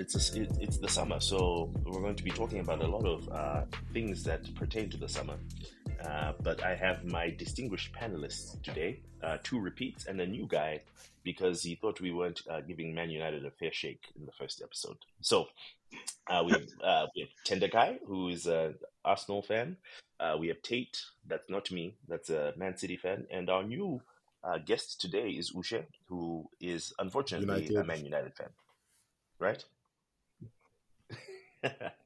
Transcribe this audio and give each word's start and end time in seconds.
it's 0.00 0.34
a, 0.34 0.40
it, 0.40 0.50
it's 0.58 0.58
it's 0.58 0.78
the 0.78 0.88
summer, 0.88 1.20
so 1.20 1.70
we're 1.84 2.00
going 2.00 2.16
to 2.16 2.24
be 2.24 2.30
talking 2.30 2.60
about 2.60 2.82
a 2.82 2.86
lot 2.86 3.04
of 3.06 3.28
uh, 3.28 3.62
things 3.92 4.24
that 4.24 4.52
pertain 4.54 4.90
to 4.90 4.96
the 4.96 5.08
summer. 5.08 5.34
Uh, 6.04 6.32
but 6.42 6.62
I 6.62 6.74
have 6.74 7.04
my 7.04 7.30
distinguished 7.30 7.92
panelists 7.92 8.60
today, 8.62 9.00
uh, 9.22 9.38
two 9.42 9.60
repeats 9.60 10.06
and 10.06 10.20
a 10.20 10.26
new 10.26 10.46
guy, 10.46 10.80
because 11.22 11.62
he 11.62 11.74
thought 11.74 12.00
we 12.00 12.12
weren't 12.12 12.40
uh, 12.48 12.60
giving 12.62 12.94
Man 12.94 13.10
United 13.10 13.44
a 13.44 13.50
fair 13.50 13.72
shake 13.72 14.04
in 14.18 14.24
the 14.24 14.32
first 14.32 14.62
episode. 14.62 14.96
So 15.20 15.46
uh, 16.28 16.42
we 16.44 16.52
have 16.52 16.68
uh, 16.82 17.06
we 17.14 17.22
have 17.22 17.30
Tender 17.44 17.68
Guy, 17.68 17.98
who 18.06 18.28
is 18.28 18.46
an 18.46 18.76
Arsenal 19.04 19.42
fan. 19.42 19.76
Uh, 20.18 20.36
we 20.38 20.48
have 20.48 20.62
Tate, 20.62 21.00
that's 21.26 21.48
not 21.48 21.70
me, 21.70 21.96
that's 22.08 22.30
a 22.30 22.52
Man 22.56 22.76
City 22.76 22.96
fan, 22.96 23.26
and 23.30 23.48
our 23.48 23.62
new 23.62 24.00
uh, 24.44 24.58
guest 24.58 25.00
today 25.00 25.30
is 25.30 25.52
Ushe, 25.52 25.84
who 26.08 26.48
is 26.60 26.92
unfortunately 26.98 27.74
a 27.74 27.84
Man 27.84 28.04
United 28.04 28.34
fan, 28.34 28.50
right? 29.38 29.64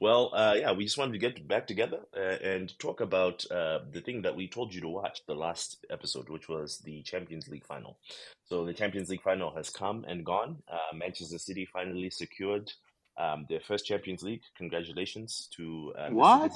well, 0.00 0.30
uh, 0.34 0.54
yeah, 0.56 0.72
we 0.72 0.84
just 0.84 0.98
wanted 0.98 1.12
to 1.12 1.18
get 1.18 1.46
back 1.46 1.66
together 1.66 2.00
uh, 2.16 2.20
and 2.20 2.78
talk 2.78 3.00
about 3.00 3.44
uh, 3.50 3.80
the 3.90 4.00
thing 4.00 4.22
that 4.22 4.36
we 4.36 4.48
told 4.48 4.74
you 4.74 4.80
to 4.82 4.88
watch 4.88 5.20
the 5.26 5.34
last 5.34 5.84
episode, 5.90 6.28
which 6.28 6.48
was 6.48 6.78
the 6.78 7.02
Champions 7.02 7.48
League 7.48 7.66
final. 7.66 7.98
So 8.48 8.64
the 8.64 8.74
Champions 8.74 9.08
League 9.08 9.22
final 9.22 9.54
has 9.56 9.70
come 9.70 10.04
and 10.06 10.24
gone. 10.24 10.62
Uh, 10.70 10.94
Manchester 10.94 11.38
City 11.38 11.66
finally 11.72 12.10
secured 12.10 12.72
um, 13.18 13.46
their 13.48 13.60
first 13.60 13.86
Champions 13.86 14.22
League. 14.22 14.42
Congratulations 14.56 15.48
to 15.56 15.92
uh, 15.98 16.10
What? 16.10 16.52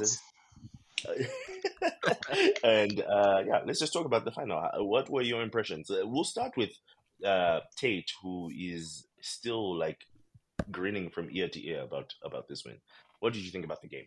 and 2.65 3.01
uh, 3.01 3.43
yeah, 3.47 3.61
let's 3.65 3.81
just 3.81 3.93
talk 3.93 4.05
about 4.05 4.25
the 4.25 4.31
final. 4.31 4.63
What 4.87 5.09
were 5.09 5.23
your 5.23 5.43
impressions? 5.43 5.91
Uh, 5.91 6.03
we'll 6.05 6.25
start 6.25 6.57
with 6.57 6.71
uh, 7.25 7.61
Tate, 7.77 8.13
who 8.23 8.51
is 8.55 9.07
still 9.21 9.77
like 9.77 10.07
grinning 10.71 11.11
from 11.11 11.29
ear 11.31 11.49
to 11.49 11.67
ear 11.67 11.83
about 11.83 12.15
about 12.25 12.49
this 12.49 12.65
win. 12.65 12.77
What 13.21 13.33
did 13.33 13.43
you 13.43 13.51
think 13.51 13.65
about 13.65 13.83
the 13.83 13.89
game? 13.89 14.07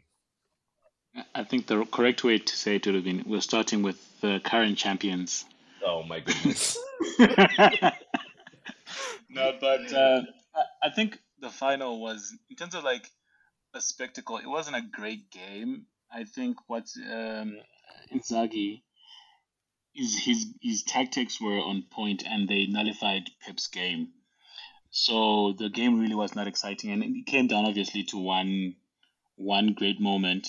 I 1.35 1.43
think 1.43 1.67
the 1.67 1.85
correct 1.85 2.23
way 2.23 2.39
to 2.39 2.55
say 2.55 2.77
it 2.77 2.85
would 2.85 2.95
have 2.95 3.03
been 3.03 3.23
we're 3.27 3.41
starting 3.41 3.83
with 3.83 3.99
the 4.21 4.39
current 4.43 4.77
champions. 4.77 5.45
Oh 5.85 6.03
my 6.03 6.19
goodness! 6.19 6.77
no, 9.29 9.57
but 9.59 9.93
uh, 9.93 10.21
I, 10.55 10.63
I 10.83 10.89
think 10.89 11.19
the 11.39 11.49
final 11.49 12.01
was, 12.01 12.35
in 12.49 12.55
terms 12.55 12.73
of 12.73 12.83
like 12.83 13.09
a 13.73 13.81
spectacle, 13.81 14.37
it 14.37 14.47
wasn't 14.47 14.77
a 14.77 14.81
great 14.81 15.29
game. 15.29 15.85
I 16.11 16.23
think 16.23 16.57
what 16.67 16.87
um, 17.11 17.57
Inzaghi, 18.13 18.81
is 19.95 20.17
his, 20.23 20.47
his 20.61 20.83
tactics 20.83 21.39
were 21.39 21.59
on 21.59 21.83
point 21.91 22.23
and 22.25 22.47
they 22.47 22.65
nullified 22.65 23.29
Pep's 23.41 23.67
game. 23.67 24.09
So 24.95 25.53
the 25.57 25.69
game 25.69 25.99
really 25.99 26.13
was 26.13 26.35
not 26.35 26.47
exciting, 26.47 26.91
and 26.91 27.03
it 27.03 27.25
came 27.25 27.47
down 27.47 27.65
obviously 27.65 28.03
to 28.05 28.17
one 28.19 28.75
one 29.35 29.73
great 29.73 29.99
moment 29.99 30.47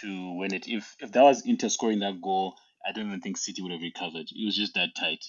to 0.00 0.32
win 0.38 0.54
it. 0.54 0.66
If 0.66 0.96
if 1.00 1.12
that 1.12 1.22
was 1.22 1.44
Inter 1.44 1.68
scoring 1.68 1.98
that 1.98 2.22
goal, 2.22 2.56
I 2.84 2.92
don't 2.92 3.08
even 3.08 3.20
think 3.20 3.36
City 3.36 3.60
would 3.60 3.72
have 3.72 3.82
recovered. 3.82 4.30
It 4.32 4.42
was 4.46 4.56
just 4.56 4.72
that 4.74 4.94
tight. 4.96 5.22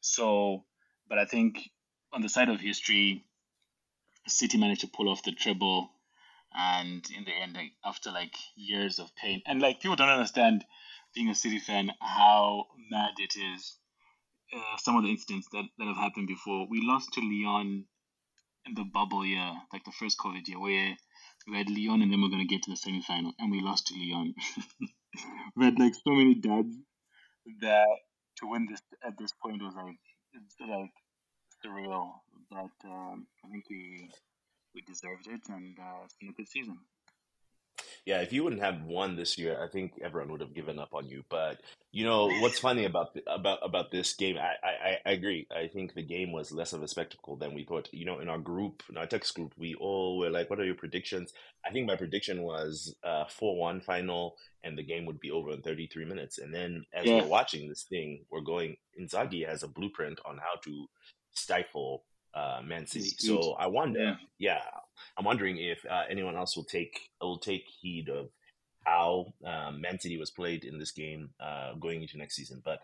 So, 0.00 0.64
but 1.06 1.18
I 1.18 1.26
think 1.26 1.68
on 2.14 2.22
the 2.22 2.30
side 2.30 2.48
of 2.48 2.60
history, 2.60 3.26
City 4.26 4.56
managed 4.56 4.80
to 4.80 4.86
pull 4.86 5.10
off 5.10 5.22
the 5.22 5.32
treble, 5.32 5.90
and 6.54 7.04
in 7.14 7.24
the 7.24 7.34
end, 7.34 7.58
after 7.84 8.10
like 8.10 8.34
years 8.56 9.00
of 9.00 9.14
pain, 9.16 9.42
and 9.44 9.60
like 9.60 9.80
people 9.80 9.96
don't 9.96 10.08
understand, 10.08 10.64
being 11.14 11.28
a 11.28 11.34
City 11.34 11.58
fan, 11.58 11.92
how 12.00 12.68
mad 12.90 13.12
it 13.18 13.36
is. 13.36 13.76
Uh, 14.54 14.76
some 14.76 14.96
of 14.96 15.04
the 15.04 15.10
incidents 15.10 15.48
that, 15.52 15.64
that 15.78 15.86
have 15.86 15.96
happened 15.96 16.28
before. 16.28 16.66
We 16.68 16.82
lost 16.82 17.12
to 17.14 17.20
Lyon 17.20 17.86
in 18.66 18.74
the 18.74 18.84
bubble 18.84 19.24
year, 19.24 19.50
like 19.72 19.84
the 19.84 19.92
first 19.92 20.18
COVID 20.18 20.46
year, 20.46 20.60
where 20.60 20.94
we 21.48 21.56
had 21.56 21.70
Lyon 21.70 22.02
and 22.02 22.12
then 22.12 22.20
we're 22.20 22.28
going 22.28 22.46
to 22.46 22.54
get 22.54 22.62
to 22.64 22.70
the 22.70 22.76
semi 22.76 23.00
final, 23.00 23.32
and 23.38 23.50
we 23.50 23.62
lost 23.62 23.86
to 23.86 23.94
Lyon. 23.94 24.34
we 25.56 25.64
had 25.64 25.78
like 25.78 25.94
so 25.94 26.10
many 26.12 26.34
duds 26.34 26.76
that 27.60 27.86
to 28.38 28.46
win 28.46 28.66
this 28.70 28.82
at 29.04 29.16
this 29.18 29.32
point 29.42 29.62
was 29.62 29.74
like 29.74 29.98
it's 30.34 30.56
like 30.60 30.92
surreal. 31.64 32.10
But 32.50 32.88
um, 32.88 33.26
I 33.44 33.48
think 33.48 33.64
we 33.70 34.10
we 34.74 34.82
deserved 34.82 35.26
it, 35.28 35.40
and 35.48 35.78
uh, 35.78 36.04
it's 36.04 36.14
been 36.20 36.30
a 36.30 36.32
good 36.32 36.48
season. 36.48 36.78
Yeah, 38.04 38.20
if 38.20 38.32
you 38.32 38.42
wouldn't 38.42 38.62
have 38.62 38.82
won 38.82 39.14
this 39.14 39.38
year, 39.38 39.62
I 39.62 39.68
think 39.68 39.92
everyone 40.02 40.32
would 40.32 40.40
have 40.40 40.54
given 40.54 40.80
up 40.80 40.92
on 40.92 41.06
you. 41.06 41.22
But 41.28 41.60
you 41.92 42.04
know 42.04 42.26
what's 42.40 42.58
funny 42.58 42.84
about 42.84 43.14
the, 43.14 43.22
about 43.32 43.60
about 43.62 43.92
this 43.92 44.14
game? 44.14 44.36
I, 44.38 44.54
I 44.66 44.98
I 45.06 45.10
agree. 45.12 45.46
I 45.54 45.68
think 45.68 45.94
the 45.94 46.02
game 46.02 46.32
was 46.32 46.50
less 46.50 46.72
of 46.72 46.82
a 46.82 46.88
spectacle 46.88 47.36
than 47.36 47.54
we 47.54 47.64
thought. 47.64 47.88
You 47.92 48.04
know, 48.04 48.18
in 48.18 48.28
our 48.28 48.38
group, 48.38 48.82
in 48.90 48.96
our 48.96 49.06
text 49.06 49.34
group, 49.34 49.52
we 49.56 49.74
all 49.76 50.18
were 50.18 50.30
like, 50.30 50.50
"What 50.50 50.58
are 50.58 50.64
your 50.64 50.74
predictions?" 50.74 51.32
I 51.64 51.70
think 51.70 51.86
my 51.86 51.94
prediction 51.94 52.42
was 52.42 52.92
uh 53.04 53.26
four 53.26 53.56
one 53.56 53.80
final, 53.80 54.36
and 54.64 54.76
the 54.76 54.82
game 54.82 55.06
would 55.06 55.20
be 55.20 55.30
over 55.30 55.52
in 55.52 55.62
thirty 55.62 55.86
three 55.86 56.04
minutes. 56.04 56.38
And 56.38 56.52
then 56.52 56.84
as 56.92 57.04
Yeah. 57.06 57.22
we're 57.22 57.28
watching 57.28 57.68
this 57.68 57.84
thing, 57.84 58.24
we're 58.30 58.40
going. 58.40 58.76
Inzaghi 59.00 59.46
has 59.48 59.62
a 59.62 59.68
blueprint 59.68 60.18
on 60.24 60.38
how 60.38 60.56
to 60.64 60.86
stifle 61.34 62.04
uh, 62.34 62.60
Man 62.64 62.86
City. 62.86 63.10
So 63.18 63.52
I 63.54 63.66
wonder, 63.66 64.00
Yeah. 64.00 64.16
yeah, 64.38 64.60
I'm 65.16 65.24
wondering 65.24 65.58
if 65.58 65.84
uh, 65.88 66.02
anyone 66.10 66.36
else 66.36 66.56
will 66.56 66.64
take 66.64 67.10
will 67.20 67.38
take 67.38 67.64
heed 67.80 68.08
of 68.08 68.30
how 68.84 69.32
um, 69.44 69.80
Man 69.80 69.98
City 70.00 70.16
was 70.18 70.30
played 70.30 70.64
in 70.64 70.78
this 70.78 70.90
game 70.92 71.30
uh, 71.40 71.74
going 71.74 72.02
into 72.02 72.18
next 72.18 72.36
season. 72.36 72.62
But 72.64 72.80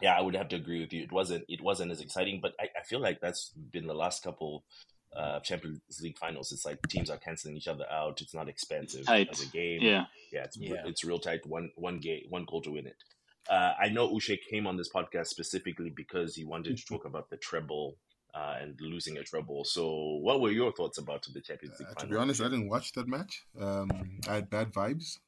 yeah, 0.00 0.16
I 0.16 0.20
would 0.20 0.36
have 0.36 0.48
to 0.50 0.56
agree 0.56 0.80
with 0.80 0.92
you. 0.92 1.02
It 1.02 1.12
wasn't 1.12 1.44
it 1.48 1.60
wasn't 1.60 1.90
as 1.90 2.00
exciting, 2.00 2.40
but 2.40 2.52
I, 2.60 2.64
I 2.78 2.82
feel 2.84 3.00
like 3.00 3.20
that's 3.20 3.50
been 3.72 3.86
the 3.86 3.94
last 3.94 4.22
couple 4.22 4.64
uh, 5.16 5.40
Champions 5.40 5.80
League 6.02 6.18
finals. 6.18 6.52
It's 6.52 6.64
like 6.66 6.78
teams 6.88 7.10
are 7.10 7.16
canceling 7.16 7.56
each 7.56 7.66
other 7.68 7.86
out. 7.90 8.20
It's 8.20 8.34
not 8.34 8.48
expensive 8.48 9.06
Tight. 9.06 9.28
as 9.32 9.42
a 9.42 9.46
game. 9.46 9.80
Yeah. 9.82 10.04
Yeah, 10.32 10.44
it's 10.44 10.56
Yeah. 10.58 10.82
it's 10.86 11.02
real 11.04 11.18
tight. 11.18 11.46
One 11.46 11.70
one 11.76 11.98
game, 11.98 12.24
one 12.28 12.44
goal 12.48 12.60
to 12.62 12.70
win 12.70 12.86
it. 12.86 12.96
Uh, 13.50 13.72
I 13.80 13.88
know 13.88 14.12
Ushe 14.14 14.36
came 14.50 14.66
on 14.66 14.76
this 14.76 14.90
podcast 14.92 15.28
specifically 15.28 15.90
because 15.90 16.34
he 16.36 16.44
wanted 16.44 16.76
to 16.76 16.84
talk 16.88 17.06
about 17.06 17.30
the 17.30 17.38
treble 17.38 17.96
uh, 18.34 18.56
and 18.60 18.80
losing 18.80 19.18
a 19.18 19.24
treble. 19.24 19.64
So, 19.64 20.18
what 20.22 20.40
were 20.40 20.50
your 20.50 20.72
thoughts 20.72 20.98
about 20.98 21.26
the 21.32 21.40
Champions 21.40 21.78
League 21.78 21.88
Uh, 21.90 22.00
to 22.00 22.06
be 22.06 22.16
honest, 22.16 22.40
I 22.40 22.44
didn't 22.44 22.68
watch 22.68 22.92
that 22.92 23.08
match. 23.08 23.44
Um, 23.60 24.20
I 24.28 24.34
had 24.36 24.50
bad 24.50 24.72
vibes, 24.72 25.18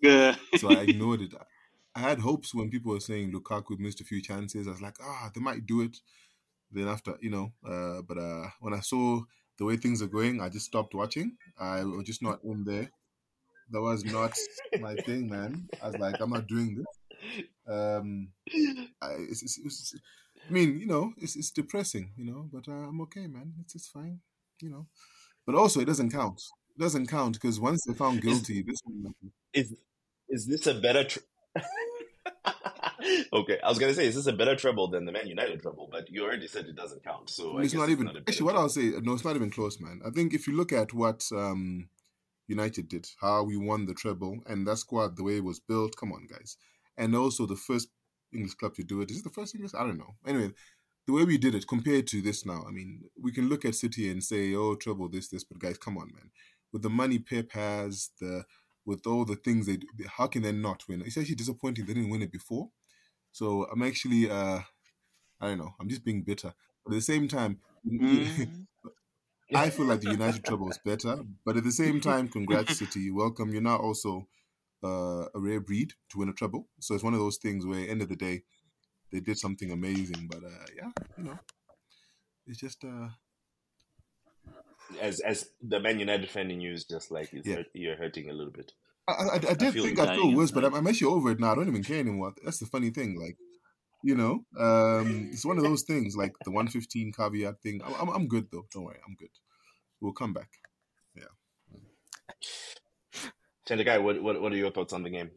Yeah. 0.00 0.36
so 0.56 0.70
I 0.70 0.82
ignored 0.82 1.22
it. 1.22 1.34
I 1.94 2.00
had 2.00 2.20
hopes 2.20 2.54
when 2.54 2.70
people 2.70 2.92
were 2.92 3.00
saying 3.00 3.32
Lukaku 3.32 3.78
missed 3.78 4.00
a 4.00 4.04
few 4.04 4.22
chances. 4.22 4.66
I 4.66 4.70
was 4.70 4.82
like, 4.82 4.96
ah, 5.02 5.30
they 5.34 5.40
might 5.40 5.66
do 5.66 5.80
it. 5.82 5.96
Then 6.70 6.88
after, 6.88 7.14
you 7.20 7.30
know, 7.30 7.52
uh, 7.66 8.02
but 8.02 8.18
uh, 8.18 8.48
when 8.60 8.74
I 8.74 8.80
saw 8.80 9.20
the 9.58 9.64
way 9.64 9.76
things 9.76 10.02
are 10.02 10.06
going, 10.06 10.40
I 10.40 10.48
just 10.48 10.66
stopped 10.66 10.94
watching. 10.94 11.36
I 11.58 11.82
was 11.82 12.04
just 12.04 12.22
not 12.22 12.40
in 12.44 12.64
there. 12.64 12.90
That 13.70 13.80
was 13.80 14.04
not 14.04 14.32
my 14.80 14.94
thing, 14.96 15.28
man. 15.28 15.68
I 15.82 15.88
was 15.88 15.98
like, 15.98 16.20
I'm 16.20 16.30
not 16.30 16.46
doing 16.46 16.76
this. 16.76 16.86
Um, 17.66 18.28
I, 19.02 19.12
it's, 19.18 19.42
it's, 19.42 19.58
it's, 19.58 19.94
I 20.48 20.52
mean, 20.52 20.78
you 20.78 20.86
know, 20.86 21.12
it's, 21.18 21.36
it's 21.36 21.50
depressing, 21.50 22.12
you 22.16 22.24
know, 22.24 22.48
but 22.52 22.68
uh, 22.68 22.88
I'm 22.88 23.00
okay, 23.02 23.26
man. 23.26 23.52
It's 23.60 23.74
it's 23.74 23.88
fine, 23.88 24.20
you 24.62 24.70
know. 24.70 24.86
But 25.46 25.54
also, 25.54 25.80
it 25.80 25.86
doesn't 25.86 26.10
count. 26.10 26.42
It 26.76 26.80
doesn't 26.80 27.06
count 27.06 27.34
because 27.34 27.60
once 27.60 27.82
they're 27.84 27.94
found 27.94 28.22
guilty, 28.22 28.62
this 28.62 28.80
one, 28.84 29.14
is 29.52 29.74
is 30.28 30.46
this 30.46 30.66
a 30.66 30.74
better? 30.74 31.04
Tr- 31.04 31.18
okay, 33.32 33.58
I 33.62 33.68
was 33.68 33.78
gonna 33.78 33.94
say, 33.94 34.06
is 34.06 34.14
this 34.14 34.26
a 34.26 34.32
better 34.32 34.56
treble 34.56 34.88
than 34.88 35.04
the 35.04 35.12
Man 35.12 35.26
United 35.26 35.60
treble? 35.60 35.88
But 35.90 36.10
you 36.10 36.24
already 36.24 36.46
said 36.46 36.66
it 36.66 36.76
doesn't 36.76 37.04
count, 37.04 37.30
so 37.30 37.58
I 37.58 37.62
it's 37.62 37.74
not 37.74 37.90
even. 37.90 38.06
better 38.06 38.20
actually, 38.26 38.46
what. 38.46 38.56
I'll 38.56 38.68
say, 38.68 38.92
no, 39.02 39.12
it's 39.12 39.24
not 39.24 39.36
even 39.36 39.50
close, 39.50 39.80
man. 39.80 40.00
I 40.06 40.10
think 40.10 40.32
if 40.32 40.46
you 40.46 40.56
look 40.56 40.72
at 40.72 40.94
what 40.94 41.26
um, 41.32 41.88
United 42.46 42.88
did, 42.88 43.08
how 43.20 43.42
we 43.42 43.56
won 43.56 43.86
the 43.86 43.94
treble, 43.94 44.38
and 44.46 44.66
that 44.66 44.78
squad, 44.78 45.16
the 45.16 45.24
way 45.24 45.36
it 45.36 45.44
was 45.44 45.60
built, 45.60 45.96
come 45.96 46.12
on, 46.12 46.26
guys. 46.26 46.56
And 46.96 47.14
also 47.14 47.46
the 47.46 47.56
first 47.56 47.88
English 48.32 48.54
club 48.54 48.74
to 48.74 48.84
do 48.84 49.00
it. 49.00 49.10
Is 49.10 49.18
it 49.18 49.24
the 49.24 49.30
first 49.30 49.54
English? 49.54 49.72
I 49.74 49.84
don't 49.84 49.98
know. 49.98 50.14
Anyway, 50.26 50.50
the 51.06 51.12
way 51.12 51.24
we 51.24 51.38
did 51.38 51.54
it 51.54 51.66
compared 51.66 52.06
to 52.08 52.20
this 52.20 52.44
now, 52.44 52.64
I 52.66 52.70
mean, 52.70 53.02
we 53.20 53.32
can 53.32 53.48
look 53.48 53.64
at 53.64 53.74
City 53.74 54.10
and 54.10 54.22
say, 54.22 54.54
oh, 54.54 54.74
trouble, 54.74 55.08
this, 55.08 55.28
this, 55.28 55.44
but 55.44 55.58
guys, 55.58 55.78
come 55.78 55.96
on, 55.96 56.10
man. 56.14 56.30
With 56.72 56.82
the 56.82 56.90
money 56.90 57.18
Pep 57.18 57.52
has, 57.52 58.10
the 58.20 58.44
with 58.84 59.06
all 59.06 59.24
the 59.26 59.36
things 59.36 59.66
they 59.66 59.76
do, 59.76 59.86
how 60.16 60.26
can 60.26 60.42
they 60.42 60.52
not 60.52 60.82
win? 60.88 61.02
It's 61.02 61.18
actually 61.18 61.34
disappointing 61.34 61.84
they 61.84 61.92
didn't 61.92 62.08
win 62.10 62.22
it 62.22 62.32
before. 62.32 62.70
So 63.32 63.66
I'm 63.70 63.82
actually, 63.82 64.30
uh, 64.30 64.60
I 65.40 65.46
don't 65.46 65.58
know, 65.58 65.74
I'm 65.78 65.88
just 65.88 66.04
being 66.04 66.22
bitter. 66.22 66.54
But 66.84 66.92
at 66.92 66.96
the 66.96 67.02
same 67.02 67.28
time, 67.28 67.58
Mm. 67.86 68.66
I 69.54 69.70
feel 69.70 69.86
like 69.86 70.00
the 70.00 70.10
United 70.10 70.44
trouble 70.44 70.68
is 70.68 70.78
better. 70.78 71.24
But 71.44 71.56
at 71.56 71.64
the 71.64 71.72
same 71.72 72.00
time, 72.10 72.28
congrats 72.28 72.78
City, 72.78 73.10
welcome. 73.10 73.50
You're 73.50 73.62
now 73.62 73.78
also 73.78 74.26
uh, 74.84 75.26
a 75.34 75.40
rare 75.40 75.60
breed 75.60 75.92
to 76.10 76.18
win 76.18 76.28
a 76.28 76.32
treble. 76.32 76.68
So 76.80 76.94
it's 76.94 77.04
one 77.04 77.14
of 77.14 77.20
those 77.20 77.38
things 77.38 77.66
where, 77.66 77.88
end 77.88 78.02
of 78.02 78.08
the 78.08 78.16
day, 78.16 78.42
they 79.12 79.20
did 79.20 79.38
something 79.38 79.70
amazing. 79.70 80.28
But 80.30 80.44
uh, 80.44 80.66
yeah, 80.76 80.90
you 81.16 81.24
know, 81.24 81.38
it's 82.46 82.58
just 82.58 82.84
uh, 82.84 83.08
as 85.00 85.20
as 85.20 85.50
the 85.62 85.80
Man 85.80 85.98
United 85.98 86.30
fan 86.30 86.50
in 86.50 86.60
you 86.60 86.72
is 86.72 86.84
just 86.84 87.10
like 87.10 87.30
Yeah. 87.32 87.56
hurt, 87.56 87.66
you're 87.74 87.96
hurting 87.96 88.30
a 88.30 88.32
little 88.32 88.52
bit. 88.52 88.72
I, 89.06 89.12
I, 89.12 89.34
I 89.34 89.38
did 89.54 89.72
feel 89.72 89.84
think 89.84 89.98
you. 89.98 90.04
I 90.04 90.14
feel 90.14 90.24
Dying 90.24 90.36
worse, 90.36 90.50
but. 90.50 90.64
I'm, 90.64 90.74
I'm 90.74 90.86
actually 90.86 91.12
over 91.12 91.30
it 91.30 91.40
now. 91.40 91.52
I 91.52 91.54
don't 91.54 91.68
even 91.68 91.82
care 91.82 92.00
anymore. 92.00 92.34
That's 92.44 92.58
the 92.58 92.66
funny 92.66 92.90
thing. 92.90 93.18
Like, 93.18 93.38
you 94.02 94.14
know, 94.14 94.44
um, 94.58 95.30
it's 95.32 95.46
one 95.46 95.56
of 95.56 95.64
those 95.64 95.82
things, 95.82 96.14
like 96.16 96.34
the 96.44 96.50
115 96.50 97.12
caveat 97.12 97.60
thing. 97.62 97.80
I'm, 97.84 97.94
I'm, 97.94 98.08
I'm 98.14 98.28
good 98.28 98.48
though. 98.52 98.66
Don't 98.72 98.84
worry, 98.84 99.00
I'm 99.06 99.14
good. 99.14 99.30
We'll 100.00 100.12
come 100.12 100.32
back. 100.32 100.50
Tender 103.68 104.00
what, 104.00 104.22
what 104.22 104.40
what 104.40 104.50
are 104.50 104.56
your 104.56 104.70
thoughts 104.70 104.94
on 104.94 105.02
the 105.02 105.10
game? 105.10 105.30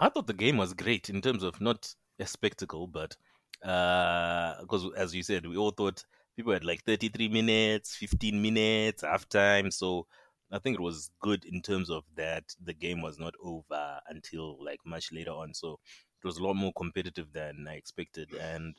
I 0.00 0.08
thought 0.08 0.26
the 0.26 0.32
game 0.32 0.56
was 0.56 0.74
great 0.74 1.08
in 1.08 1.22
terms 1.22 1.44
of 1.44 1.60
not 1.60 1.94
a 2.18 2.26
spectacle, 2.26 2.88
but 2.88 3.16
uh, 3.64 4.60
because 4.62 4.90
as 4.96 5.14
you 5.14 5.22
said, 5.22 5.46
we 5.46 5.56
all 5.56 5.70
thought 5.70 6.04
people 6.36 6.52
had 6.52 6.64
like 6.64 6.82
33 6.82 7.28
minutes, 7.28 7.94
15 7.94 8.42
minutes, 8.42 9.04
halftime. 9.04 9.72
So 9.72 10.08
I 10.50 10.58
think 10.58 10.74
it 10.74 10.82
was 10.82 11.12
good 11.20 11.44
in 11.44 11.62
terms 11.62 11.88
of 11.88 12.02
that 12.16 12.42
the 12.64 12.74
game 12.74 13.00
was 13.00 13.16
not 13.20 13.34
over 13.40 14.00
until 14.08 14.62
like 14.62 14.80
much 14.84 15.12
later 15.12 15.30
on. 15.30 15.54
So 15.54 15.78
it 16.20 16.26
was 16.26 16.38
a 16.38 16.42
lot 16.42 16.54
more 16.54 16.72
competitive 16.76 17.32
than 17.32 17.68
I 17.68 17.74
expected. 17.74 18.34
And 18.34 18.74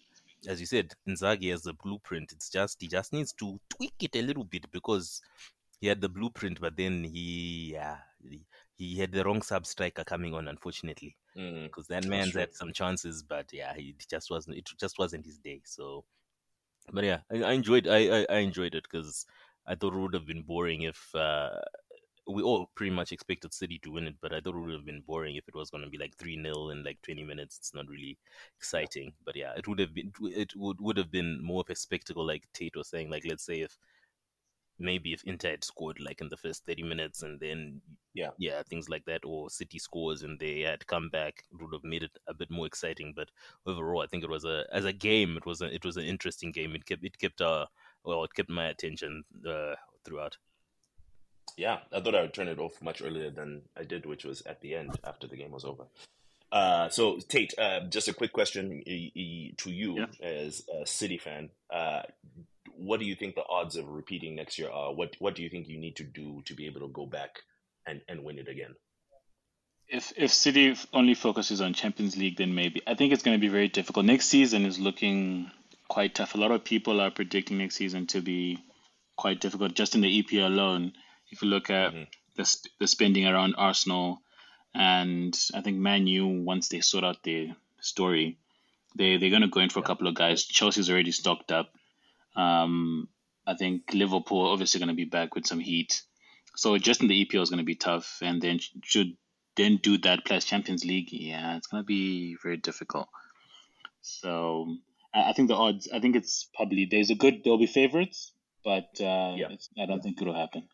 as 0.46 0.60
you 0.60 0.66
said, 0.66 0.92
Inzaghi 1.08 1.52
has 1.52 1.64
the 1.64 1.74
blueprint. 1.74 2.34
It's 2.34 2.50
just 2.50 2.82
he 2.82 2.90
just 2.90 3.14
needs 3.14 3.32
to 3.34 3.62
tweak 3.70 3.96
it 4.02 4.18
a 4.18 4.22
little 4.22 4.44
bit 4.44 4.70
because 4.74 5.22
he 5.80 5.88
had 5.88 6.02
the 6.02 6.10
blueprint, 6.10 6.60
but 6.60 6.76
then 6.76 7.06
he 7.06 7.72
yeah 7.74 7.98
he, 8.24 8.46
he 8.76 9.00
had 9.00 9.12
the 9.12 9.24
wrong 9.24 9.42
sub 9.42 9.66
striker 9.66 10.04
coming 10.04 10.34
on, 10.34 10.48
unfortunately 10.48 11.16
Mm, 11.38 11.72
because 11.72 11.88
that 11.88 12.06
man's 12.06 12.36
true. 12.36 12.38
had 12.38 12.54
some 12.54 12.74
chances, 12.74 13.24
but 13.24 13.48
yeah, 13.54 13.74
he 13.76 13.96
just 14.10 14.30
wasn't. 14.32 14.58
It 14.58 14.70
just 14.80 15.00
wasn't 15.00 15.26
his 15.26 15.38
day. 15.40 15.62
So, 15.66 16.06
but 16.94 17.04
yeah, 17.04 17.20
I, 17.32 17.44
I 17.44 17.52
enjoyed. 17.54 17.88
I, 17.88 18.22
I, 18.22 18.26
I 18.30 18.38
enjoyed 18.40 18.76
it 18.76 18.84
because 18.90 19.26
I 19.68 19.76
thought 19.76 19.94
it 19.94 20.00
would 20.00 20.14
have 20.14 20.28
been 20.28 20.44
boring 20.44 20.84
if 20.84 21.14
uh, 21.16 21.60
we 22.28 22.44
all 22.44 22.70
pretty 22.76 22.92
much 22.92 23.12
expected 23.12 23.54
City 23.54 23.80
to 23.84 23.92
win 23.92 24.08
it, 24.08 24.16
but 24.22 24.34
I 24.34 24.42
thought 24.42 24.56
it 24.56 24.60
would 24.60 24.74
have 24.74 24.86
been 24.86 25.04
boring 25.08 25.36
if 25.38 25.48
it 25.48 25.56
was 25.56 25.70
going 25.70 25.84
to 25.84 25.90
be 25.90 25.98
like 25.98 26.16
three 26.18 26.42
0 26.42 26.70
in 26.70 26.84
like 26.84 27.02
twenty 27.02 27.24
minutes. 27.24 27.58
It's 27.58 27.74
not 27.74 27.88
really 27.88 28.18
exciting. 28.58 29.14
But 29.26 29.36
yeah, 29.36 29.54
it 29.58 29.68
would 29.68 29.80
have 29.80 29.94
been. 29.94 30.12
It 30.24 30.54
would 30.56 30.80
would 30.82 30.98
have 30.98 31.12
been 31.12 31.42
more 31.44 31.62
of 31.62 31.70
a 31.70 31.76
spectacle, 31.76 32.26
like 32.26 32.48
Tate 32.54 32.76
was 32.76 32.90
saying. 32.90 33.10
Like 33.10 33.26
let's 33.28 33.46
say 33.46 33.62
if 33.62 33.78
maybe 34.80 35.14
if 35.14 35.24
Inter 35.24 35.52
had 35.52 35.64
scored 35.64 36.00
like 36.00 36.22
in 36.22 36.30
the 36.30 36.38
first 36.38 36.66
30 36.66 36.84
minutes 36.84 37.24
and 37.24 37.40
then 37.40 37.82
Yeah. 38.14 38.32
yeah 38.38 38.62
things 38.64 38.90
like 38.90 39.06
that 39.06 39.22
or 39.26 39.50
City 39.50 39.80
scores 39.80 40.24
and 40.24 40.40
they 40.40 40.62
had 40.62 40.86
come 40.88 41.10
back 41.10 41.44
it 41.52 41.62
would 41.62 41.74
have 41.74 41.84
made 41.84 42.04
it 42.04 42.18
a 42.28 42.34
bit 42.34 42.50
more 42.52 42.66
exciting 42.68 43.14
but 43.16 43.30
overall 43.66 44.02
I 44.04 44.08
think 44.08 44.24
it 44.24 44.30
was 44.30 44.46
a 44.46 44.66
as 44.72 44.86
a 44.86 44.94
game 44.94 45.38
it 45.38 45.46
was 45.46 45.62
a, 45.62 45.66
it 45.74 45.86
was 45.86 45.98
an 45.98 46.04
interesting 46.04 46.52
game 46.52 46.76
it 46.76 46.86
kept 46.86 47.04
it 47.04 47.18
kept 47.18 47.42
uh 47.42 47.66
well 48.04 48.24
it 48.24 48.34
kept 48.34 48.50
my 48.50 48.68
attention 48.68 49.24
uh, 49.48 49.76
throughout 50.04 50.38
Yeah, 51.58 51.80
I 51.92 52.00
thought 52.02 52.16
I 52.16 52.22
would 52.22 52.34
turn 52.34 52.48
it 52.50 52.60
off 52.60 52.82
much 52.82 53.02
earlier 53.02 53.32
than 53.32 53.64
I 53.76 53.84
did, 53.84 54.06
which 54.06 54.26
was 54.26 54.42
at 54.44 54.62
the 54.62 54.76
end 54.76 55.00
after 55.04 55.28
the 55.28 55.36
game 55.36 55.52
was 55.52 55.66
over. 55.66 55.86
Uh, 56.52 56.88
so 56.90 57.18
Tate, 57.20 57.54
uh, 57.58 57.82
just 57.90 58.08
a 58.08 58.14
quick 58.14 58.32
question 58.32 58.82
to 58.86 59.72
you 59.72 59.98
Yeah. 59.98 60.06
as 60.22 60.64
a 60.82 60.86
City 60.86 61.18
fan. 61.18 61.50
Uh, 61.70 62.04
what 62.78 63.00
do 63.00 63.06
you 63.06 63.16
think 63.16 63.36
the 63.36 63.44
odds 63.50 63.76
of 63.76 63.88
repeating 63.88 64.36
next 64.36 64.58
year 64.60 64.70
are? 64.70 64.94
What 64.94 65.16
What 65.20 65.36
do 65.36 65.44
you 65.44 65.50
think 65.50 65.68
you 65.68 65.80
need 65.80 65.96
to 65.98 66.04
do 66.04 66.42
to 66.46 66.54
be 66.56 66.66
able 66.68 66.82
to 66.82 66.88
go 66.90 67.06
back 67.06 67.32
and, 67.86 68.02
and 68.08 68.24
win 68.24 68.40
it 68.40 68.48
again? 68.48 68.76
If 69.88 70.12
if 70.18 70.32
City 70.32 70.76
only 70.94 71.14
focuses 71.14 71.62
on 71.62 71.74
Champions 71.74 72.18
League, 72.18 72.38
then 72.38 72.54
maybe 72.54 72.82
I 72.86 72.94
think 72.96 73.14
it's 73.14 73.24
going 73.24 73.38
to 73.38 73.42
be 73.42 73.48
very 73.48 73.70
difficult. 73.70 74.06
Next 74.06 74.28
season 74.28 74.66
is 74.66 74.80
looking 74.80 75.50
quite 75.88 76.14
tough. 76.16 76.36
A 76.36 76.38
lot 76.38 76.52
of 76.52 76.64
people 76.64 77.00
are 77.00 77.10
predicting 77.12 77.58
next 77.58 77.76
season 77.76 78.08
to 78.08 78.22
be 78.22 78.60
quite 79.16 79.40
difficult. 79.40 79.74
Just 79.74 79.96
in 79.96 80.02
the 80.02 80.24
EPL 80.24 80.48
alone, 80.48 80.94
if 81.32 81.42
you 81.42 81.48
look 81.48 81.70
at 81.70 81.94
Mhm. 81.94 82.08
the 82.36 82.46
sp- 82.46 82.68
the 82.80 82.88
spending 82.88 83.26
around 83.26 83.56
Arsenal, 83.58 84.22
and 84.74 85.34
I 85.54 85.62
think 85.62 85.78
Man 85.78 86.06
U 86.08 86.28
once 86.28 86.68
they 86.68 86.82
sort 86.82 87.06
out 87.06 87.24
their 87.24 87.56
story, 87.80 88.38
they 88.98 89.16
they're 89.18 89.30
going 89.30 89.42
to 89.42 89.48
go 89.48 89.62
in 89.62 89.70
for 89.70 89.80
a 89.80 89.84
couple 89.90 90.08
of 90.08 90.16
guys. 90.16 90.46
Chelsea's 90.46 90.90
already 90.90 91.12
stocked 91.14 91.52
up. 91.54 91.72
Um, 92.38 93.10
I 93.46 93.56
think 93.56 93.94
Liverpool 93.94 94.48
obviously 94.48 94.80
going 94.80 94.90
to 94.90 94.96
be 94.96 95.06
back 95.06 95.36
with 95.36 95.48
some 95.48 95.60
heat. 95.60 96.02
So 96.56 96.78
just 96.78 97.02
in 97.02 97.08
the 97.08 97.26
EPL 97.26 97.42
is 97.42 97.50
going 97.50 97.60
to 97.60 97.66
be 97.66 97.76
tough, 97.76 98.20
and 98.22 98.42
then 98.42 98.60
sh- 98.60 98.72
should 98.84 99.18
then 99.56 99.78
do 99.78 99.98
that 100.00 100.26
plus 100.26 100.46
Champions 100.46 100.86
League. 100.86 101.12
Yeah, 101.12 101.58
it's 101.58 101.68
going 101.68 101.84
to 101.84 101.86
be 101.86 102.36
very 102.42 102.58
difficult. 102.58 103.10
So 104.02 104.78
I, 105.14 105.34
think 105.34 105.50
the 105.50 105.56
odds. 105.56 105.90
I 105.94 106.00
think 106.00 106.16
it's 106.16 106.48
probably 106.56 106.86
there's 106.90 107.10
a 107.10 107.16
good 107.16 107.42
there'll 107.44 107.60
be 107.60 107.68
favorites, 107.68 108.32
but 108.64 108.90
uh, 109.00 109.34
Yeah. 109.36 109.50
I 109.80 109.86
don't 109.86 110.02
think 110.02 110.22
it'll 110.22 110.34
happen. 110.34 110.68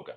Okay. 0.00 0.12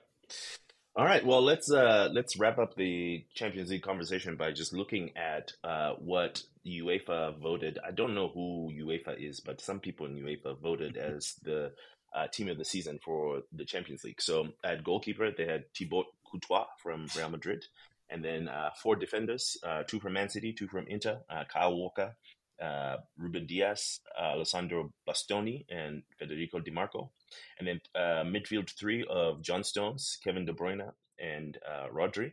All 0.97 1.05
right. 1.05 1.23
Well, 1.23 1.44
let's 1.44 1.71
uh, 1.71 2.09
let's 2.11 2.39
wrap 2.39 2.57
up 2.57 2.75
the 2.75 3.23
Champions 3.35 3.69
League 3.69 3.83
conversation 3.83 4.35
by 4.35 4.51
just 4.51 4.73
looking 4.73 5.15
at 5.15 5.53
uh, 5.63 5.91
what 5.99 6.41
UEFA 6.65 7.38
voted. 7.39 7.77
I 7.88 7.91
don't 7.91 8.15
know 8.15 8.29
who 8.29 8.71
UEFA 8.73 9.23
is, 9.23 9.39
but 9.39 9.61
some 9.61 9.79
people 9.79 10.07
in 10.07 10.15
UEFA 10.15 10.59
voted 10.59 10.97
as 10.97 11.35
the 11.44 11.73
uh, 12.15 12.25
team 12.33 12.49
of 12.49 12.57
the 12.57 12.65
season 12.65 12.97
for 13.05 13.44
the 13.53 13.63
Champions 13.63 14.03
League. 14.03 14.19
So 14.19 14.47
at 14.63 14.83
goalkeeper, 14.83 15.29
they 15.29 15.45
had 15.45 15.71
Thibaut 15.71 16.07
Courtois 16.31 16.65
from 16.81 17.05
Real 17.15 17.29
Madrid, 17.29 17.65
and 18.09 18.25
then 18.25 18.47
uh, 18.47 18.71
four 18.81 18.95
defenders: 18.95 19.55
uh, 19.63 19.83
two 19.83 19.99
from 19.99 20.13
Man 20.13 20.29
City, 20.29 20.51
two 20.51 20.67
from 20.67 20.88
Inter, 20.88 21.19
uh, 21.29 21.44
Kyle 21.44 21.75
Walker, 21.75 22.15
uh, 22.59 22.95
Ruben 23.19 23.45
Dias, 23.45 23.99
uh, 24.19 24.29
Alessandro 24.33 24.91
Bastoni, 25.07 25.63
and 25.69 26.01
Federico 26.17 26.59
Di 26.59 26.71
Marco. 26.71 27.11
And 27.59 27.68
then 27.68 27.81
uh, 27.95 28.24
midfield 28.24 28.69
three 28.77 29.06
of 29.09 29.41
John 29.41 29.63
Stones, 29.63 30.18
Kevin 30.24 30.45
De 30.45 30.53
Bruyne, 30.53 30.91
and 31.19 31.57
uh, 31.68 31.88
Rodri. 31.94 32.31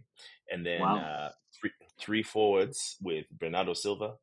And 0.51 0.65
then 0.65 0.81
Wow. 0.81 0.99
uh, 0.99 1.31
three, 1.61 1.71
three 1.99 2.23
forwards 2.23 2.97
with 3.03 3.27
Bernardo 3.39 3.73
Silva, 3.75 4.15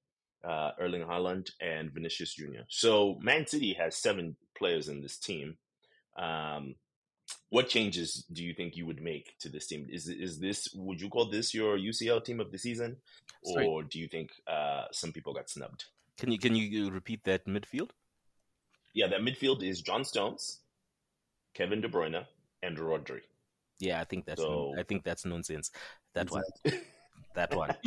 uh, 0.43 0.71
Erling 0.79 1.03
Haaland, 1.03 1.51
and 1.59 1.91
Vinicius 1.91 2.33
Jr. 2.35 2.63
So 2.69 3.17
Man 3.21 3.45
City 3.47 3.73
has 3.73 3.95
seven 3.95 4.35
players 4.57 4.87
in 4.89 5.01
this 5.01 5.17
team. 5.17 5.57
Um, 6.17 6.75
what 7.49 7.69
changes 7.69 8.25
do 8.31 8.43
you 8.43 8.53
think 8.53 8.75
you 8.75 8.85
would 8.85 9.01
make 9.01 9.37
to 9.39 9.49
this 9.49 9.67
team? 9.67 9.87
Is 9.89 10.07
is 10.09 10.39
this 10.39 10.67
would 10.75 10.99
you 11.01 11.09
call 11.09 11.29
this 11.29 11.53
your 11.53 11.77
UCL 11.77 12.23
team 12.25 12.39
of 12.39 12.51
the 12.51 12.57
season, 12.57 12.97
Sorry. 13.45 13.65
or 13.65 13.83
do 13.83 13.99
you 13.99 14.07
think 14.07 14.31
uh, 14.47 14.85
some 14.91 15.11
people 15.11 15.33
got 15.33 15.49
snubbed? 15.49 15.85
can 16.17 16.31
you 16.31 16.37
can 16.37 16.55
you 16.55 16.89
repeat 16.91 17.23
that 17.23 17.45
midfield 17.47 17.91
Yeah, 18.93 19.07
that 19.07 19.21
midfield 19.21 19.63
is 19.63 19.81
John 19.81 20.03
Stones, 20.03 20.59
Kevin 21.53 21.81
De 21.81 21.87
Bruyne, 21.89 22.25
and 22.63 22.77
Rodri. 22.77 23.21
yeah 23.79 23.99
I 23.99 24.05
think 24.05 24.25
that's 24.25 24.41
So- 24.41 24.73
I 24.79 24.83
think 24.83 25.03
that's 25.03 25.25
nonsense 25.25 25.71
that 26.13 26.29
one 26.31 26.43
that 27.35 27.55
one 27.55 27.75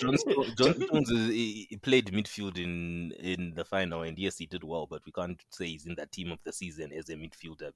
John, 0.00 0.16
Sto- 0.18 0.44
John 0.58 0.74
Stones 0.74 1.10
is, 1.10 1.28
he, 1.28 1.66
he 1.70 1.76
played 1.76 2.06
midfield 2.12 2.58
in 2.58 3.12
in 3.18 3.54
the 3.54 3.64
final, 3.64 4.02
and 4.02 4.18
yes, 4.18 4.36
he 4.38 4.46
did 4.46 4.62
well. 4.64 4.86
But 4.86 5.02
we 5.06 5.12
can't 5.12 5.40
say 5.50 5.66
he's 5.66 5.86
in 5.86 5.94
that 5.96 6.12
team 6.12 6.30
of 6.32 6.38
the 6.44 6.52
season 6.52 6.92
as 6.92 7.08
a 7.08 7.14
midfielder 7.14 7.70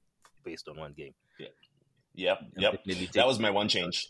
based 0.45 0.69
on 0.69 0.76
one 0.78 0.92
game. 0.92 1.14
Yep, 2.14 2.38
And 2.57 2.62
yep. 2.62 3.12
That 3.14 3.26
was 3.26 3.38
my 3.38 3.50
one 3.50 3.69
change. 3.69 4.09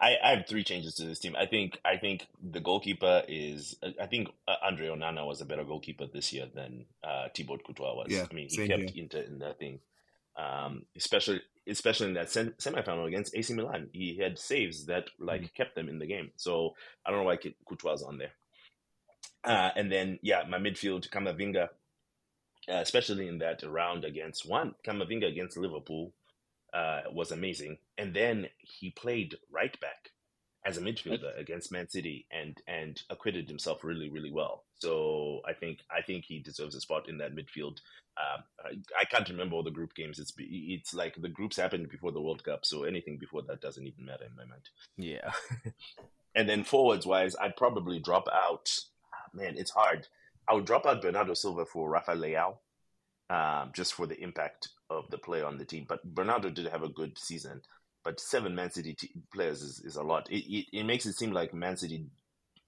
I, 0.00 0.16
I 0.22 0.30
have 0.36 0.46
three 0.46 0.64
changes 0.64 0.94
to 0.96 1.04
this 1.04 1.18
team. 1.20 1.36
I 1.36 1.46
think 1.46 1.80
I 1.84 1.96
think 1.96 2.26
the 2.42 2.60
goalkeeper 2.60 3.22
is 3.28 3.76
I 4.00 4.06
think 4.06 4.28
uh, 4.46 4.54
Andre 4.62 4.88
Onana 4.88 5.26
was 5.26 5.40
a 5.40 5.44
better 5.44 5.64
goalkeeper 5.64 6.06
this 6.06 6.32
year 6.32 6.46
than 6.54 6.86
uh, 7.04 7.28
Thibaut 7.34 7.64
Courtois 7.64 7.94
was. 7.94 8.06
Yeah, 8.08 8.26
I 8.30 8.34
mean, 8.34 8.48
he 8.50 8.58
kept 8.58 8.90
here. 8.90 8.94
Inter 8.94 9.20
in 9.20 9.38
that 9.40 9.58
thing, 9.58 9.80
um, 10.36 10.84
especially 10.96 11.42
especially 11.68 12.08
in 12.08 12.14
that 12.14 12.30
sem- 12.30 12.54
semifinal 12.58 13.06
against 13.06 13.36
AC 13.36 13.52
Milan. 13.54 13.88
He 13.92 14.16
had 14.16 14.38
saves 14.38 14.86
that 14.86 15.10
like 15.18 15.42
Mm-hmm. 15.42 15.46
kept 15.54 15.74
them 15.74 15.88
in 15.88 15.98
the 15.98 16.06
game. 16.06 16.30
So 16.36 16.74
I 17.04 17.10
don't 17.10 17.20
know 17.20 17.26
why 17.26 17.38
Courtois 17.66 17.94
is 17.94 18.02
on 18.02 18.18
there. 18.18 18.32
Uh, 19.44 19.70
and 19.76 19.90
then 19.90 20.18
yeah, 20.22 20.42
my 20.48 20.58
midfield 20.58 21.08
Kamavinga, 21.10 21.64
uh, 22.68 22.80
especially 22.80 23.28
in 23.28 23.38
that 23.38 23.62
round 23.62 24.04
against 24.04 24.48
one 24.48 24.74
Kamavinga 24.86 25.26
against 25.28 25.56
Liverpool 25.56 26.12
uh, 26.74 27.02
was 27.12 27.30
amazing. 27.32 27.78
And 27.96 28.14
then 28.14 28.48
he 28.58 28.90
played 28.90 29.36
right 29.50 29.78
back 29.80 30.10
as 30.66 30.76
a 30.76 30.80
midfielder 30.82 31.38
against 31.38 31.70
Man 31.72 31.88
City 31.88 32.26
and 32.32 32.60
and 32.66 33.00
acquitted 33.10 33.48
himself 33.48 33.84
really 33.84 34.10
really 34.10 34.32
well. 34.32 34.64
So 34.78 35.40
I 35.46 35.52
think 35.54 35.78
I 35.90 36.02
think 36.02 36.24
he 36.24 36.40
deserves 36.40 36.74
a 36.74 36.80
spot 36.80 37.08
in 37.08 37.18
that 37.18 37.34
midfield. 37.34 37.78
Um, 38.18 38.42
I, 38.64 38.70
I 39.00 39.04
can't 39.04 39.28
remember 39.28 39.54
all 39.54 39.62
the 39.62 39.70
group 39.70 39.94
games. 39.94 40.18
It's 40.18 40.32
it's 40.36 40.92
like 40.92 41.14
the 41.16 41.28
groups 41.28 41.56
happened 41.56 41.88
before 41.88 42.10
the 42.12 42.20
World 42.20 42.42
Cup, 42.44 42.66
so 42.66 42.82
anything 42.84 43.16
before 43.18 43.42
that 43.42 43.60
doesn't 43.60 43.86
even 43.86 44.04
matter 44.04 44.24
in 44.24 44.36
my 44.36 44.44
mind. 44.44 44.68
yeah, 44.96 45.30
And 46.34 46.48
then 46.48 46.64
forwards 46.64 47.06
wise, 47.06 47.34
I'd 47.36 47.56
probably 47.56 47.98
drop 48.00 48.28
out. 48.32 48.76
ah, 49.14 49.30
Man, 49.32 49.56
it's 49.56 49.70
hard. 49.70 50.08
I 50.48 50.54
would 50.54 50.66
drop 50.66 50.86
out 50.86 51.02
Bernardo 51.02 51.34
Silva 51.34 51.64
for 51.66 51.88
Rafael 51.90 52.18
Leao, 52.18 52.56
um, 53.30 53.70
just 53.74 53.94
for 53.94 54.06
the 54.06 54.20
impact 54.20 54.68
of 54.90 55.08
the 55.10 55.18
player 55.18 55.46
on 55.46 55.58
the 55.58 55.64
team. 55.64 55.84
But 55.88 56.04
Bernardo 56.14 56.50
did 56.50 56.66
have 56.66 56.82
a 56.82 56.88
good 56.88 57.18
season. 57.18 57.62
but 58.04 58.20
seven 58.20 58.54
Man 58.54 58.70
City 58.70 58.96
players 59.32 59.62
is, 59.62 59.80
is 59.84 59.96
a 59.96 60.02
lot. 60.02 60.30
It, 60.30 60.44
it 60.50 60.66
it 60.72 60.84
makes 60.84 61.06
it 61.06 61.14
seem 61.14 61.32
like 61.32 61.52
Man 61.54 61.76
City 61.76 62.06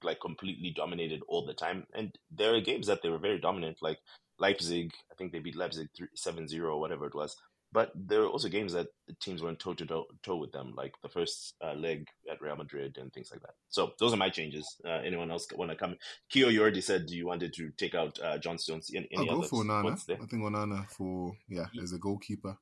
like 0.03 0.21
completely 0.21 0.73
dominated 0.75 1.23
all 1.29 1.45
the 1.47 1.55
time, 1.55 1.87
and 1.95 2.17
there 2.31 2.55
are 2.55 2.61
games 2.61 2.87
that 2.87 3.03
they 3.03 3.09
were 3.11 3.19
very 3.19 3.39
dominant, 3.39 3.79
like 3.83 3.99
Leipzig. 4.39 4.93
I 5.11 5.15
think 5.17 5.33
they 5.33 5.39
beat 5.41 5.57
Leipzig 5.57 5.89
7-0 6.17 6.63
or 6.63 6.81
whatever 6.81 7.07
it 7.07 7.15
was. 7.15 7.37
But 7.73 7.93
there 7.95 8.21
were 8.21 8.27
also 8.27 8.49
games 8.49 8.73
that 8.73 8.89
teams 9.21 9.43
went 9.43 9.61
toe 9.61 9.75
to 9.75 10.05
toe 10.23 10.37
with 10.37 10.51
them, 10.51 10.75
like 10.77 10.95
the 11.03 11.09
first 11.09 11.55
uh, 11.63 11.75
leg 11.75 12.09
at 12.29 12.41
Real 12.41 12.57
Madrid 12.57 12.99
and 13.01 13.13
things 13.13 13.31
like 13.31 13.43
that. 13.43 13.55
So 13.69 13.93
those 14.01 14.13
are 14.13 14.17
my 14.17 14.29
changes. 14.29 14.77
Uh, 14.85 15.01
anyone 15.05 15.31
else 15.31 15.47
want 15.55 15.71
to 15.71 15.77
come? 15.77 15.97
Keo, 16.29 16.49
you 16.49 16.63
already 16.63 16.81
said 16.81 17.11
you 17.11 17.27
wanted 17.27 17.53
to 17.55 17.71
take 17.77 17.95
out 17.95 18.19
uh, 18.21 18.39
John 18.39 18.59
Stones. 18.59 18.91
Any, 18.93 19.09
any 19.13 19.29
I'll 19.29 19.41
go 19.41 19.47
for 19.47 19.65
Nana. 19.65 19.85
What's 19.85 20.05
there? 20.05 20.19
I 20.21 20.27
think 20.27 20.43
Onana 20.43 20.89
for 20.91 21.37
yeah 21.49 21.67
as 21.81 21.93
a 21.93 21.99
goalkeeper, 21.99 22.57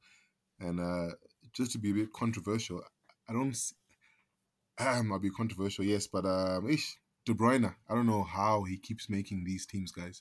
and 0.61 0.79
uh, 0.79 1.15
just 1.55 1.73
to 1.73 1.79
be 1.79 1.91
a 1.91 1.95
bit 1.95 2.13
controversial, 2.13 2.83
I 3.29 3.33
don't. 3.33 3.57
See, 3.57 3.75
um, 4.79 5.11
I'll 5.11 5.19
be 5.19 5.31
controversial, 5.31 5.87
yes, 5.87 6.07
but 6.07 6.27
um, 6.27 6.69
ish, 6.69 6.99
De 7.25 7.33
Bruyne. 7.33 7.75
I 7.89 7.95
don't 7.95 8.07
know 8.07 8.25
how 8.25 8.65
he 8.65 8.77
keeps 8.77 9.09
making 9.09 9.45
these 9.45 9.65
teams, 9.65 9.91
guys. 9.91 10.21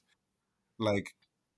Like 0.80 1.14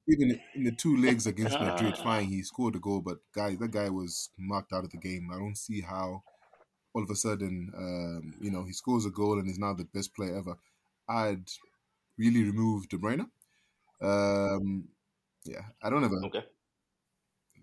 even 0.10 0.39
in 0.56 0.63
the 0.63 0.72
two 0.72 0.98
legs 0.98 1.28
against 1.28 1.60
Madrid, 1.60 1.98
fine, 2.04 2.25
he 2.25 2.42
scored 2.44 2.75
a 2.75 2.80
goal, 2.80 3.01
but 3.01 3.18
guys, 3.34 3.58
that 3.60 3.72
guy 3.72 3.89
was 3.89 4.30
marked 4.38 4.74
out 4.74 4.84
of 4.84 4.92
the 4.92 4.98
game. 4.98 5.30
I 5.34 5.38
don't 5.38 5.58
see 5.58 5.82
how 5.82 6.24
all 6.94 7.04
of 7.04 7.10
a 7.10 7.16
sudden, 7.16 7.72
um, 7.78 8.34
you 8.42 8.51
know, 8.51 8.63
he 8.63 8.74
scores 8.74 9.06
a 9.06 9.12
goal 9.12 9.39
and 9.39 9.50
is 9.50 9.60
now 9.60 9.74
the 9.74 9.86
best 9.86 10.16
player 10.16 10.38
ever. 10.38 10.58
I'd 11.08 11.48
really 12.18 12.44
remove 12.44 12.89
De 12.89 12.98
Bruyne. 12.98 13.28
Um, 14.01 14.88
yeah, 15.46 15.62
I 15.82 15.89
don't 15.89 16.04
have 16.04 16.12
a. 16.12 16.25
Okay. 16.28 16.44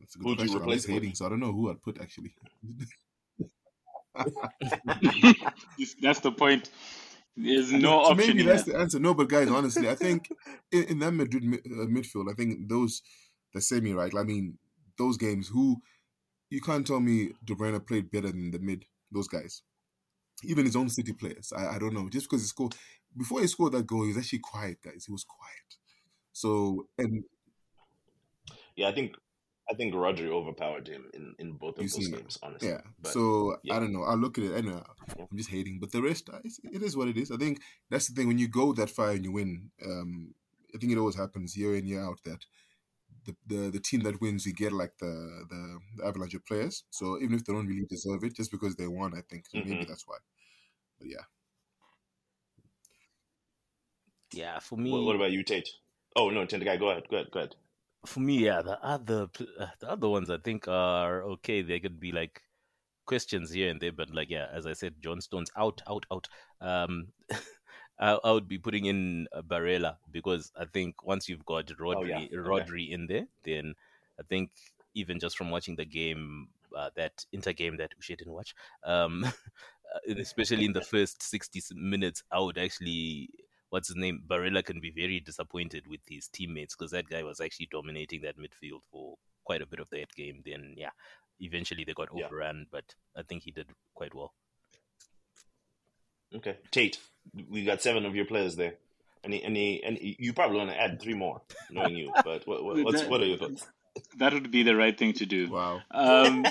That's 0.00 0.14
a 0.14 0.18
good 0.18 0.28
Who'd 0.28 0.40
you 0.40 0.44
question. 0.44 0.56
I'm 0.56 0.62
replace 0.62 0.86
hating, 0.86 1.14
so 1.14 1.26
I 1.26 1.28
don't 1.28 1.40
know 1.40 1.52
who 1.52 1.70
I'd 1.70 1.82
put 1.82 2.00
actually. 2.00 2.34
that's 6.00 6.20
the 6.20 6.32
point. 6.32 6.70
There's 7.36 7.70
So- 7.70 7.76
no 7.78 8.04
so 8.04 8.10
option. 8.12 8.16
maybe 8.16 8.42
here. 8.44 8.52
that's 8.52 8.64
the 8.64 8.76
answer. 8.78 8.98
No, 8.98 9.14
but 9.14 9.28
guys, 9.28 9.48
honestly, 9.50 9.88
I 9.88 9.94
think 9.94 10.28
in, 10.72 10.84
in 10.84 10.98
that 11.00 11.12
Madrid 11.12 11.44
mi- 11.44 11.58
uh, 11.58 11.86
midfield, 11.86 12.30
I 12.30 12.34
think 12.34 12.68
those 12.68 13.02
the 13.52 13.60
semi 13.60 13.92
right. 13.92 14.14
I 14.14 14.22
mean, 14.22 14.58
those 14.98 15.16
games. 15.16 15.48
Who 15.48 15.76
you 16.50 16.60
can't 16.60 16.86
tell 16.86 17.00
me 17.00 17.32
De 17.44 17.54
Bruyne 17.54 17.84
played 17.86 18.10
better 18.10 18.28
than 18.28 18.50
the 18.50 18.58
mid. 18.58 18.86
Those 19.12 19.28
guys, 19.28 19.62
even 20.44 20.64
his 20.64 20.76
own 20.76 20.88
City 20.88 21.12
players. 21.12 21.52
I, 21.56 21.76
I 21.76 21.78
don't 21.78 21.94
know. 21.94 22.08
Just 22.08 22.28
because 22.28 22.42
he 22.42 22.48
scored 22.48 22.74
before 23.16 23.40
he 23.40 23.46
scored 23.46 23.72
that 23.72 23.86
goal, 23.86 24.02
he 24.02 24.08
was 24.08 24.18
actually 24.18 24.40
quiet, 24.40 24.78
guys. 24.82 25.04
He 25.06 25.12
was 25.12 25.24
quiet. 25.24 25.76
So 26.32 26.86
and 26.98 27.24
Yeah, 28.76 28.88
I 28.88 28.92
think 28.92 29.14
I 29.70 29.74
think 29.74 29.94
Rodri 29.94 30.28
overpowered 30.28 30.88
him 30.88 31.10
in, 31.14 31.34
in 31.38 31.52
both 31.52 31.78
of 31.78 31.84
You've 31.84 31.92
those 31.92 32.04
seen 32.04 32.10
that. 32.12 32.20
games. 32.20 32.38
Honestly, 32.42 32.68
Yeah. 32.70 32.80
But, 33.02 33.12
so 33.12 33.56
yeah. 33.64 33.76
I 33.76 33.80
don't 33.80 33.92
know. 33.92 34.02
I 34.02 34.14
look 34.14 34.38
at 34.38 34.44
it. 34.44 34.54
Anyway, 34.54 34.80
Yeah. 35.18 35.26
I'm 35.30 35.36
just 35.36 35.50
hating, 35.50 35.78
but 35.80 35.92
the 35.92 36.02
rest, 36.02 36.28
uh, 36.32 36.38
it's, 36.44 36.60
it 36.62 36.82
is 36.82 36.96
what 36.96 37.08
it 37.08 37.16
is. 37.16 37.30
I 37.30 37.36
think 37.36 37.60
that's 37.90 38.08
the 38.08 38.14
thing. 38.14 38.28
When 38.28 38.38
you 38.38 38.48
go 38.48 38.72
that 38.74 38.90
far 38.90 39.10
and 39.10 39.24
you 39.24 39.32
win, 39.32 39.70
um, 39.84 40.34
I 40.74 40.78
think 40.78 40.92
it 40.92 40.98
always 40.98 41.16
happens 41.16 41.56
year 41.56 41.74
in 41.76 41.86
year 41.86 42.02
out 42.02 42.18
that 42.24 42.44
the 43.26 43.36
the, 43.46 43.70
the 43.70 43.80
team 43.80 44.02
that 44.02 44.20
wins, 44.20 44.46
you 44.46 44.52
get 44.54 44.72
like 44.72 44.96
the, 44.98 45.44
the 45.50 45.78
the 45.96 46.06
avalanche 46.06 46.34
of 46.34 46.46
players. 46.46 46.84
So 46.90 47.18
even 47.20 47.34
if 47.36 47.44
they 47.44 47.52
don't 47.52 47.66
really 47.66 47.86
deserve 47.88 48.24
it, 48.24 48.34
just 48.36 48.50
because 48.52 48.76
they 48.76 48.86
won, 48.86 49.14
I 49.14 49.22
think 49.28 49.46
so 49.48 49.60
maybe 49.64 49.84
Mhm. 49.84 49.88
that's 49.88 50.06
why. 50.06 50.16
But 50.98 51.08
yeah, 51.08 51.24
Yeah, 54.32 54.58
for 54.60 54.76
me, 54.76 54.90
what, 54.92 55.02
what 55.04 55.16
about 55.16 55.32
you, 55.32 55.42
Tate? 55.42 55.68
Oh 56.16 56.30
no, 56.30 56.46
Tendegai, 56.46 56.78
go 56.78 56.90
ahead, 56.90 57.08
go 57.10 57.16
ahead, 57.16 57.30
go 57.32 57.40
ahead. 57.40 57.54
For 58.06 58.20
me, 58.20 58.38
yeah, 58.38 58.62
the 58.62 58.82
other 58.82 59.28
uh, 59.58 59.66
the 59.80 59.90
other 59.90 60.08
ones 60.08 60.30
I 60.30 60.38
think 60.38 60.68
are 60.68 61.22
okay. 61.24 61.62
They 61.62 61.80
could 61.80 62.00
be 62.00 62.12
like 62.12 62.42
questions 63.06 63.50
here 63.50 63.70
and 63.70 63.80
there, 63.80 63.92
but 63.92 64.14
like 64.14 64.30
yeah, 64.30 64.46
as 64.52 64.66
I 64.66 64.72
said, 64.72 64.94
John 65.02 65.20
Stones 65.20 65.50
out, 65.56 65.82
out, 65.88 66.06
out. 66.12 66.28
Um, 66.60 67.08
I, 67.98 68.18
I 68.22 68.32
would 68.32 68.48
be 68.48 68.58
putting 68.58 68.86
in 68.86 69.26
uh, 69.32 69.42
Barella 69.42 69.96
because 70.10 70.52
I 70.58 70.66
think 70.66 71.02
once 71.04 71.28
you've 71.28 71.46
got 71.46 71.66
Rodri, 71.66 71.96
Oh, 71.96 72.04
yeah. 72.04 72.26
Okay. 72.38 72.92
In 72.92 73.06
there, 73.06 73.26
then 73.44 73.74
I 74.20 74.22
think 74.28 74.50
even 74.94 75.18
just 75.18 75.36
from 75.38 75.50
watching 75.50 75.76
the 75.76 75.84
game, 75.84 76.48
uh, 76.76 76.90
that 76.96 77.24
Inter 77.32 77.52
game 77.52 77.76
that 77.78 77.92
Ushe 77.98 78.16
didn't 78.16 78.34
watch, 78.34 78.54
um, 78.84 79.24
uh, 79.24 80.12
especially 80.18 80.66
in 80.66 80.72
the 80.72 80.82
first 80.82 81.22
sixty 81.22 81.62
minutes, 81.74 82.22
I 82.30 82.40
would 82.40 82.58
actually 82.58 83.30
what's 83.76 83.88
his 83.88 83.96
name? 83.96 84.22
Barella 84.26 84.64
can 84.64 84.80
be 84.80 84.90
very 84.90 85.20
disappointed 85.20 85.86
with 85.86 86.00
his 86.08 86.28
teammates 86.28 86.74
because 86.74 86.92
that 86.92 87.10
guy 87.10 87.22
was 87.22 87.42
actually 87.42 87.68
dominating 87.70 88.22
that 88.22 88.38
midfield 88.38 88.80
for 88.90 89.18
quite 89.44 89.60
a 89.60 89.66
bit 89.66 89.80
of 89.80 89.90
that 89.90 90.10
game. 90.16 90.40
Then, 90.46 90.72
yeah, 90.78 90.92
eventually 91.40 91.84
they 91.84 91.92
got 91.92 92.08
Yeah. 92.16 92.24
overrun, 92.24 92.68
but 92.72 92.94
I 93.14 93.22
think 93.22 93.42
he 93.42 93.50
did 93.50 93.66
quite 93.94 94.14
well. 94.14 94.32
Okay, 96.34 96.56
Tate, 96.70 96.98
we 97.50 97.66
got 97.66 97.82
seven 97.82 98.06
of 98.06 98.16
your 98.16 98.24
players 98.24 98.56
there. 98.56 98.76
Any, 99.22 99.44
any, 99.44 99.84
any? 99.84 100.16
You 100.18 100.32
probably 100.32 100.56
want 100.56 100.70
to 100.70 100.80
add 100.80 101.02
three 101.02 101.14
more, 101.14 101.42
knowing 101.68 101.96
you. 101.96 102.12
But 102.24 102.46
what, 102.46 102.64
what, 102.64 102.82
what's, 102.82 103.04
what 103.04 103.20
are 103.20 103.26
your 103.26 103.36
thoughts? 103.36 103.66
That 104.16 104.32
would 104.32 104.50
be 104.50 104.62
the 104.62 104.74
right 104.74 104.98
thing 104.98 105.12
to 105.14 105.26
do. 105.26 105.50
wow. 105.50 105.80
Um, 105.90 106.46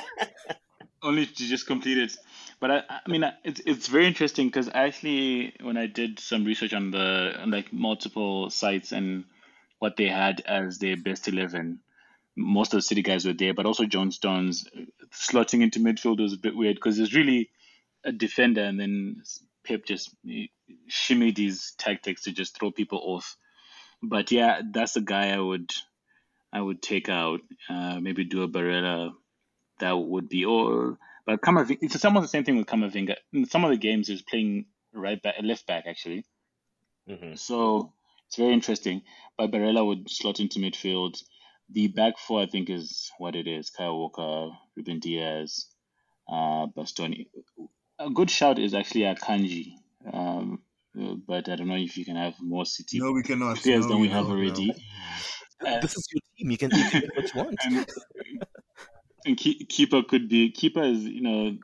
only 1.02 1.26
to 1.26 1.44
just 1.44 1.66
complete 1.66 1.98
it. 1.98 2.16
But 2.60 2.72
I, 2.72 2.84
I 3.06 3.10
mean, 3.10 3.26
it's 3.44 3.62
it's 3.66 3.88
very 3.88 4.08
interesting 4.08 4.48
because 4.48 4.70
actually, 4.74 5.54
when 5.62 5.78
I 5.78 5.88
did 5.88 6.20
some 6.20 6.46
research 6.46 6.74
on 6.74 6.92
the 6.92 7.34
on 7.40 7.52
like 7.52 7.74
multiple 7.74 8.50
sites 8.50 8.92
and 8.92 9.26
what 9.80 9.98
they 9.98 10.08
had 10.08 10.42
as 10.42 10.80
their 10.80 10.98
best 10.98 11.28
eleven, 11.28 11.80
most 12.36 12.74
of 12.74 12.78
the 12.78 12.82
city 12.82 13.02
guys 13.02 13.26
were 13.26 13.34
there, 13.34 13.54
but 13.54 13.66
also 13.66 13.86
John 13.86 14.12
Stones 14.12 14.68
slotting 15.14 15.62
into 15.62 15.80
midfield 15.80 16.22
was 16.22 16.34
a 16.34 16.38
bit 16.38 16.56
weird 16.56 16.76
because 16.76 16.98
there's 16.98 17.14
really 17.14 17.50
a 18.04 18.12
defender, 18.12 18.64
and 18.64 18.80
then 18.80 19.22
Pep 19.66 19.86
just 19.86 20.16
shimmied 20.90 21.38
his 21.38 21.74
tactics 21.78 22.24
to 22.24 22.32
just 22.32 22.58
throw 22.58 22.72
people 22.72 23.02
off. 23.04 23.36
But 24.02 24.32
yeah, 24.32 24.62
that's 24.72 24.94
the 24.94 25.02
guy 25.02 25.32
I 25.32 25.40
would 25.40 25.74
I 26.54 26.62
would 26.62 26.82
take 26.82 27.10
out. 27.10 27.42
Uh, 27.70 28.00
maybe 28.00 28.24
do 28.24 28.44
a 28.44 28.48
Barella. 28.48 29.12
That 29.80 29.94
would 29.98 30.30
be 30.30 30.46
or 30.46 30.98
but 31.26 31.42
Kamavinga. 31.42 31.78
It's 31.82 32.06
almost 32.06 32.24
the 32.24 32.28
same 32.30 32.44
thing 32.44 32.58
with 32.58 32.68
Kamavinga. 32.68 33.16
In 33.34 33.46
some 33.46 33.64
of 33.66 33.72
the 33.72 33.78
games, 33.78 34.08
he's 34.08 34.22
playing 34.22 34.66
right 34.94 35.22
back, 35.22 35.36
left 35.42 35.68
back 35.68 35.86
actually. 35.88 36.26
hmm 37.08 37.36
So 37.36 37.94
it's 38.28 38.38
very 38.38 38.54
interesting. 38.54 39.04
But 39.38 39.52
Barella 39.52 39.86
would 39.86 40.10
slot 40.10 40.40
into 40.40 40.60
midfield. 40.60 41.22
The 41.70 41.88
back 41.88 42.18
four, 42.20 42.42
I 42.42 42.46
think, 42.46 42.70
is 42.70 43.12
what 43.18 43.36
it 43.36 43.48
is. 43.48 43.70
Kyle 43.72 43.98
Walker, 43.98 44.56
Ruben 44.78 45.00
Dias, 45.00 45.70
uh, 46.30 46.68
Bastoni. 46.68 47.28
A 48.00 48.10
good 48.10 48.30
shout 48.30 48.60
is 48.60 48.74
actually 48.74 49.02
Akanji. 49.02 49.74
Um, 50.12 50.62
but 51.28 51.50
I 51.50 51.56
don't 51.56 51.68
know 51.68 51.76
if 51.76 51.98
you 51.98 52.06
can 52.06 52.16
have 52.16 52.36
more 52.40 52.66
City 52.66 53.00
No, 53.00 53.12
we 53.12 53.24
cannot. 53.24 53.58
players 53.58 53.84
no, 53.84 53.90
than 53.90 54.00
we 54.02 54.08
no, 54.08 54.14
have 54.14 54.26
no. 54.26 54.32
already. 54.32 54.74
Uh, 55.66 55.80
this 55.80 55.98
is 55.98 56.08
your 56.14 56.22
team. 56.38 56.52
You 56.52 56.58
can, 56.58 56.72
you 56.72 56.84
can 56.90 57.02
do 57.02 57.10
what 57.16 57.34
you 57.34 57.40
want. 57.42 57.60
and, 57.66 57.86
and 59.26 59.38
keep, 59.38 59.70
keeper 59.70 60.04
could 60.04 60.30
be 60.30 60.52
keeper 60.52 60.84
is 60.84 61.06
you 61.06 61.22
know 61.22 61.58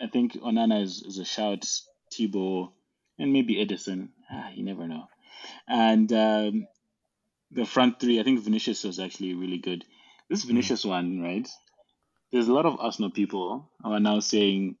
I 0.00 0.08
think 0.08 0.34
Onana 0.34 0.82
is, 0.82 1.02
is 1.02 1.18
a 1.18 1.24
shout 1.26 1.66
Thibaut 2.12 2.72
and 3.18 3.32
maybe 3.32 3.56
Ederson. 3.56 4.10
Ah, 4.30 4.50
you 4.50 4.64
never 4.64 4.88
know. 4.88 5.06
And 5.68 6.12
um, 6.12 6.68
the 7.52 7.66
front 7.66 8.00
three 8.00 8.20
I 8.20 8.24
think 8.24 8.40
Vinicius 8.40 8.84
was 8.84 9.00
actually 9.00 9.34
really 9.34 9.58
good. 9.58 9.84
This 10.30 10.44
Vinicius 10.44 10.84
one 10.84 11.20
right? 11.20 11.48
There's 12.32 12.48
a 12.48 12.54
lot 12.54 12.66
of 12.66 12.80
Arsenal 12.80 13.10
people 13.12 13.70
who 13.82 13.92
are 13.92 14.00
now 14.00 14.20
saying 14.20 14.76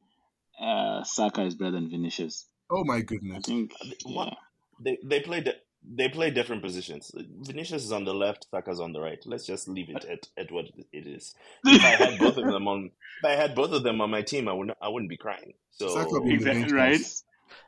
uh, 0.60 1.04
Saka 1.04 1.42
is 1.44 1.56
better 1.56 1.72
than 1.72 1.90
Vinicius. 1.90 2.46
Oh 2.70 2.84
my 2.84 3.02
I 3.34 3.40
goodness. 3.40 3.46
think 3.46 3.72
What? 4.04 4.28
yeah. 4.28 4.34
They 4.80 4.98
they 5.04 5.20
play 5.20 5.42
di- 5.42 5.60
they 5.82 6.08
play 6.08 6.30
different 6.30 6.62
positions. 6.62 7.10
Vinicius 7.14 7.84
is 7.84 7.92
on 7.92 8.04
the 8.04 8.14
left, 8.14 8.46
Saka's 8.50 8.80
on 8.80 8.92
the 8.92 9.00
right. 9.00 9.18
Let's 9.24 9.46
just 9.46 9.68
leave 9.68 9.88
it 9.90 10.04
at, 10.04 10.28
at 10.36 10.52
what 10.52 10.66
it 10.92 11.06
is. 11.06 11.34
If 11.64 11.82
I 11.82 12.04
had 12.04 12.18
both 12.18 12.36
of 12.36 12.46
them 12.46 12.68
on, 12.68 12.90
if 13.22 13.24
I 13.24 13.32
had 13.32 13.54
both 13.54 13.72
of 13.72 13.82
them 13.82 14.00
on 14.00 14.10
my 14.10 14.22
team, 14.22 14.48
I 14.48 14.52
wouldn't 14.52 14.76
I 14.80 14.88
wouldn't 14.88 15.10
be 15.10 15.16
crying. 15.16 15.54
So 15.70 15.88
Saka 15.88 16.20
being 16.20 16.40
the 16.40 16.50
exactly 16.50 16.72
right 16.72 16.96
press. 16.96 17.24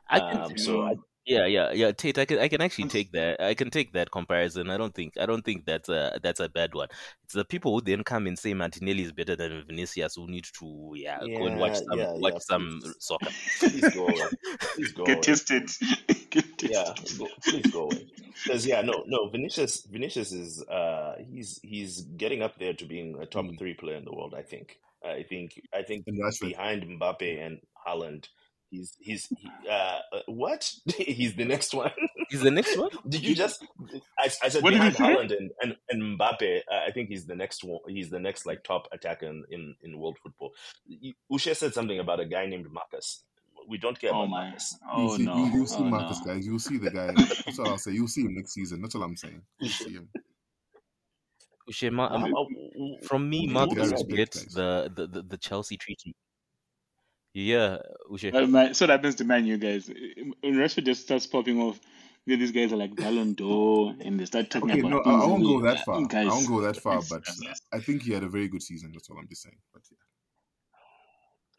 I 0.09 0.19
um, 0.19 0.57
so 0.57 0.81
I, 0.83 0.95
yeah, 1.25 1.45
yeah, 1.45 1.71
yeah. 1.71 1.91
Tate, 1.91 2.17
I 2.17 2.25
can, 2.25 2.39
I 2.39 2.47
can 2.47 2.61
actually 2.61 2.89
take 2.89 3.11
that. 3.13 3.41
I 3.41 3.53
can 3.53 3.69
take 3.69 3.93
that 3.93 4.11
comparison. 4.11 4.69
I 4.69 4.77
don't 4.77 4.93
think, 4.93 5.13
I 5.19 5.25
don't 5.25 5.43
think 5.43 5.65
that's 5.65 5.89
a, 5.89 6.19
that's 6.21 6.39
a 6.39 6.49
bad 6.49 6.73
one. 6.73 6.87
It's 7.23 7.33
the 7.33 7.45
people 7.45 7.73
who 7.73 7.81
then 7.81 8.03
come 8.03 8.27
and 8.27 8.37
say 8.37 8.53
Martinelli 8.53 9.03
is 9.03 9.11
better 9.11 9.35
than 9.35 9.63
Vinicius 9.65 10.15
who 10.15 10.27
need 10.27 10.45
to, 10.59 10.93
yeah, 10.95 11.19
go 11.19 11.47
and 11.47 11.59
watch 11.59 11.77
some, 11.77 11.97
yeah, 11.99 12.11
watch 12.13 12.33
yeah, 12.33 12.39
some 12.39 12.79
please. 12.81 12.95
soccer. 12.99 13.29
please 13.59 13.89
go 13.93 14.07
away. 14.07 14.21
Please 14.75 14.91
go 14.91 15.03
away. 15.03 15.13
get 15.13 15.23
tested 15.23 15.69
get 16.29 16.57
tested 16.57 16.71
Yeah, 16.71 16.93
go, 17.17 17.27
please 17.43 17.71
go 17.71 17.83
away. 17.83 18.07
Because 18.43 18.65
yeah, 18.65 18.81
no, 18.81 19.03
no. 19.07 19.29
Vinicius, 19.29 19.85
Vinicius 19.85 20.31
is 20.31 20.61
uh, 20.63 21.15
he's 21.19 21.59
he's 21.63 22.01
getting 22.01 22.41
up 22.41 22.57
there 22.59 22.73
to 22.73 22.85
being 22.85 23.15
a 23.21 23.25
top 23.25 23.45
Mm. 23.45 23.57
three 23.59 23.73
player 23.75 23.95
in 23.95 24.05
the 24.05 24.13
world. 24.13 24.33
I 24.37 24.41
think. 24.41 24.79
I 25.05 25.23
think. 25.23 25.61
I 25.73 25.83
think 25.83 26.05
behind 26.05 26.83
Mbappe 26.83 27.45
and 27.45 27.59
Haaland, 27.87 28.27
He's 28.73 28.97
he's 28.99 29.27
he, 29.37 29.47
uh, 29.69 29.99
uh, 30.11 30.19
what? 30.25 30.73
he's 30.97 31.35
the 31.35 31.45
next 31.45 31.75
one. 31.75 31.91
He's 32.29 32.41
the 32.41 32.49
next 32.49 32.75
one. 32.75 32.89
Did 33.07 33.23
you 33.23 33.35
just? 33.35 33.63
I, 34.17 34.31
I 34.43 34.49
said 34.49 34.63
What 34.63 34.71
did 34.71 34.77
behind 34.79 34.97
you 34.97 35.05
say? 35.05 35.35
And, 35.37 35.51
and 35.61 35.75
and 35.91 36.19
Mbappe. 36.19 36.61
Uh, 36.71 36.79
I 36.87 36.89
think 36.89 37.09
he's 37.09 37.27
the 37.27 37.35
next 37.35 37.63
one. 37.63 37.81
He's 37.87 38.09
the 38.09 38.19
next 38.19 38.47
like 38.47 38.63
top 38.63 38.87
attacker 38.91 39.27
in 39.27 39.43
in, 39.51 39.75
in 39.83 39.99
world 39.99 40.17
football. 40.23 40.53
You- 40.87 41.13
Ushe 41.31 41.55
said 41.55 41.75
something 41.75 41.99
about 41.99 42.19
a 42.19 42.25
guy 42.25 42.47
named 42.47 42.71
Marcus. 42.71 43.25
We 43.69 43.77
don't 43.77 43.99
care 43.99 44.11
Oh 44.11 44.21
about 44.23 44.29
my! 44.29 44.43
Marcus. 44.45 44.75
You'll 44.97 45.11
Oh 45.11 45.17
see, 45.17 45.23
no! 45.25 45.35
you, 45.37 45.45
you'll 45.53 45.67
see 45.67 45.75
oh, 45.77 45.83
Marcus, 45.83 46.19
no. 46.25 46.33
guys. 46.33 46.45
You'll 46.47 46.59
see 46.59 46.77
the 46.79 46.89
guy. 46.89 47.11
That's 47.45 47.59
all 47.59 47.67
I'll 47.67 47.77
say. 47.77 47.91
You'll 47.91 48.07
see 48.07 48.21
him 48.23 48.33
next 48.33 48.53
season. 48.53 48.81
That's 48.81 48.95
all 48.95 49.03
I'm 49.03 49.15
saying. 49.15 49.41
You'll 49.59 49.69
see 49.69 49.93
him. 49.93 50.09
Ushema, 51.69 52.11
um, 52.11 52.23
Uh, 52.23 52.41
uh, 52.41 53.07
from 53.07 53.29
me, 53.29 53.45
Marcus 53.47 53.77
does 53.77 53.91
respect, 53.91 54.15
gets 54.15 54.53
the, 54.53 54.91
the, 54.95 55.07
the, 55.07 55.21
the 55.21 55.37
Chelsea 55.37 55.77
treaty. 55.77 56.15
Yeah, 57.33 57.77
Ushe. 58.11 58.31
Well, 58.31 58.47
my, 58.47 58.71
so 58.73 58.85
that 58.85 58.93
happens 58.93 59.15
to 59.15 59.23
Man 59.23 59.45
you 59.45 59.57
guys. 59.57 59.87
When 60.41 60.53
Rashford 60.55 60.85
just 60.85 61.01
starts 61.03 61.25
popping 61.25 61.59
off, 61.59 61.79
you 62.25 62.35
know, 62.35 62.39
these 62.39 62.51
guys 62.51 62.71
are 62.71 62.75
like 62.77 62.95
Ballon 62.95 63.33
d'Or, 63.33 63.95
and 64.01 64.19
they 64.19 64.25
start 64.25 64.49
talking 64.51 64.69
Okay, 64.71 64.79
about 64.81 64.89
no, 64.91 64.99
I, 64.99 65.03
things. 65.03 65.23
I 65.23 65.25
won't 65.27 65.43
go 65.43 65.57
we- 65.57 65.63
that 65.63 65.79
far. 65.83 66.01
Guys, 66.05 66.27
I 66.27 66.29
won't 66.29 66.47
go 66.47 66.61
that 66.61 66.77
far, 66.77 67.01
but 67.09 67.23
I 67.73 67.79
think 67.79 68.03
he 68.03 68.13
had 68.13 68.23
a 68.23 68.29
very 68.29 68.47
good 68.47 68.61
season. 68.61 68.91
That's 68.93 69.09
all 69.09 69.17
I'm 69.17 69.27
just 69.27 69.41
saying. 69.41 69.57
But 69.73 69.81
yeah. 69.91 69.97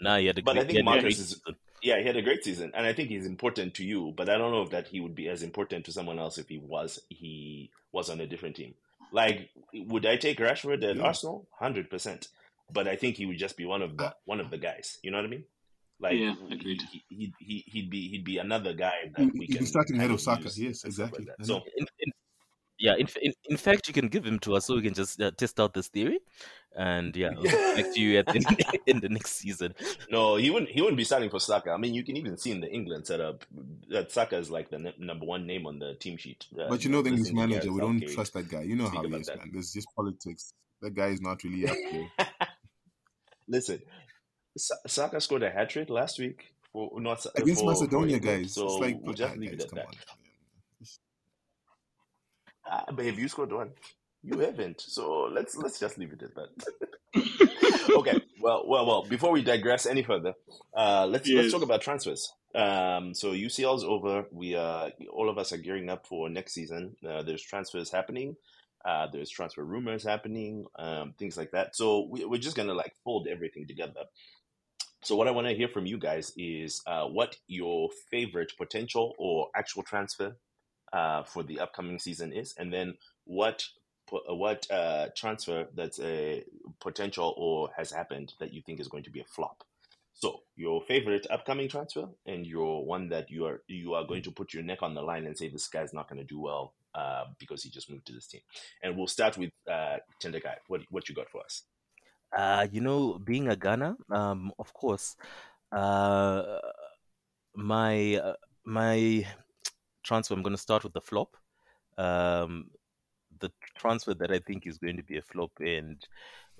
Nah, 0.01 0.17
he 0.19 0.27
had 0.27 0.39
a 0.39 0.43
But 0.43 0.53
I 0.53 0.55
great, 0.55 0.67
think 0.67 0.71
he 0.71 0.77
had 0.77 0.83
a 0.83 1.03
Marcus 1.03 1.19
is- 1.19 1.29
season. 1.31 1.57
Yeah, 1.83 1.99
he 2.01 2.07
had 2.07 2.17
a 2.17 2.23
great 2.23 2.43
season, 2.43 2.71
and 2.75 2.87
I 2.87 2.95
think 2.95 3.11
he's 3.11 3.27
important 3.27 3.75
to 3.75 3.85
you. 3.85 4.15
But 4.17 4.31
I 4.31 4.39
don't 4.39 4.53
know 4.53 4.63
if 4.63 4.71
that 4.71 4.87
he 4.89 5.01
would 5.01 5.15
be 5.15 5.29
as 5.29 5.43
important 5.43 5.85
to 5.87 5.93
someone 5.93 6.19
else 6.19 6.39
if 6.39 6.49
he 6.49 6.57
was 6.59 6.99
he 7.11 7.71
was 7.93 8.09
on 8.09 8.21
a 8.23 8.27
different 8.27 8.57
team. 8.57 8.75
Like, 9.13 9.51
would 9.75 10.07
I 10.07 10.17
take 10.17 10.39
Rashford 10.39 10.83
at 10.89 10.97
Yeah. 10.97 11.03
Arsenal? 11.03 11.47
Hundred 11.59 11.91
percent. 11.91 12.29
But 12.73 12.89
I 12.89 12.97
think 12.97 13.17
he 13.17 13.27
would 13.27 13.37
just 13.37 13.59
be 13.59 13.67
one 13.67 13.83
of 13.83 13.99
the 13.99 14.05
uh, 14.07 14.11
one 14.25 14.41
of 14.41 14.51
the 14.51 14.57
guys. 14.57 14.99
You 15.03 15.11
know 15.11 15.19
what 15.19 15.27
I 15.27 15.29
mean? 15.29 15.45
Like, 16.01 16.19
Yeah, 16.19 16.35
agreed. 16.51 16.83
He, 16.91 17.05
he, 17.09 17.33
he, 17.39 17.65
he'd 17.67 17.91
be 17.91 18.09
he'd 18.09 18.25
be 18.25 18.39
another 18.39 18.73
guy 18.75 19.11
that 19.17 19.23
He- 19.25 19.31
we 19.39 19.47
he'd 19.47 19.53
be 19.53 19.57
can 19.59 19.67
starting 19.67 19.97
ahead 19.97 20.09
kind 20.09 20.15
of 20.15 20.21
Saka. 20.21 20.51
Yes, 20.57 20.85
exactly. 20.85 21.25
Like 21.25 21.37
that. 21.39 21.47
So. 21.47 21.57
In, 21.77 21.87
in, 22.01 22.13
yeah, 22.77 22.97
in, 22.97 23.07
in 23.23 23.33
in 23.49 23.57
fact, 23.57 23.87
you 23.87 23.95
can 23.95 24.09
give 24.09 24.25
him 24.27 24.41
to 24.41 24.57
us 24.57 24.67
so 24.67 24.75
we 24.75 24.83
can 24.83 24.95
just 24.95 25.23
uh, 25.23 25.31
test 25.31 25.61
out 25.61 25.73
this 25.75 25.87
theory, 25.87 26.19
and 26.77 27.15
yeah, 27.15 27.31
we'll 27.33 27.45
back 27.77 27.95
to 27.95 28.01
you 28.01 28.19
at 28.19 28.27
the, 28.27 28.81
in 28.89 28.99
the 28.99 29.09
next 29.09 29.37
season. 29.37 29.73
no, 30.11 30.35
he 30.35 30.51
wouldn't. 30.51 30.73
He 30.73 30.81
wouldn't 30.81 30.97
be 30.99 31.05
starting 31.05 31.31
for 31.31 31.39
Saka. 31.39 31.71
I 31.71 31.77
mean, 31.77 31.95
you 31.95 32.03
can 32.03 32.17
even 32.17 32.37
see 32.37 32.51
in 32.51 32.61
the 32.61 32.69
England 32.69 33.07
setup 33.07 33.45
that 33.91 34.11
Saka 34.11 34.37
is 34.37 34.51
like 34.51 34.71
the 34.71 34.77
n- 34.79 34.93
number 34.99 35.25
one 35.25 35.47
name 35.47 35.67
on 35.69 35.79
the 35.79 35.95
team 35.95 36.17
sheet. 36.17 36.47
Uh, 36.59 36.69
But 36.69 36.85
you 36.85 36.91
know 36.91 37.01
the 37.01 37.11
English 37.11 37.33
manager, 37.33 37.73
we 37.73 37.81
don't 37.81 38.01
trust 38.09 38.35
that 38.35 38.49
guy. 38.49 38.63
You 38.63 38.75
know 38.75 38.89
how 38.89 39.03
he 39.05 39.15
is, 39.15 39.29
that. 39.29 39.39
man. 39.39 39.51
There's 39.53 39.73
just 39.73 39.87
politics. 39.95 40.53
That 40.83 40.95
guy 40.95 41.07
is 41.11 41.21
not 41.21 41.45
really 41.45 41.69
up 41.69 41.77
there. 41.93 42.09
Listen, 43.47 43.79
Sa- 43.79 43.85
Saka 44.57 45.21
scored 45.21 45.43
a 45.43 45.51
hat 45.51 45.71
trick 45.71 45.91
last 45.91 46.19
week 46.19 46.55
for 46.73 46.91
not 47.01 47.25
Against 47.37 47.63
for, 47.63 47.71
Macedonia, 47.71 48.19
for 48.19 48.27
guys. 48.27 48.55
So 48.55 48.67
it's 48.67 48.81
like, 48.81 48.99
we'll 49.01 49.15
just 49.15 49.37
leave 49.37 49.53
it 49.53 49.59
guys, 49.59 49.65
at 49.65 49.71
come 49.71 49.77
that. 49.79 49.87
on. 49.87 49.95
Ah, 52.67 52.85
but 52.93 53.05
have 53.05 53.19
you 53.19 53.29
scored 53.29 53.53
one? 53.53 53.73
You 54.23 54.39
haven't. 54.39 54.81
So 54.81 55.29
let's 55.31 55.55
let's 55.57 55.79
just 55.79 55.99
leave 55.99 56.13
it 56.13 56.23
at 56.23 56.35
that. 56.35 57.91
okay. 57.99 58.21
Well, 58.41 58.65
well, 58.67 58.87
well. 58.87 59.03
Before 59.03 59.31
we 59.31 59.43
digress 59.43 59.85
any 59.85 60.03
further, 60.03 60.33
uh, 60.75 61.07
let's 61.07 61.29
let's 61.29 61.53
talk 61.53 61.63
about 61.63 61.83
transfers. 61.83 62.33
Um, 62.55 63.13
so 63.15 63.33
UCL's 63.33 63.85
over. 63.85 64.25
We 64.33 64.55
uh, 64.55 64.91
all 65.13 65.29
of 65.29 65.37
us 65.37 65.53
are 65.53 65.59
gearing 65.59 65.91
up 65.91 66.07
for 66.07 66.31
next 66.31 66.55
season. 66.55 66.97
Uh, 67.07 67.23
there's 67.23 67.43
transfers 67.43 67.91
happening. 67.91 68.37
Uh, 68.85 69.09
there's 69.13 69.31
transfer 69.31 69.65
rumors 69.65 70.05
happening. 70.05 70.67
Um, 70.79 71.15
things 71.19 71.37
like 71.37 71.51
that. 71.53 71.77
So 71.77 72.07
we, 72.11 72.25
we're 72.25 72.41
just 72.41 72.57
gonna 72.57 72.75
like 72.75 72.95
fold 73.05 73.29
everything 73.31 73.67
together. 73.67 74.05
So 75.05 75.17
what 75.17 75.29
I 75.29 75.33
want 75.33 75.47
to 75.47 75.55
hear 75.55 75.69
from 75.69 75.85
you 75.85 75.99
guys 75.99 76.33
is 76.35 76.81
uh, 76.87 77.05
what 77.05 77.37
your 77.47 77.91
favorite 78.11 78.53
potential 78.57 79.15
or 79.19 79.49
actual 79.55 79.83
transfer 79.83 80.35
uh, 80.95 81.25
for 81.25 81.43
the 81.43 81.61
upcoming 81.61 81.99
season 81.99 82.33
is, 82.33 82.55
and 82.57 82.73
then 82.73 82.95
what 83.25 83.67
uh, 84.11 84.35
what 84.35 84.67
uh, 84.71 85.09
transfer 85.15 85.67
that's 85.75 86.01
a 86.01 86.43
potential 86.81 87.35
or 87.37 87.69
has 87.77 87.93
happened 87.93 88.33
that 88.41 88.55
you 88.55 88.63
think 88.63 88.81
is 88.81 88.89
going 88.89 89.03
to 89.03 89.11
be 89.11 89.21
a 89.21 89.25
flop. 89.25 89.63
So 90.15 90.41
your 90.57 90.81
favorite 90.81 91.27
upcoming 91.29 91.69
transfer 91.69 92.09
and 92.25 92.47
your 92.47 92.87
one 92.87 93.11
that 93.11 93.31
you 93.31 93.45
are 93.45 93.61
you 93.69 93.93
are 93.93 94.07
going 94.07 94.23
to 94.23 94.31
put 94.31 94.55
your 94.55 94.63
neck 94.63 94.83
on 94.83 94.95
the 94.95 95.03
line 95.03 95.27
and 95.27 95.37
say 95.37 95.49
this 95.51 95.69
guy's 95.69 95.93
not 95.93 96.09
going 96.09 96.21
to 96.21 96.25
do 96.27 96.41
well 96.41 96.73
uh, 96.95 97.25
because 97.39 97.63
he 97.63 97.69
just 97.69 97.91
moved 97.91 98.07
to 98.07 98.15
this 98.15 98.27
team. 98.27 98.41
And 98.83 98.97
we'll 98.97 99.07
start 99.07 99.37
with 99.37 99.51
uh, 99.71 99.99
Tendekai. 100.23 100.55
What 100.69 100.81
what 100.89 101.11
you 101.11 101.15
got 101.15 101.29
for 101.29 101.43
us? 101.43 101.65
Uh, 102.37 102.67
you 102.73 102.81
know, 102.81 103.19
being 103.19 103.49
a 103.49 103.57
Ghana, 103.57 103.97
um, 104.11 104.53
of 104.59 104.73
course, 104.75 105.17
uh, 105.73 106.59
my 107.55 108.17
uh, 108.17 108.35
my 108.65 109.27
transfer. 110.03 110.35
I'm 110.35 110.43
going 110.43 110.57
to 110.57 110.63
start 110.63 110.85
with 110.85 110.93
the 110.95 111.01
flop. 111.01 111.37
Um, 111.99 112.71
the 113.41 113.51
transfer 113.77 114.15
that 114.15 114.33
I 114.33 114.41
think 114.41 114.67
is 114.67 114.79
going 114.79 114.97
to 114.97 115.03
be 115.03 115.19
a 115.19 115.23
flop, 115.23 115.53
and 115.61 116.01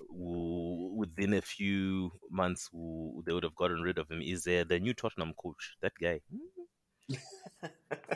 w- 0.09 0.93
within 0.95 1.33
a 1.33 1.41
few 1.41 2.11
months 2.31 2.69
w- 2.71 3.23
they 3.25 3.33
would 3.33 3.43
have 3.43 3.55
gotten 3.55 3.81
rid 3.81 3.97
of 3.97 4.09
him. 4.09 4.21
Is 4.21 4.47
uh, 4.47 4.63
the 4.67 4.79
new 4.79 4.93
Tottenham 4.93 5.33
coach? 5.33 5.75
That 5.81 5.93
guy. 6.01 6.21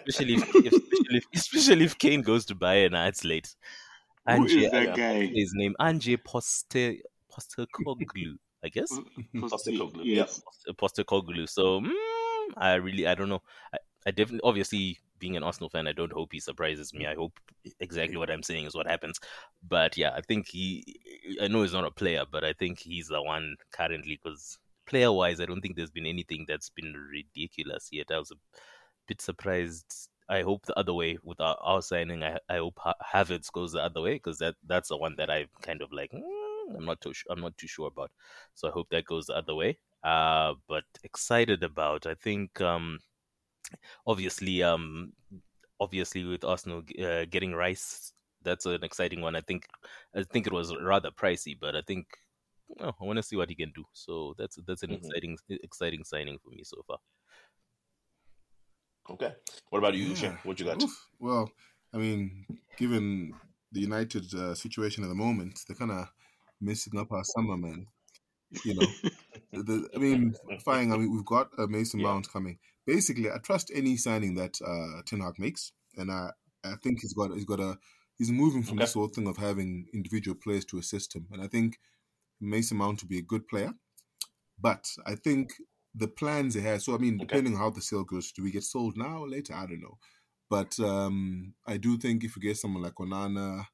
Especially 0.08 0.36
if, 0.36 0.45
if, 0.63 0.74
especially 0.74 1.17
if, 1.17 1.26
especially 1.36 1.86
if 1.86 1.98
Kane 1.98 2.22
goes 2.22 2.45
to 2.45 2.56
Bayern, 2.56 2.95
it's 3.08 3.24
late. 3.24 3.56
Who 4.28 4.45
Ange, 4.45 4.58
is 4.58 4.69
that 4.69 4.93
guy? 4.93 5.36
his 5.36 5.52
name 5.54 5.76
Ange 5.80 6.17
Poste 6.24 7.02
Postecoglou, 7.39 8.36
I 8.63 8.69
guess. 8.69 8.99
Postecoglou, 9.36 10.04
Yes. 10.06 10.41
Postecoglou. 10.78 11.47
So 11.47 11.82
mm, 11.82 11.91
I 12.58 12.75
really, 12.75 13.08
I 13.08 13.15
don't 13.15 13.30
know. 13.30 13.41
I, 13.73 13.78
I 14.08 14.12
definitely, 14.12 14.41
obviously, 14.43 14.97
being 15.19 15.36
an 15.36 15.43
Arsenal 15.43 15.69
fan, 15.69 15.88
I 15.88 15.91
don't 15.91 16.12
hope 16.13 16.30
he 16.32 16.39
surprises 16.39 16.93
me. 16.93 17.06
I 17.06 17.13
hope 17.15 17.34
exactly 17.80 18.17
what 18.17 18.30
I'm 18.30 18.43
saying 18.43 18.65
is 18.65 18.75
what 18.75 18.88
happens. 18.88 19.19
But 19.67 19.97
yeah, 19.97 20.12
I 20.15 20.21
think 20.21 20.47
he. 20.47 20.84
I 21.41 21.47
know 21.47 21.62
he's 21.62 21.73
not 21.73 21.86
a 21.86 21.91
player, 21.91 22.23
but 22.32 22.43
I 22.43 22.54
think 22.54 22.80
he's 22.80 23.08
the 23.08 23.21
one 23.21 23.56
currently 23.71 24.19
because 24.23 24.58
player-wise, 24.88 25.39
I 25.39 25.45
don't 25.45 25.62
think 25.62 25.75
there's 25.75 25.91
been 25.91 26.06
anything 26.08 26.45
that's 26.47 26.69
been 26.69 26.93
ridiculous 27.12 27.89
yet. 27.91 28.08
I 28.12 28.17
was 28.19 28.32
a 28.32 28.36
bit 29.08 29.21
surprised. 29.21 30.10
I 30.30 30.41
hope 30.43 30.65
the 30.65 30.78
other 30.78 30.93
way 30.93 31.17
with 31.23 31.41
our, 31.41 31.58
our 31.62 31.82
signing. 31.82 32.23
I, 32.23 32.38
I 32.49 32.58
hope 32.58 32.80
Ha- 32.80 32.93
Havertz 33.13 33.52
goes 33.52 33.71
the 33.73 33.80
other 33.84 34.02
way 34.02 34.13
because 34.13 34.38
that 34.39 34.56
that's 34.67 34.89
the 34.89 34.97
one 34.97 35.15
that 35.17 35.30
I 35.30 35.47
kind 35.62 35.82
of 35.82 35.91
like. 35.91 36.12
mm, 36.12 36.21
I'm 36.77 36.86
not 36.86 37.01
too 37.01 37.13
su- 37.13 37.27
I'm 37.29 37.41
not 37.41 37.58
too 37.58 37.67
sure 37.67 37.88
about. 37.88 38.12
So 38.55 38.67
I 38.67 38.71
hope 38.71 38.89
that 38.89 39.05
goes 39.05 39.25
the 39.27 39.38
other 39.38 39.55
way. 39.55 39.77
Uh, 40.03 40.53
but 40.67 40.84
excited 41.03 41.63
about. 41.63 42.05
I 42.05 42.13
think 42.15 42.60
um, 42.62 42.99
obviously 44.05 44.63
um, 44.63 45.13
obviously 45.79 46.23
with 46.23 46.43
Arsenal 46.43 46.84
uh, 47.03 47.25
getting 47.29 47.53
Rice, 47.53 48.13
that's 48.43 48.65
an 48.65 48.84
exciting 48.84 49.21
one. 49.21 49.36
I 49.36 49.41
think 49.41 49.65
I 50.15 50.23
think 50.23 50.47
it 50.47 50.53
was 50.53 50.75
rather 50.82 51.12
pricey, 51.12 51.58
but 51.60 51.75
I 51.75 51.82
think 51.82 52.05
oh, 52.79 52.93
I 53.01 53.03
want 53.05 53.17
to 53.17 53.23
see 53.23 53.36
what 53.36 53.49
he 53.49 53.55
can 53.55 53.71
do. 53.75 53.84
So 53.93 54.36
that's 54.38 54.58
that's 54.67 54.84
an 54.84 54.91
Mhm. 54.91 54.97
exciting 54.97 55.38
exciting 55.49 56.03
signing 56.03 56.39
for 56.43 56.49
me 56.51 56.63
so 56.63 56.82
far. 56.88 56.97
Okay. 59.10 59.34
What 59.69 59.79
about 59.79 59.95
you, 59.95 60.05
Yeah. 60.05 60.13
Usha? 60.13 60.45
What 60.45 60.60
you 60.60 60.65
got? 60.65 60.84
Oof. 60.84 61.08
Well, 61.19 61.51
I 61.93 61.97
mean, 61.97 62.45
given 62.77 63.34
the 63.71 63.79
United 63.82 64.34
uh, 64.34 64.53
situation 64.53 65.03
at 65.03 65.10
the 65.10 65.15
moment, 65.15 65.60
they're 65.67 65.75
kind 65.75 65.91
of 65.91 66.08
messing 66.62 66.98
up 67.00 67.12
our 67.12 67.24
summer, 67.24 67.58
man. 67.58 67.86
You 68.63 68.76
know, 68.76 68.88
the, 69.54 69.63
the- 69.63 69.89
I 69.95 69.98
mean, 70.00 70.34
fine. 70.65 70.91
I 70.91 70.98
mean, 70.98 71.12
we've 71.13 71.26
got 71.26 71.50
uh, 71.58 71.67
Mason 71.67 72.00
Yeah. 72.00 72.08
Mount 72.08 72.32
coming. 72.32 72.60
Basically, 72.86 73.30
I 73.30 73.38
trust 73.38 73.72
any 73.74 73.98
signing 73.98 74.36
that 74.36 74.58
uh, 74.65 75.02
Ten 75.06 75.19
Hag 75.22 75.38
makes, 75.39 75.72
and 75.98 76.12
I, 76.12 76.32
I 76.63 76.76
think 76.84 77.02
he's 77.02 77.13
got 77.13 77.32
he's 77.34 77.45
got 77.45 77.60
a 77.60 77.78
he's 78.17 78.32
moving 78.32 78.63
from 78.63 78.78
Okay. 78.78 78.84
this 78.86 78.93
whole 78.93 79.08
thing 79.10 79.28
of 79.28 79.38
having 79.38 79.88
individual 79.93 80.36
players 80.41 80.65
to 80.65 80.78
assist 80.80 81.15
him, 81.15 81.28
and 81.32 81.41
I 81.41 81.48
think 81.48 81.78
Mason 82.41 82.78
Mount 82.78 83.00
to 83.00 83.06
be 83.06 83.19
a 83.19 83.24
good 83.24 83.48
player. 83.48 83.74
But 84.60 84.88
I 85.06 85.15
think 85.15 85.52
the 85.95 86.08
plans 86.08 86.54
he 86.56 86.62
has. 86.62 86.86
So 86.86 86.95
I 86.95 86.98
mean, 86.98 87.15
Okay. 87.15 87.26
depending 87.26 87.54
on 87.56 87.60
how 87.60 87.69
the 87.69 87.82
sale 87.82 88.04
goes, 88.04 88.32
do 88.32 88.43
we 88.43 88.52
get 88.52 88.63
sold 88.63 88.98
now 88.98 89.19
or 89.19 89.30
later? 89.30 89.54
I 89.54 89.65
don't 89.67 89.82
know. 89.82 89.98
But 90.50 90.80
um, 90.80 91.54
I 91.67 91.78
do 91.78 91.98
think 91.98 92.24
if 92.24 92.36
you 92.36 92.41
get 92.41 92.58
someone 92.58 92.84
like 92.84 92.95
Onana, 92.95 93.65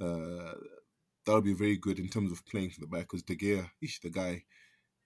uh, 0.00 0.52
that 1.24 1.32
would 1.34 1.44
be 1.44 1.54
very 1.54 1.76
good 1.76 1.98
in 1.98 2.08
terms 2.08 2.32
of 2.32 2.44
playing 2.46 2.70
for 2.70 2.80
the 2.80 2.86
back. 2.86 3.02
Because 3.02 3.22
De 3.22 3.36
Gea, 3.36 3.70
ish, 3.80 4.00
the 4.00 4.10
guy, 4.10 4.44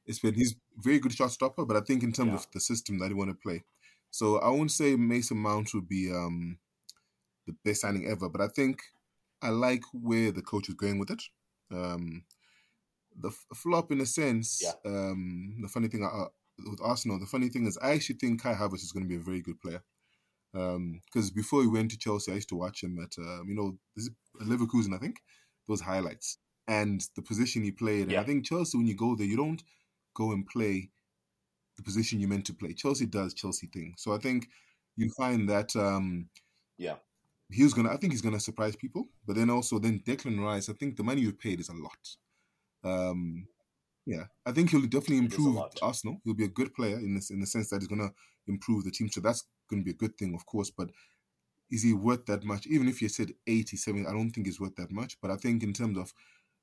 it's 0.06 0.18
been 0.20 0.34
he's 0.34 0.54
very 0.76 0.98
good 0.98 1.12
shot 1.12 1.30
stopper. 1.30 1.64
But 1.64 1.76
I 1.76 1.80
think 1.80 2.02
in 2.02 2.12
terms 2.12 2.28
Yeah. 2.30 2.34
of 2.36 2.46
the 2.52 2.60
system 2.60 2.98
that 2.98 3.08
he 3.08 3.14
want 3.14 3.30
to 3.30 3.34
play, 3.34 3.64
so 4.10 4.38
I 4.38 4.48
won't 4.50 4.70
say 4.70 4.96
Mason 4.96 5.36
Mount 5.38 5.72
would 5.74 5.88
be 5.88 6.10
um, 6.10 6.58
the 7.46 7.54
best 7.64 7.82
signing 7.82 8.06
ever. 8.06 8.28
But 8.28 8.40
I 8.40 8.48
think 8.48 8.82
I 9.42 9.50
like 9.50 9.82
where 9.92 10.32
the 10.32 10.42
coach 10.42 10.68
is 10.68 10.74
going 10.74 10.98
with 10.98 11.10
it. 11.10 11.22
Um, 11.70 12.24
the 13.18 13.28
f- 13.28 13.46
flop, 13.54 13.90
in 13.92 14.00
a 14.00 14.06
sense, 14.06 14.60
Yeah. 14.62 14.72
um, 14.84 15.56
the 15.60 15.68
funny 15.68 15.88
thing 15.88 16.04
uh, 16.04 16.28
with 16.70 16.80
Arsenal, 16.82 17.18
the 17.18 17.26
funny 17.26 17.48
thing 17.48 17.66
is, 17.66 17.76
I 17.78 17.90
actually 17.92 18.16
think 18.16 18.42
Kai 18.42 18.54
Havertz 18.54 18.82
is 18.82 18.92
going 18.92 19.04
to 19.04 19.08
be 19.08 19.16
a 19.16 19.20
very 19.20 19.40
good 19.42 19.60
player. 19.60 19.82
Because 20.52 21.30
before 21.30 21.60
he 21.60 21.68
went 21.68 21.90
to 21.90 21.98
Chelsea, 21.98 22.32
I 22.32 22.36
used 22.36 22.48
to 22.48 22.56
watch 22.56 22.82
him 22.82 22.98
at, 22.98 23.18
um, 23.18 23.44
you 23.46 23.54
know, 23.54 23.78
Leverkusen, 24.40 24.94
I 24.94 24.98
think, 24.98 25.16
those 25.68 25.80
highlights. 25.80 26.38
And 26.68 27.00
the 27.14 27.22
position 27.22 27.62
he 27.62 27.70
played. 27.70 28.08
And 28.08 28.16
I 28.16 28.24
think 28.24 28.44
Chelsea, 28.44 28.76
when 28.76 28.86
you 28.88 28.96
go 28.96 29.14
there, 29.14 29.26
you 29.26 29.36
don't 29.36 29.62
go 30.14 30.32
and 30.32 30.44
play 30.46 30.90
the 31.76 31.82
position 31.82 32.18
you're 32.18 32.28
meant 32.28 32.46
to 32.46 32.54
play. 32.54 32.72
Chelsea 32.72 33.06
does 33.06 33.34
Chelsea 33.34 33.68
thing. 33.68 33.94
So 33.96 34.12
I 34.12 34.18
think 34.18 34.48
you 34.96 35.10
find 35.10 35.48
that 35.48 35.76
um, 35.76 36.28
Yeah. 36.78 36.96
he 37.52 37.62
was 37.62 37.72
gonna. 37.74 37.92
I 37.92 37.96
think 37.98 38.12
he's 38.12 38.22
gonna 38.22 38.40
surprise 38.40 38.74
people. 38.74 39.04
But 39.26 39.36
then 39.36 39.50
also 39.50 39.78
then 39.78 40.00
Declan 40.00 40.42
Rice. 40.42 40.68
I 40.68 40.72
think 40.72 40.96
the 40.96 41.04
money 41.04 41.20
you 41.20 41.32
paid 41.32 41.60
is 41.60 41.68
a 41.68 41.74
lot. 41.74 42.16
Um, 42.82 43.46
yeah, 44.06 44.24
I 44.44 44.52
think 44.52 44.70
he'll 44.70 44.82
definitely 44.82 45.18
It 45.18 45.32
is 45.32 45.38
a 45.38 45.48
improve. 45.48 45.62
Arsenal. 45.82 46.20
He'll 46.24 46.34
be 46.34 46.44
a 46.44 46.48
good 46.48 46.74
player 46.74 46.98
in 46.98 47.14
this 47.14 47.30
in 47.30 47.40
the 47.40 47.46
sense 47.46 47.70
that 47.70 47.80
he's 47.80 47.88
gonna 47.88 48.10
improve 48.48 48.84
the 48.84 48.90
team. 48.90 49.08
So 49.08 49.20
that's 49.20 49.44
going 49.68 49.82
to 49.82 49.84
be 49.84 49.90
a 49.90 49.94
good 49.94 50.16
thing, 50.16 50.34
of 50.34 50.46
course. 50.46 50.70
But 50.70 50.90
is 51.70 51.82
he 51.82 51.92
worth 51.92 52.26
that 52.26 52.44
much? 52.44 52.66
Even 52.66 52.88
if 52.88 53.02
you 53.02 53.08
said 53.08 53.32
80, 53.46 53.76
70, 53.76 54.06
I 54.06 54.12
don't 54.12 54.30
think 54.30 54.46
he's 54.46 54.60
worth 54.60 54.76
that 54.76 54.90
much. 54.90 55.16
But 55.20 55.30
I 55.30 55.36
think 55.36 55.62
in 55.62 55.72
terms 55.72 55.98
of 55.98 56.12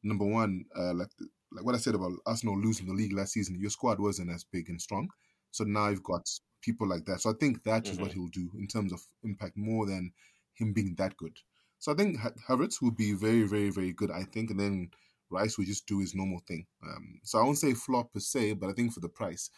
number 0.01 0.25
one, 0.25 0.65
uh, 0.75 0.93
like 0.93 1.09
like 1.51 1.65
what 1.65 1.75
I 1.75 1.77
said 1.77 1.95
about 1.95 2.13
Arsenal 2.25 2.59
losing 2.59 2.87
the 2.87 2.93
league 2.93 3.13
last 3.13 3.33
season, 3.33 3.59
your 3.59 3.69
squad 3.69 3.99
wasn't 3.99 4.31
as 4.31 4.43
big 4.43 4.69
and 4.69 4.81
strong. 4.81 5.09
So 5.51 5.63
now 5.63 5.89
you've 5.89 6.03
got 6.03 6.27
people 6.61 6.87
like 6.87 7.05
that. 7.05 7.21
So 7.21 7.29
I 7.29 7.33
think 7.39 7.63
that 7.63 7.89
is 7.91 7.99
what 7.99 8.11
he'll 8.11 8.27
do 8.29 8.49
in 8.57 8.67
terms 8.67 8.91
of 8.91 9.01
impact 9.23 9.55
more 9.55 9.85
than 9.85 10.11
him 10.55 10.73
being 10.73 10.95
that 10.97 11.15
good. 11.17 11.37
So 11.77 11.91
I 11.91 11.95
think 11.95 12.17
Ha- 12.19 12.31
Havertz 12.47 12.81
will 12.81 12.91
be 12.91 13.13
very, 13.13 13.43
very, 13.43 13.69
very 13.69 13.93
good. 13.93 14.09
I 14.09 14.23
think, 14.23 14.49
and 14.49 14.59
then 14.59 14.89
Rice 15.29 15.57
will 15.57 15.65
just 15.65 15.85
do 15.85 15.99
his 15.99 16.15
normal 16.15 16.41
thing. 16.47 16.65
Um, 16.83 17.19
so 17.23 17.39
I 17.39 17.43
won't 17.43 17.57
say 17.57 17.73
flop 17.73 18.13
per 18.13 18.19
se, 18.19 18.53
but 18.53 18.69
I 18.69 18.73
think 18.73 18.93
for 18.93 19.01
the 19.01 19.09
price, 19.09 19.49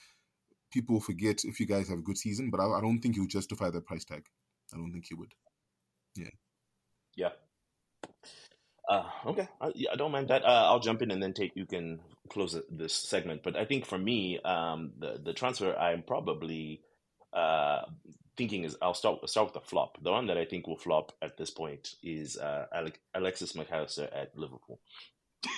people 0.72 1.00
forget 1.00 1.46
if 1.46 1.60
you 1.60 1.66
guys 1.66 1.88
have 1.88 2.00
a 2.00 2.04
good 2.04 2.18
season. 2.18 2.50
But 2.50 2.60
I, 2.60 2.66
I 2.66 2.82
don't 2.82 3.00
think 3.00 3.16
he'll 3.16 3.28
justify 3.28 3.70
the 3.70 3.82
price 3.82 4.04
tag. 4.04 4.26
I 4.74 4.78
don't 4.78 4.92
think 4.92 5.06
he 5.08 5.16
would. 5.16 5.34
Yeah. 6.16 6.30
Yeah. 7.16 7.30
Uh, 8.88 9.10
okay, 9.26 9.48
I, 9.60 9.72
I 9.92 9.96
don't 9.96 10.12
mind 10.12 10.28
that. 10.28 10.44
Uh, 10.44 10.66
I'll 10.70 10.80
jump 10.80 11.02
in 11.02 11.12
and 11.12 11.22
then 11.22 11.34
take. 11.34 11.56
You 11.56 11.66
can 11.66 12.00
close 12.30 12.60
this 12.70 12.94
segment. 12.94 13.42
But 13.44 13.56
I 13.56 13.66
think 13.66 13.86
for 13.86 13.98
me, 13.98 14.40
um, 14.40 14.92
the 15.00 15.20
the 15.24 15.34
transfer 15.34 15.76
I'm 15.76 16.04
probably 16.04 16.82
uh, 17.34 17.82
thinking 18.38 18.64
is 18.64 18.78
I'll 18.82 18.94
start 18.94 19.28
start 19.28 19.48
with 19.48 19.54
the 19.56 19.68
flop. 19.68 19.98
The 20.04 20.12
one 20.12 20.28
that 20.28 20.38
I 20.38 20.46
think 20.46 20.68
will 20.68 20.78
flop 20.78 21.14
at 21.22 21.38
this 21.38 21.50
point 21.50 21.96
is 22.04 22.38
uh, 22.38 22.66
Alec, 22.74 23.00
Alexis 23.16 23.56
Mac 23.56 23.72
Allister 23.72 24.08
at 24.14 24.38
Liverpool. 24.38 24.80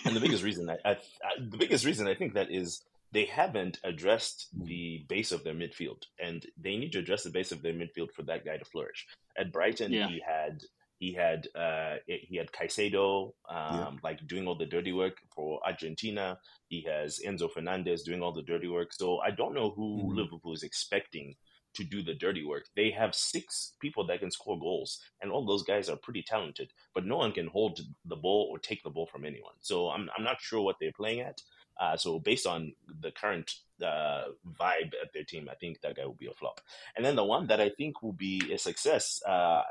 And 0.05 0.15
the 0.15 0.19
biggest 0.19 0.43
reason 0.43 0.69
I, 0.69 0.77
I, 0.85 0.91
I 0.91 0.97
the 1.39 1.57
biggest 1.57 1.85
reason 1.85 2.07
I 2.07 2.15
think 2.15 2.33
that 2.33 2.51
is 2.51 2.81
they 3.11 3.25
haven't 3.25 3.79
addressed 3.83 4.47
the 4.53 5.05
base 5.07 5.31
of 5.31 5.43
their 5.43 5.53
midfield, 5.53 6.03
and 6.19 6.45
they 6.61 6.77
need 6.77 6.91
to 6.93 6.99
address 6.99 7.23
the 7.23 7.29
base 7.29 7.51
of 7.51 7.61
their 7.61 7.73
midfield 7.73 8.11
for 8.13 8.23
that 8.23 8.45
guy 8.45 8.57
to 8.57 8.65
flourish. 8.65 9.05
At 9.37 9.51
Brighton, 9.51 9.91
Yeah. 9.93 10.07
he 10.07 10.19
had 10.25 10.63
he 10.99 11.13
had 11.13 11.47
uh, 11.53 11.97
he 12.07 12.35
had 12.37 12.51
Caicedo 12.51 13.33
um, 13.47 13.55
Yeah. 13.75 13.91
like 14.03 14.25
doing 14.25 14.47
all 14.47 14.55
the 14.57 14.65
dirty 14.65 14.93
work 14.93 15.17
for 15.35 15.61
Argentina. 15.63 16.39
He 16.69 16.81
has 16.81 17.19
Enzo 17.23 17.51
Fernandez 17.51 18.01
doing 18.01 18.23
all 18.23 18.31
the 18.33 18.41
dirty 18.41 18.67
work. 18.67 18.91
So 18.93 19.19
I 19.19 19.29
don't 19.29 19.53
know 19.53 19.69
who 19.69 19.87
Mhm. 20.09 20.15
Liverpool 20.15 20.53
is 20.53 20.63
expecting 20.63 21.35
to 21.75 21.83
do 21.83 22.01
the 22.01 22.15
dirty 22.15 22.43
work. 22.43 22.65
They 22.75 22.89
have 22.89 23.13
six 23.13 23.75
people 23.79 24.07
that 24.07 24.19
can 24.21 24.31
score 24.31 24.59
goals, 24.59 24.99
and 25.21 25.31
all 25.31 25.45
those 25.45 25.61
guys 25.61 25.87
are 25.87 25.97
pretty 25.97 26.23
talented, 26.23 26.73
but 26.95 27.05
no 27.05 27.17
one 27.17 27.31
can 27.31 27.45
hold 27.47 27.79
the 28.05 28.15
ball 28.15 28.49
or 28.51 28.57
take 28.57 28.81
the 28.81 28.89
ball 28.89 29.05
from 29.05 29.23
anyone. 29.23 29.53
So 29.61 29.89
I'm 29.91 30.09
I'm 30.17 30.23
not 30.23 30.41
sure 30.41 30.61
what 30.61 30.77
they're 30.79 30.91
playing 31.03 31.19
at. 31.21 31.39
Uh, 31.79 31.97
so 31.97 32.19
based 32.19 32.47
on 32.47 32.73
the 33.01 33.11
current 33.11 33.53
uh, 33.83 34.23
vibe 34.59 34.93
at 35.01 35.13
their 35.13 35.23
team, 35.23 35.47
I 35.51 35.55
think 35.55 35.81
that 35.81 35.95
guy 35.95 36.05
will 36.05 36.13
be 36.13 36.27
a 36.27 36.33
flop. 36.33 36.61
And 36.95 37.05
then 37.05 37.15
the 37.15 37.23
one 37.23 37.47
that 37.47 37.61
I 37.61 37.69
think 37.69 38.01
will 38.01 38.13
be 38.13 38.51
a 38.51 38.57
success, 38.57 39.21
uh, 39.27 39.61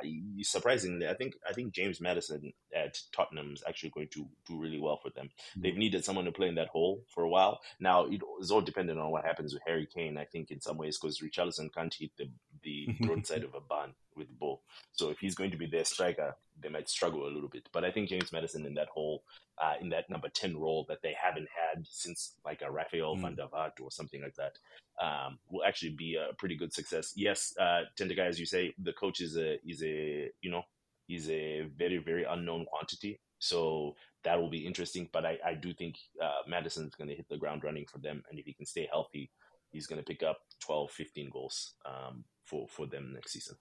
surprisingly, 0.43 1.09
I 1.09 1.15
think 1.15 1.35
I 1.49 1.53
think 1.53 1.73
James 1.73 2.01
Maddison 2.01 2.53
at 2.75 2.99
Tottenham 3.13 3.53
is 3.55 3.63
actually 3.67 3.91
going 3.91 4.09
to 4.13 4.27
do 4.47 4.59
really 4.59 4.79
well 4.79 4.99
for 5.03 5.11
them. 5.11 5.31
They've 5.57 5.77
needed 5.77 6.05
someone 6.05 6.25
to 6.27 6.33
play 6.33 6.49
in 6.49 6.55
that 6.57 6.69
hole 6.69 7.03
for 7.09 7.25
a 7.25 7.29
while. 7.29 7.61
Now 7.81 8.07
it 8.07 8.21
is 8.41 8.51
all 8.51 8.61
dependent 8.61 8.99
on 8.99 9.11
what 9.11 9.25
happens 9.25 9.53
with 9.53 9.63
Harry 9.67 9.89
Kane. 9.93 10.17
I 10.17 10.25
think 10.25 10.51
in 10.51 10.61
some 10.61 10.77
ways 10.77 10.99
because 10.99 11.21
Richarlison 11.21 11.73
can't 11.75 11.95
hit 11.95 12.11
the 12.17 12.29
the 12.63 12.89
broadside 13.01 13.45
of 13.45 13.55
a 13.55 13.61
barn 13.61 13.95
with 14.17 14.29
the 14.29 14.35
ball. 14.35 14.63
So 14.93 15.11
if 15.11 15.19
he's 15.19 15.35
going 15.35 15.51
to 15.51 15.57
be 15.57 15.67
their 15.67 15.85
striker, 15.85 16.37
they 16.63 16.69
might 16.69 16.89
struggle 16.89 17.27
a 17.27 17.33
little 17.35 17.49
bit. 17.49 17.69
But 17.73 17.85
I 17.85 17.91
think 17.91 18.09
James 18.09 18.33
Maddison 18.33 18.67
in 18.67 18.75
that 18.75 18.89
whole 18.89 19.25
uh, 19.59 19.75
in 19.81 19.89
that 19.91 20.09
number 20.11 20.29
ten 20.29 20.57
role 20.57 20.85
that 20.89 21.03
they 21.03 21.15
haven't 21.21 21.49
had 21.49 21.87
since 21.89 22.35
like 22.45 22.63
a 22.63 22.71
Rafael 22.71 23.17
Mm. 23.17 23.23
van 23.23 23.35
der 23.35 23.47
Vaart 23.47 23.81
or 23.81 23.91
something 23.91 24.23
like 24.23 24.35
that, 24.37 24.59
um, 25.01 25.39
will 25.51 25.65
actually 25.65 25.93
be 25.95 26.17
a 26.17 26.35
pretty 26.35 26.57
good 26.57 26.73
success. 26.73 27.13
Yes, 27.17 27.55
uh, 27.59 27.83
Tendeka, 27.97 28.21
as 28.21 28.39
you 28.41 28.47
say, 28.47 28.75
the 28.79 28.93
coach 28.93 29.21
is 29.21 29.37
a 29.37 29.59
is 29.69 29.83
a 29.83 30.31
you 30.41 30.51
know 30.51 30.63
is 31.09 31.29
a 31.31 31.63
very 31.77 31.99
very 31.99 32.25
unknown 32.25 32.65
quantity. 32.67 33.21
So 33.39 33.95
that 34.25 34.41
will 34.41 34.51
be 34.51 34.67
interesting. 34.67 35.09
But 35.13 35.25
I, 35.27 35.39
I 35.45 35.55
do 35.55 35.73
think 35.75 35.97
uh, 36.23 36.41
Maddison's 36.49 36.95
going 36.95 37.09
to 37.09 37.15
hit 37.15 37.29
the 37.29 37.37
ground 37.37 37.63
running 37.65 37.87
for 37.87 37.99
them, 37.99 38.23
and 38.31 38.39
if 38.39 38.47
he 38.47 38.55
can 38.55 38.67
stay 38.67 38.89
healthy, 38.91 39.31
he's 39.71 39.87
going 39.87 40.01
to 40.01 40.05
pick 40.05 40.23
up 40.23 40.39
12, 40.61 40.91
15 40.91 41.31
goals 41.31 41.75
um, 41.85 42.25
for 42.45 42.67
for 42.69 42.87
them 42.87 43.13
next 43.15 43.33
season. 43.33 43.57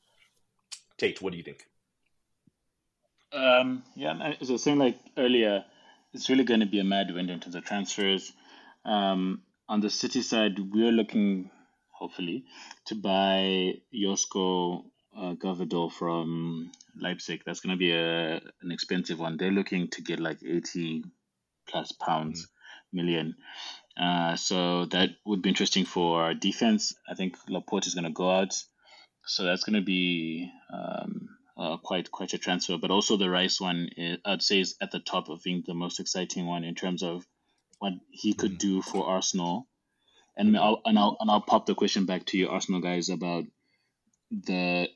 Tate, 0.97 1.21
what 1.21 1.31
do 1.31 1.38
you 1.38 1.43
think? 1.43 1.67
Um, 3.36 3.84
yeah, 3.95 4.34
as 4.39 4.50
I 4.50 4.54
was 4.54 4.63
saying 4.63 4.80
like 4.80 4.98
earlier, 5.17 5.65
it's 6.13 6.30
really 6.30 6.45
going 6.45 6.62
to 6.62 6.65
be 6.65 6.80
a 6.80 6.84
mad 6.86 7.13
window 7.13 7.34
in 7.34 7.39
terms 7.41 7.56
of 7.56 7.65
transfers. 7.65 8.32
Um, 8.86 9.41
on 9.67 9.82
the 9.82 9.89
City 9.89 10.21
side, 10.21 10.58
we're 10.58 10.91
looking, 10.91 11.50
hopefully, 11.91 12.45
to 12.86 12.95
buy 12.95 13.74
Josko 13.93 14.86
uh, 15.17 15.34
Gavador 15.34 15.91
from 15.91 16.71
Leipzig. 16.95 17.41
That's 17.45 17.60
going 17.60 17.76
to 17.76 17.80
be 17.80 17.91
a 17.91 18.36
an 18.62 18.71
expensive 18.71 19.19
one. 19.19 19.38
They're 19.38 19.52
looking 19.52 19.89
to 19.89 20.02
get 20.02 20.19
like 20.19 20.39
eighty 20.43 21.04
plus 21.67 21.91
pounds 21.91 22.48
million. 22.93 23.36
Uh, 24.00 24.36
so 24.36 24.86
that 24.86 25.10
would 25.26 25.41
be 25.41 25.50
interesting 25.50 25.86
for 25.86 26.21
our 26.24 26.34
defense. 26.34 26.95
I 27.10 27.15
think 27.15 27.36
Laporte 27.50 27.88
is 27.88 27.95
going 27.95 28.06
to 28.06 28.12
go 28.12 28.30
out, 28.30 28.54
so 29.26 29.43
that's 29.43 29.63
going 29.63 29.80
to 29.80 29.86
be 29.86 30.50
um, 30.74 31.35
uh, 31.58 31.78
quite 31.78 32.12
quite 32.12 32.34
a 32.34 32.38
transfer. 32.38 32.78
But 32.78 32.91
also 32.91 33.18
the 33.18 33.30
Rice 33.30 33.60
one, 33.62 33.89
is, 33.96 34.18
I'd 34.26 34.41
say, 34.44 34.60
is 34.60 34.76
at 34.82 34.91
the 34.91 35.00
top 35.00 35.30
of 35.30 35.44
being 35.44 35.63
the 35.65 35.74
most 35.74 36.00
exciting 36.00 36.46
one 36.46 36.63
in 36.63 36.76
terms 36.76 37.02
of 37.04 37.26
what 37.80 37.94
he 38.12 38.34
could 38.34 38.54
Mhm. 38.54 38.60
do 38.60 38.82
for 38.82 39.06
Arsenal. 39.08 39.68
And 40.38 40.58
I'll 40.58 40.82
and 40.86 41.00
I'll 41.00 41.15
and 41.20 41.32
I'll 41.32 41.41
pop 41.41 41.65
the 41.65 41.76
question 41.76 42.06
back 42.06 42.26
to 42.28 42.38
you, 42.38 42.50
Arsenal 42.50 42.82
guys, 42.82 43.10
about 43.10 43.46
the 44.32 44.89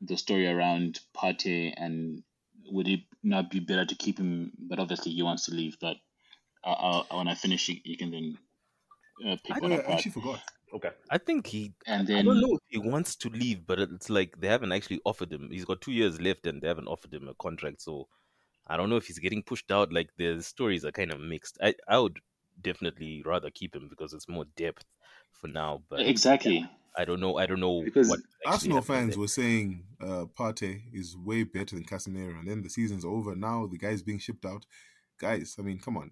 the 0.00 0.16
story 0.16 0.46
around 0.48 1.00
Partey 1.14 1.72
and 1.76 2.22
would 2.66 2.88
it 2.88 3.00
not 3.22 3.50
be 3.50 3.60
better 3.60 3.84
to 3.86 3.94
keep 3.94 4.18
him? 4.18 4.52
But 4.58 4.78
obviously 4.80 5.12
he 5.12 5.22
wants 5.22 5.46
to 5.46 5.54
leave. 5.54 5.76
But 5.80 5.96
uh, 6.64 7.04
I'll, 7.10 7.18
when 7.18 7.28
I 7.28 7.34
finish, 7.34 7.68
you, 7.68 7.76
you 7.84 7.96
can 7.96 8.10
then 8.10 8.38
uh, 9.26 9.36
pick 9.44 9.56
I- 9.56 9.60
one 9.60 9.72
I 9.72 9.76
apart. 9.76 9.94
actually 9.98 10.12
forgot. 10.12 10.42
Okay. 10.74 10.90
I 11.10 11.18
think 11.18 11.46
he. 11.46 11.72
And 11.86 12.10
I 12.10 12.22
don't 12.22 12.40
know 12.40 12.54
if 12.54 12.60
he 12.68 12.78
wants 12.78 13.16
to 13.16 13.28
leave, 13.28 13.66
but 13.66 13.78
it's 13.78 14.08
like 14.08 14.40
they 14.40 14.48
haven't 14.48 14.72
actually 14.72 15.00
offered 15.04 15.32
him. 15.32 15.48
He's 15.50 15.64
got 15.64 15.80
two 15.80 15.92
years 15.92 16.20
left, 16.20 16.46
and 16.46 16.62
they 16.62 16.68
haven't 16.68 16.88
offered 16.88 17.12
him 17.12 17.28
a 17.28 17.34
contract. 17.34 17.82
So 17.82 18.08
I 18.66 18.76
don't 18.76 18.88
know 18.88 18.96
if 18.96 19.06
he's 19.06 19.18
getting 19.18 19.42
pushed 19.42 19.70
out. 19.70 19.92
Like 19.92 20.10
the 20.16 20.40
stories 20.40 20.84
are 20.84 20.92
kind 20.92 21.12
of 21.12 21.20
mixed. 21.20 21.58
I 21.62 21.74
I 21.86 21.98
would 21.98 22.18
definitely 22.60 23.22
rather 23.24 23.50
keep 23.50 23.74
him 23.74 23.88
because 23.88 24.12
it's 24.12 24.28
more 24.28 24.46
depth 24.56 24.84
for 25.32 25.48
now. 25.48 25.82
But 25.90 26.00
exactly. 26.00 26.68
I 26.96 27.04
don't 27.04 27.20
know. 27.20 27.38
I 27.38 27.46
don't 27.46 27.60
know 27.60 27.82
Because 27.82 28.08
what 28.08 28.20
Arsenal 28.46 28.82
fans 28.82 29.16
were 29.16 29.28
saying 29.28 29.84
uh, 30.00 30.26
Partey 30.38 30.82
is 30.92 31.16
way 31.16 31.42
better 31.42 31.74
than 31.74 31.84
Casemiro, 31.84 32.38
and 32.38 32.48
then 32.48 32.62
the 32.62 32.68
season's 32.68 33.04
over. 33.04 33.34
Now 33.34 33.66
the 33.66 33.78
guy's 33.78 34.02
being 34.02 34.18
shipped 34.18 34.44
out. 34.44 34.66
Guys, 35.18 35.56
I 35.58 35.62
mean, 35.62 35.78
come 35.78 35.96
on. 35.96 36.10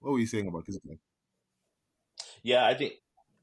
What 0.00 0.12
were 0.12 0.18
you 0.18 0.26
saying 0.26 0.48
about 0.48 0.66
this 0.66 0.78
guy? 0.86 0.98
Yeah, 2.42 2.64
I 2.64 2.74
think 2.74 2.94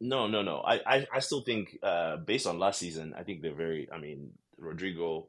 no, 0.07 0.27
no, 0.27 0.41
no. 0.41 0.57
I, 0.59 0.79
I, 0.85 1.07
I 1.13 1.19
still 1.19 1.41
think 1.41 1.77
uh, 1.83 2.17
based 2.17 2.47
on 2.47 2.59
last 2.59 2.79
season, 2.79 3.13
I 3.17 3.23
think 3.23 3.41
they're 3.41 3.53
very. 3.55 3.87
I 3.91 3.99
mean, 3.99 4.31
Rodrigo, 4.57 5.27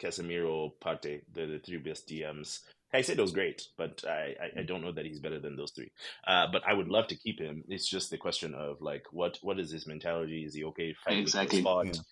Casemiro, 0.00 0.72
Partey, 0.82 1.22
they're 1.32 1.46
the 1.46 1.58
three 1.58 1.78
best 1.78 2.08
DMs. 2.08 2.60
Caicedo's 2.94 3.32
great, 3.32 3.66
but 3.76 4.04
I, 4.06 4.34
I, 4.40 4.60
I 4.60 4.62
don't 4.62 4.80
know 4.82 4.92
that 4.92 5.04
he's 5.06 5.18
better 5.20 5.40
than 5.40 5.56
those 5.56 5.72
three. 5.72 5.90
Uh, 6.26 6.46
but 6.52 6.62
I 6.66 6.72
would 6.72 6.88
love 6.88 7.08
to 7.08 7.16
keep 7.16 7.40
him. 7.40 7.64
It's 7.68 7.88
just 7.88 8.10
the 8.10 8.16
question 8.16 8.54
of 8.54 8.80
like, 8.80 9.04
what 9.10 9.38
what 9.42 9.58
is 9.58 9.70
his 9.72 9.86
mentality? 9.86 10.44
Is 10.44 10.54
he 10.54 10.64
okay 10.64 10.94
fighting 11.04 11.22
Exactly. 11.22 11.62
for 11.62 11.82
a 11.82 11.92
spot? 11.92 12.04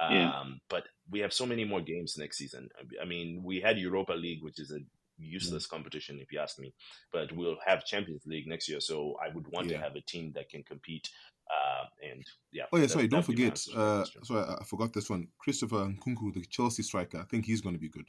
Um, 0.00 0.16
Yeah. 0.16 0.42
But 0.70 0.84
we 1.10 1.20
have 1.20 1.32
so 1.32 1.46
many 1.46 1.64
more 1.64 1.82
games 1.82 2.16
next 2.18 2.38
season. 2.38 2.70
I 3.00 3.04
mean, 3.04 3.42
we 3.44 3.60
had 3.60 3.78
Europa 3.78 4.12
League, 4.14 4.42
which 4.42 4.58
is 4.58 4.72
a 4.72 4.80
useless 5.22 5.66
competition 5.66 6.18
if 6.20 6.32
you 6.32 6.38
ask 6.40 6.58
me. 6.58 6.74
But 7.12 7.32
we'll 7.32 7.56
have 7.66 7.84
Champions 7.84 8.22
League 8.26 8.46
next 8.46 8.68
year, 8.68 8.80
so 8.80 9.16
I 9.24 9.34
would 9.34 9.46
want 9.48 9.68
Yeah. 9.68 9.78
to 9.78 9.82
have 9.82 9.96
a 9.96 10.00
team 10.02 10.32
that 10.34 10.48
can 10.48 10.62
compete. 10.64 11.08
Uh, 11.50 11.84
and 12.10 12.24
yeah. 12.52 12.64
Oh 12.72 12.76
yeah, 12.76 12.82
that- 12.82 12.90
sorry, 12.90 13.08
don't 13.08 13.20
that 13.20 13.28
would 13.28 13.36
be 13.36 13.42
my 13.44 13.50
forget. 13.50 13.52
answer 13.52 13.70
to 13.72 13.76
the 13.76 14.20
Uh, 14.20 14.24
sorry, 14.24 14.44
I 14.48 14.54
I 14.60 14.64
forgot 14.64 14.92
this 14.92 15.10
one. 15.10 15.28
Christopher 15.38 15.86
Nkunku, 15.86 16.32
the 16.34 16.44
Chelsea 16.46 16.82
striker. 16.82 17.18
I 17.18 17.24
think 17.24 17.44
he's 17.46 17.60
going 17.60 17.74
to 17.74 17.80
be 17.80 17.88
good. 17.88 18.08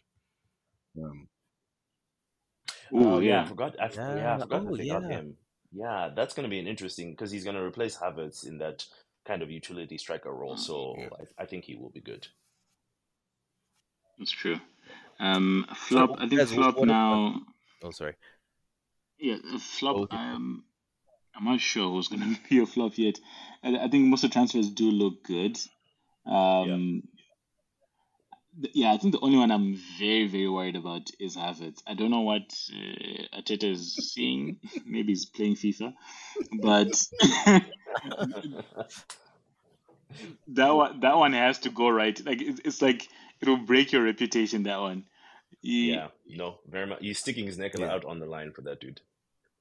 Um, 0.97 1.27
Ooh, 2.93 3.13
oh 3.15 3.19
yeah, 3.19 3.41
I 3.41 3.45
forgot. 3.45 3.75
I, 3.81 3.89
yeah, 3.93 4.35
I 4.35 4.39
forgot 4.39 4.61
oh, 4.65 4.69
to 4.69 4.77
think 4.77 4.91
about 4.91 5.09
yeah. 5.09 5.17
him. 5.17 5.37
Yeah, 5.71 6.09
that's 6.15 6.33
going 6.35 6.43
to 6.43 6.49
be 6.49 6.59
an 6.59 6.67
interesting 6.67 7.11
because 7.11 7.31
he's 7.31 7.43
going 7.43 7.55
to 7.55 7.63
replace 7.63 7.97
Havertz 7.97 8.45
in 8.45 8.59
that 8.59 8.85
kind 9.25 9.41
of 9.41 9.49
utility 9.49 9.97
striker 9.97 10.31
role. 10.33 10.55
So 10.67 10.95
Yeah. 10.97 11.09
I, 11.39 11.43
I 11.43 11.45
think 11.47 11.65
he 11.65 11.75
will 11.75 11.89
be 11.89 12.01
good. 12.01 12.27
That's 14.19 14.31
true. 14.31 14.59
Um, 15.23 15.65
flop. 15.73 16.17
I 16.19 16.27
think 16.27 16.41
flop 16.49 16.77
now. 16.79 17.41
Oh, 17.81 17.91
sorry. 17.91 18.15
Yeah, 19.17 19.37
uh, 19.53 19.57
flop. 19.57 19.95
Okay. 19.95 20.17
Um, 20.17 20.65
I'm 21.33 21.45
not 21.45 21.61
sure 21.61 21.89
who's 21.89 22.09
going 22.09 22.21
to 22.35 22.39
be 22.49 22.59
a 22.59 22.65
flop 22.65 22.97
yet. 22.97 23.19
I, 23.63 23.77
I 23.77 23.87
think 23.87 24.07
most 24.07 24.25
of 24.25 24.31
the 24.31 24.33
transfers 24.33 24.69
do 24.69 24.91
look 24.91 25.23
good. 25.23 25.57
Um, 26.25 27.03
th- 28.61 28.75
yeah, 28.75 28.91
I 28.91 28.97
think 28.97 29.13
the 29.13 29.21
only 29.21 29.37
one 29.37 29.49
I'm 29.49 29.79
very, 29.97 30.27
very 30.27 30.49
worried 30.49 30.75
about 30.75 31.09
is 31.21 31.37
Havertz. 31.37 31.81
I 31.87 31.93
don't 31.93 32.11
know 32.11 32.21
what 32.21 32.53
uh, 32.73 33.37
Arteta 33.39 33.71
is 33.71 33.95
seeing. 34.13 34.59
Maybe 34.85 35.13
he's 35.13 35.25
playing 35.25 35.55
FIFA, 35.55 35.93
but 36.61 37.01
that 40.49 40.69
one, 40.69 40.99
that 40.99 41.17
one 41.17 41.31
has 41.31 41.59
to 41.59 41.69
go 41.69 41.87
right. 41.87 42.19
Like 42.25 42.41
it's, 42.41 42.59
it's 42.65 42.81
like 42.81 43.07
it'll 43.41 43.55
break 43.55 43.93
your 43.93 44.03
reputation. 44.03 44.63
That 44.63 44.81
one. 44.81 45.05
He- 45.63 45.91
Yeah, 45.93 46.09
no, 46.27 46.59
very 46.69 46.85
much. 46.85 46.99
He's 47.01 47.17
sticking 47.19 47.45
his 47.47 47.57
neck 47.57 47.71
Yeah. 47.79 47.91
out 47.91 48.05
on 48.05 48.19
the 48.19 48.25
line 48.27 48.51
for 48.51 48.61
that 48.63 48.79
dude. 48.81 49.01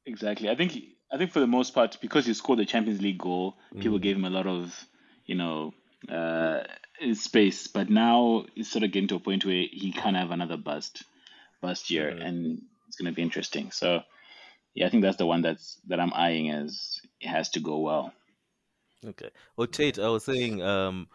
Exactly. 0.05 0.51
I 0.51 0.55
think 0.57 0.77
I 1.15 1.19
think 1.19 1.31
for 1.31 1.41
the 1.41 1.47
most 1.47 1.75
part, 1.75 1.99
because 2.01 2.25
he 2.25 2.33
scored 2.33 2.59
the 2.59 2.65
Champions 2.65 3.03
League 3.03 3.19
goal, 3.19 3.59
people 3.79 3.99
Mhm. 3.99 4.03
gave 4.03 4.17
him 4.17 4.25
a 4.25 4.31
lot 4.31 4.47
of, 4.47 4.89
you 5.27 5.35
know, 5.35 5.75
uh, 6.09 6.65
space. 7.13 7.67
But 7.67 7.91
now 7.91 8.47
it's 8.57 8.71
sort 8.71 8.83
of 8.83 8.93
getting 8.93 9.09
to 9.09 9.17
a 9.17 9.21
point 9.21 9.45
where 9.45 9.67
he 9.71 9.93
can't 9.93 10.17
have 10.17 10.31
another 10.31 10.57
bust, 10.57 11.03
bust 11.61 11.91
year, 11.91 12.13
Mhm. 12.13 12.25
and 12.27 12.63
it's 12.89 12.97
going 12.97 13.13
to 13.13 13.15
be 13.15 13.21
interesting. 13.21 13.71
So, 13.73 14.03
yeah, 14.75 14.87
I 14.87 14.89
think 14.89 15.03
that's 15.03 15.19
the 15.19 15.27
one 15.27 15.43
that's 15.43 15.75
that 15.89 16.01
I'm 16.01 16.15
eyeing 16.15 16.49
as 16.51 17.01
it 17.21 17.29
has 17.29 17.51
to 17.51 17.61
go 17.61 17.79
well. 17.81 18.15
Okay. 19.05 19.31
Well, 19.57 19.67
Tate, 19.67 19.99
I 19.99 20.09
was 20.09 20.25
saying, 20.25 20.63
um, 20.63 21.09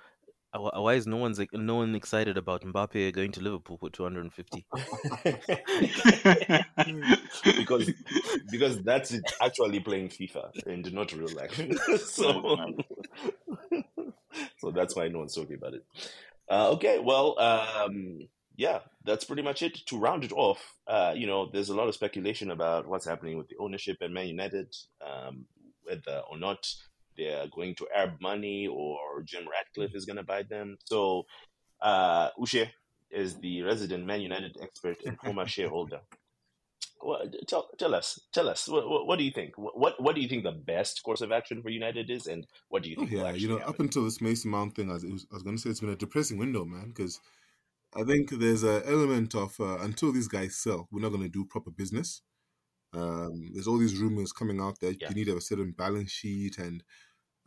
why 0.53 0.93
is 0.93 1.07
no 1.07 1.17
one's 1.17 1.39
no 1.53 1.75
one 1.75 1.95
excited 1.95 2.37
about 2.37 2.63
Mbappe 2.63 3.13
going 3.13 3.31
to 3.33 3.41
Liverpool 3.41 3.77
for 3.77 3.89
250? 3.89 4.65
because 7.57 7.91
because 8.49 8.81
that's 8.83 9.11
it 9.11 9.23
actually 9.41 9.79
playing 9.79 10.09
FIFA 10.09 10.49
and 10.65 10.91
not 10.93 11.13
real 11.13 11.29
life. 11.35 11.59
so 12.05 12.57
so 14.57 14.71
that's 14.71 14.95
why 14.95 15.07
no 15.07 15.19
one's 15.19 15.35
talking 15.35 15.55
about 15.55 15.73
it. 15.73 15.85
Uh, 16.49 16.69
okay, 16.71 16.99
well, 16.99 17.37
um, 17.39 18.27
yeah, 18.55 18.79
that's 19.03 19.25
pretty 19.25 19.41
much 19.41 19.61
it. 19.61 19.75
To 19.87 19.97
round 19.97 20.23
it 20.23 20.31
off, 20.31 20.75
uh, 20.87 21.13
you 21.15 21.27
know, 21.27 21.49
there's 21.51 21.69
a 21.69 21.75
lot 21.75 21.87
of 21.87 21.95
speculation 21.95 22.51
about 22.51 22.87
what's 22.87 23.05
happening 23.05 23.37
with 23.37 23.49
the 23.49 23.57
ownership 23.59 23.97
at 24.01 24.11
Man 24.11 24.27
United, 24.27 24.73
um, 25.05 25.45
whether 25.83 26.21
or 26.29 26.37
not 26.37 26.67
they're 27.17 27.47
going 27.53 27.75
to 27.75 27.87
Arab 27.95 28.21
money 28.21 28.67
or 28.67 29.21
Jim 29.23 29.45
Ratcliffe 29.49 29.95
is 29.95 30.05
going 30.05 30.17
to 30.17 30.23
buy 30.23 30.43
them. 30.43 30.77
So, 30.85 31.23
uh, 31.81 32.29
Ushe 32.39 32.69
is 33.11 33.39
the 33.39 33.61
resident 33.63 34.05
Man 34.05 34.21
United 34.21 34.57
expert 34.61 34.97
and 35.05 35.19
former 35.19 35.47
shareholder. 35.55 36.01
Well, 37.01 37.21
tell 37.47 37.69
tell 37.77 37.93
us, 37.93 38.19
tell 38.33 38.49
us, 38.49 38.67
what, 38.67 39.05
what, 39.05 39.19
do 39.19 39.23
you 39.23 39.31
think? 39.31 39.53
What 39.55 40.01
what 40.01 40.15
do 40.15 40.21
you 40.21 40.27
think 40.27 40.43
the 40.43 40.51
best 40.51 41.03
course 41.03 41.21
of 41.21 41.31
action 41.31 41.61
for 41.61 41.69
United 41.69 42.09
is, 42.09 42.25
and 42.25 42.47
what 42.69 42.81
do 42.81 42.89
you 42.89 42.95
think? 42.95 43.11
yeah, 43.11 43.31
you 43.31 43.47
know, 43.47 43.59
happen? 43.59 43.73
up 43.73 43.79
until 43.79 44.03
this 44.03 44.19
Mason 44.19 44.49
Mount 44.49 44.75
thing, 44.75 44.89
I 44.89 44.93
was, 44.93 45.05
was, 45.05 45.27
I 45.31 45.35
was 45.35 45.43
going 45.43 45.57
to 45.57 45.61
say 45.61 45.69
it's 45.69 45.79
been 45.79 45.89
a 45.89 45.95
depressing 45.95 46.39
window, 46.39 46.65
man, 46.65 46.87
because 46.87 47.19
I 47.95 48.03
think 48.03 48.31
there's 48.31 48.63
an 48.63 48.81
element 48.85 49.35
of 49.35 49.59
uh, 49.59 49.77
until 49.79 50.11
these 50.11 50.27
guys 50.27 50.55
sell, 50.55 50.87
we're 50.91 51.01
not 51.01 51.09
going 51.09 51.23
to 51.23 51.29
do 51.29 51.45
proper 51.45 51.71
business. 51.71 52.21
Um, 52.93 53.49
there's 53.53 53.67
all 53.67 53.77
these 53.77 53.97
rumors 53.99 54.31
coming 54.31 54.59
out 54.61 54.79
that 54.79 55.01
Yeah. 55.01 55.09
you 55.09 55.15
need 55.15 55.25
to 55.25 55.31
have 55.31 55.37
a 55.39 55.41
certain 55.41 55.71
balance 55.71 56.11
sheet, 56.11 56.57
and 56.57 56.83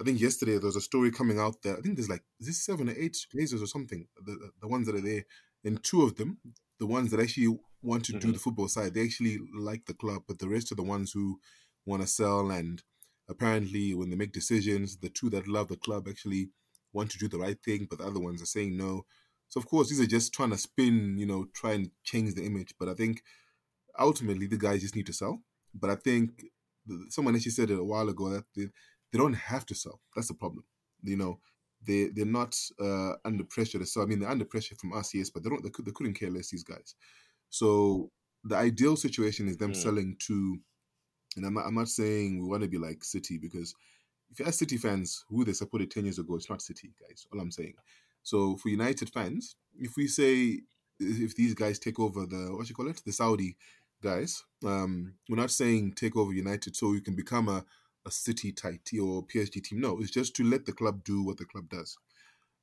I 0.01 0.05
think 0.05 0.21
yesterday 0.21 0.53
there 0.53 0.67
was 0.67 0.77
a 0.77 0.81
story 0.81 1.11
coming 1.11 1.39
out 1.39 1.63
that 1.63 1.79
I 1.79 1.81
think 1.81 1.97
there's 1.97 2.09
like 2.09 2.25
is 2.41 2.47
this 2.47 2.65
seven 2.65 2.89
or 2.89 2.95
eight 2.97 3.17
Glazers 3.35 3.63
or 3.63 3.67
something, 3.67 4.07
the, 4.25 4.51
the 4.61 4.69
ones 4.69 4.87
that 4.87 4.97
are 4.97 5.01
there, 5.01 5.25
and 5.65 5.83
two 5.83 6.03
of 6.03 6.17
them, 6.17 6.39
the 6.79 6.87
ones 6.87 7.11
that 7.11 7.21
actually 7.21 7.59
want 7.83 8.05
to 8.07 8.13
do 8.13 8.29
Mhm. 8.29 8.33
the 8.35 8.39
football 8.39 8.69
side, 8.69 8.95
they 8.95 9.05
actually 9.05 9.39
like 9.55 9.87
the 9.87 9.95
club, 9.95 10.23
but 10.29 10.39
the 10.39 10.49
rest 10.49 10.71
are 10.73 10.77
the 10.77 10.83
ones 10.83 11.13
who 11.13 11.41
want 11.87 12.03
to 12.03 12.09
sell 12.09 12.51
and 12.51 12.83
apparently 13.29 13.95
when 13.95 14.11
they 14.11 14.17
make 14.17 14.33
decisions 14.33 14.99
the 14.99 15.09
two 15.09 15.31
that 15.31 15.47
love 15.49 15.69
the 15.69 15.77
club 15.77 16.07
actually 16.09 16.51
want 16.93 17.11
to 17.11 17.19
do 17.19 17.29
the 17.29 17.39
right 17.39 17.63
thing 17.65 17.87
but 17.89 17.99
the 17.99 18.05
other 18.05 18.21
ones 18.21 18.43
are 18.43 18.47
saying 18.47 18.77
no 18.77 19.07
so 19.49 19.59
of 19.61 19.67
course 19.67 19.89
these 19.89 20.01
are 20.01 20.07
just 20.07 20.33
trying 20.35 20.51
to 20.51 20.59
spin 20.59 21.17
you 21.17 21.25
know 21.25 21.47
try 21.55 21.73
and 21.73 21.91
change 22.03 22.35
the 22.35 22.45
image 22.45 22.75
but 22.79 22.89
i 22.89 22.95
think 22.95 23.23
ultimately 23.99 24.47
the 24.47 24.57
guys 24.59 24.81
just 24.81 24.97
need 24.97 25.07
to 25.07 25.13
sell 25.13 25.43
but 25.75 25.91
i 25.91 25.95
think 25.95 26.45
someone 27.09 27.35
actually 27.37 27.51
said 27.51 27.71
it 27.71 27.79
a 27.79 27.85
while 27.85 28.09
ago 28.09 28.31
that 28.31 28.45
they, 28.57 28.67
they 29.13 29.19
don't 29.19 29.35
have 29.35 29.65
to 29.67 29.75
sell 29.75 30.01
that's 30.15 30.29
the 30.29 30.35
problem 30.35 30.65
you 31.03 31.17
know 31.17 31.39
they 31.87 32.09
they're 32.09 32.27
not 32.27 32.57
uh, 32.81 33.13
under 33.25 33.45
pressure 33.45 33.79
to 33.79 33.87
sell 33.87 34.03
i 34.03 34.07
mean 34.07 34.21
they're 34.21 34.31
under 34.31 34.45
pressure 34.45 34.75
from 34.77 34.93
us 34.93 35.15
yes 35.15 35.31
but 35.31 35.43
they 35.43 35.49
don't 35.51 35.63
they, 35.63 35.71
could, 35.71 35.85
they 35.85 35.93
couldn't 35.93 36.15
care 36.15 36.31
less 36.31 36.51
these 36.51 36.65
guys 36.65 36.95
so 37.49 38.11
the 38.45 38.57
ideal 38.57 38.97
situation 38.97 39.49
is 39.49 39.57
them 39.57 39.73
Mm. 39.73 39.77
selling 39.77 40.17
to 40.27 40.59
and 41.37 41.47
I'm 41.47 41.55
not, 41.55 41.67
I'm 41.67 41.75
not 41.75 41.89
saying 41.89 42.41
we 42.43 42.49
want 42.49 42.63
to 42.63 42.69
be 42.69 42.79
like 42.79 43.05
City 43.05 43.39
because 43.39 43.75
if 44.31 44.41
you 44.41 44.47
ask 44.47 44.59
City 44.59 44.77
fans 44.77 45.25
who 45.29 45.45
they 45.45 45.53
supported 45.53 45.91
10 45.91 46.05
years 46.05 46.19
ago, 46.19 46.35
it's 46.37 46.51
not 46.51 46.63
City, 46.63 46.91
guys. 47.01 47.27
All 47.33 47.41
I'm 47.41 47.51
saying. 47.51 47.75
So 48.23 48.57
for 48.57 48.69
United 48.69 49.11
fans, 49.11 49.57
if 49.79 49.97
we 49.97 50.07
say 50.09 50.61
if 50.99 51.35
these 51.37 51.55
guys 51.55 51.79
take 51.79 51.99
over 51.99 52.27
the 52.27 52.49
what 52.57 52.69
you 52.69 52.75
call 52.75 52.89
it, 52.89 53.01
the 53.05 53.13
Saudi 53.13 53.57
guys, 54.03 54.45
um, 54.65 55.15
we're 55.29 55.37
not 55.37 55.51
saying 55.51 55.93
take 55.93 56.17
over 56.17 56.33
United 56.33 56.77
so 56.77 56.93
you 56.93 57.01
can 57.01 57.15
become 57.15 57.49
a, 57.49 57.65
a 58.07 58.11
City 58.11 58.53
team 58.53 58.79
or 59.03 59.23
PSG 59.27 59.63
team. 59.63 59.81
No, 59.81 59.99
it's 60.01 60.11
just 60.11 60.35
to 60.37 60.45
let 60.45 60.67
the 60.67 60.73
club 60.73 61.05
do 61.05 61.23
what 61.23 61.37
the 61.37 61.45
club 61.45 61.69
does. 61.69 61.97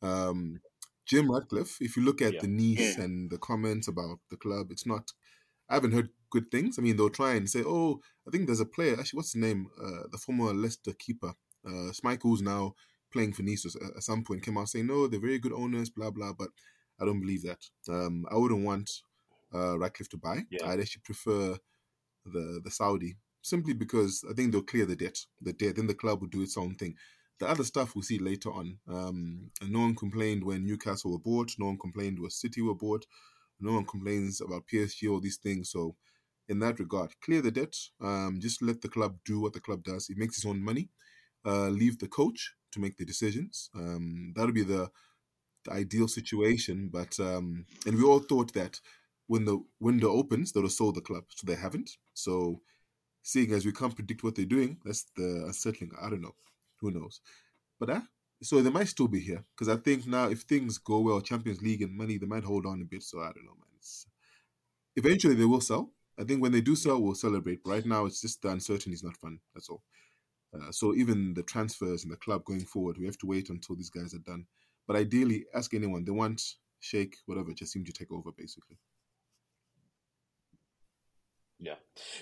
Um, 0.02 0.62
Jim 1.06 1.32
Ratcliffe, 1.32 1.78
if 1.80 1.96
you 1.96 2.04
look 2.04 2.22
at 2.22 2.34
Yeah. 2.34 2.42
the 2.42 2.48
Nice 2.48 2.98
Yeah. 2.98 3.04
and 3.06 3.30
the 3.30 3.38
comments 3.38 3.88
about 3.88 4.20
the 4.30 4.38
club, 4.38 4.72
it's 4.72 4.86
not. 4.86 5.14
I 5.70 5.76
haven't 5.76 5.94
heard 5.94 6.10
good 6.30 6.52
things. 6.52 6.78
I 6.78 6.82
mean, 6.82 6.98
they'll 6.98 7.10
try 7.10 7.36
and 7.36 7.50
say, 7.50 7.64
"Oh, 7.66 8.02
I 8.28 8.32
think 8.32 8.46
there's 8.46 8.60
a 8.60 8.66
player. 8.66 9.00
Actually, 9.00 9.18
what's 9.18 9.34
his 9.34 9.42
name? 9.42 9.70
Uh, 9.82 10.04
the 10.12 10.18
former 10.18 10.54
Leicester 10.54 10.94
keeper, 10.94 11.34
uh, 11.66 11.92
Schmeichel's 11.92 12.42
now 12.42 12.76
playing 13.12 13.34
for 13.34 13.44
Nice. 13.44 13.66
At, 13.76 13.82
at 13.98 14.04
some 14.04 14.24
point, 14.24 14.44
came 14.44 14.58
out 14.58 14.70
saying, 14.70 14.88
"No, 14.88 15.08
they're 15.08 15.20
very 15.20 15.40
good 15.40 15.54
owners." 15.54 15.90
Blah 15.90 16.12
blah. 16.12 16.34
But 16.34 16.50
I 17.00 17.06
don't 17.06 17.22
believe 17.22 17.44
that. 17.44 17.70
Um, 17.90 18.26
I 18.32 18.36
wouldn't 18.36 18.66
want 18.66 18.90
uh, 19.58 19.78
Ratcliffe 19.78 20.10
to 20.10 20.18
buy. 20.18 20.46
Yeah. 20.50 20.68
I'd 20.68 20.80
actually 20.80 21.04
prefer 21.06 21.58
the 22.26 22.62
the 22.64 22.72
Saudi 22.72 23.18
simply 23.42 23.74
because 23.74 24.24
I 24.30 24.34
think 24.34 24.52
they'll 24.52 24.62
clear 24.62 24.86
the 24.86 24.96
debt. 24.96 25.18
The 25.42 25.54
debt, 25.54 25.78
then 25.78 25.88
the 25.88 25.96
club 25.96 26.22
will 26.22 26.28
do 26.28 26.42
its 26.42 26.58
own 26.58 26.76
thing. 26.76 26.96
The 27.40 27.48
other 27.48 27.64
stuff 27.64 27.96
we'll 27.96 28.04
see 28.04 28.20
later 28.20 28.52
on. 28.52 28.80
Um, 28.90 29.52
and 29.62 29.72
no 29.72 29.80
one 29.80 29.96
complained 29.96 30.44
when 30.44 30.66
Newcastle 30.66 31.12
were 31.12 31.20
bought. 31.20 31.52
No 31.58 31.68
one 31.68 31.78
complained 31.78 32.20
when 32.20 32.30
City 32.30 32.62
were 32.62 32.76
bought. 32.76 33.06
No 33.60 33.74
one 33.74 33.86
complains 33.86 34.42
about 34.42 34.68
PSG, 34.72 35.12
or 35.12 35.22
these 35.22 35.38
things. 35.38 35.72
So, 35.72 35.96
in 36.50 36.60
that 36.60 36.80
regard, 36.80 37.12
clear 37.24 37.42
the 37.42 37.52
debt. 37.52 37.76
Um, 38.02 38.40
just 38.42 38.62
let 38.62 38.82
the 38.82 38.90
club 38.90 39.18
do 39.26 39.40
what 39.40 39.54
the 39.54 39.60
club 39.60 39.84
does. 39.84 40.10
It 40.10 40.18
makes 40.18 40.38
its 40.38 40.46
own 40.46 40.64
money. 40.64 40.90
Uh, 41.46 41.70
leave 41.70 42.00
the 42.00 42.08
coach 42.08 42.54
to 42.72 42.80
make 42.80 42.98
the 42.98 43.06
decisions. 43.06 43.70
Um, 43.76 44.34
that'll 44.36 44.52
be 44.52 44.64
the, 44.64 44.90
the 45.66 45.72
ideal 45.72 46.08
situation. 46.08 46.90
But 46.92 47.20
um, 47.20 47.66
and 47.86 47.98
we 47.98 48.04
all 48.04 48.20
thought 48.20 48.54
that 48.54 48.80
when 49.28 49.46
the 49.46 49.64
window 49.80 50.10
opens, 50.12 50.52
they'll 50.52 50.64
have 50.64 50.72
sold 50.72 50.96
the 50.96 51.02
club. 51.02 51.26
So 51.30 51.46
they 51.46 51.56
haven't. 51.56 51.92
So, 52.14 52.62
seeing 53.24 53.52
as 53.54 53.66
we 53.66 53.72
can't 53.72 53.96
predict 53.96 54.24
what 54.24 54.36
they're 54.36 54.46
doing, 54.46 54.78
that's 54.84 55.06
the 55.16 55.44
unsettling. 55.46 55.92
I 56.02 56.10
don't 56.10 56.22
know. 56.22 56.36
Who 56.80 56.92
knows? 56.92 57.22
But 57.80 57.90
uh, 57.90 58.02
so 58.42 58.62
they 58.62 58.70
might 58.70 58.88
still 58.88 59.08
be 59.08 59.20
here 59.20 59.44
because 59.56 59.70
I 59.70 59.80
think 59.80 60.08
now 60.08 60.30
if 60.30 60.42
things 60.42 60.78
go 60.78 61.00
well, 61.00 61.22
Champions 61.22 61.62
League 61.62 61.82
and 61.82 61.96
money, 61.96 62.18
they 62.18 62.26
might 62.26 62.44
hold 62.44 62.66
on 62.66 62.82
a 62.82 62.86
bit. 62.86 63.04
So 63.04 63.20
I 63.20 63.32
don't 63.34 63.46
know, 63.46 63.58
man. 63.60 63.70
It's, 63.78 64.08
eventually 64.96 65.36
they 65.36 65.46
will 65.46 65.62
sell. 65.62 65.92
I 66.20 66.24
think 66.24 66.42
when 66.42 66.52
they 66.52 66.62
do 66.62 66.76
sell, 66.76 67.02
we'll 67.02 67.16
celebrate. 67.16 67.64
But 67.64 67.72
right 67.72 67.86
now, 67.86 68.06
it's 68.06 68.22
just 68.22 68.42
the 68.42 68.50
uncertainty 68.50 68.94
is 68.94 69.04
not 69.04 69.18
fun. 69.18 69.40
That's 69.54 69.70
all. 69.70 69.84
Uh, 70.54 70.72
so 70.72 70.96
even 70.96 71.34
the 71.34 71.44
transfers 71.44 72.04
in 72.04 72.10
the 72.10 72.16
club 72.16 72.44
going 72.46 72.66
forward, 72.66 72.98
we 72.98 73.06
have 73.06 73.18
to 73.20 73.28
wait 73.28 73.50
until 73.50 73.76
these 73.76 73.90
guys 73.90 74.14
are 74.14 74.20
done. 74.20 74.46
But 74.88 74.96
ideally, 74.96 75.46
ask 75.54 75.74
anyone 75.74 76.06
they 76.06 76.12
want 76.12 76.42
shake 76.80 77.18
whatever, 77.26 77.54
just 77.54 77.74
seem 77.74 77.86
to 77.86 77.92
take 77.92 78.12
over 78.12 78.32
basically. 78.32 78.78
Yeah, 81.60 81.76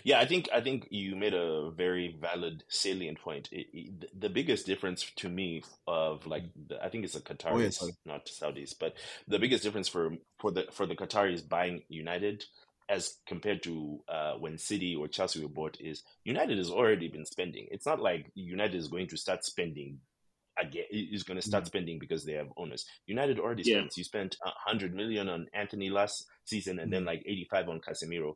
yeah. 0.04 0.19
I 0.19 0.26
think 0.26 0.48
I 0.54 0.62
think 0.62 0.88
you 0.91 1.15
made 1.15 1.34
a 1.34 1.69
very 1.71 2.15
valid, 2.19 2.63
salient 2.69 3.19
point. 3.19 3.50
It, 3.52 3.67
it, 3.74 4.19
the 4.21 4.30
biggest 4.30 4.65
difference 4.65 5.12
to 5.17 5.30
me 5.30 5.63
of 5.88 6.26
like 6.26 6.43
mm-hmm. 6.43 6.67
the, 6.69 6.84
I 6.84 6.89
think 6.89 7.04
it's 7.04 7.13
the 7.13 7.19
oh, 7.19 7.34
Qataris, 7.34 7.65
Oh, 7.65 7.69
sorry. 7.69 7.91
not 8.06 8.28
Saudis, 8.28 8.74
but 8.80 8.93
the 9.28 9.39
biggest 9.39 9.63
difference 9.63 9.89
for 9.89 10.12
for 10.39 10.52
the 10.52 10.65
for 10.71 10.86
the 10.86 10.95
Qataris 10.95 11.48
buying 11.48 11.84
United 11.89 12.45
as 12.88 13.15
compared 13.28 13.63
to 13.63 14.00
uh, 14.08 14.34
when 14.34 14.58
City 14.58 14.95
or 14.95 15.08
Chelsea 15.08 15.41
were 15.41 15.50
bought 15.50 15.78
is 15.82 16.04
United 16.24 16.58
has 16.58 16.69
already 16.69 17.08
been 17.08 17.26
spending. 17.26 17.67
It's 17.71 17.86
not 17.86 18.00
like 18.00 18.32
United 18.36 18.76
is 18.76 18.88
going 18.88 19.08
to 19.08 19.17
start 19.17 19.43
spending 19.43 20.00
again. 20.58 20.86
Is 20.91 21.24
going 21.24 21.39
to 21.39 21.45
start 21.45 21.63
mm-hmm. 21.63 21.67
spending 21.67 22.00
because 22.00 22.24
they 22.26 22.34
have 22.34 22.48
owners. 22.58 22.86
United 23.08 23.39
already 23.39 23.63
Yeah. 23.65 23.80
spent. 23.80 23.98
You 23.98 24.04
spent 24.04 24.38
a 24.45 24.52
hundred 24.65 24.93
million 24.93 25.28
on 25.30 25.48
Antony 25.54 25.89
last 25.89 26.26
season, 26.45 26.80
and 26.80 26.91
then 26.93 27.02
mm-hmm. 27.02 27.08
like 27.08 27.24
eighty 27.26 27.48
five 27.50 27.67
on 27.67 27.82
Casemiro. 27.82 28.36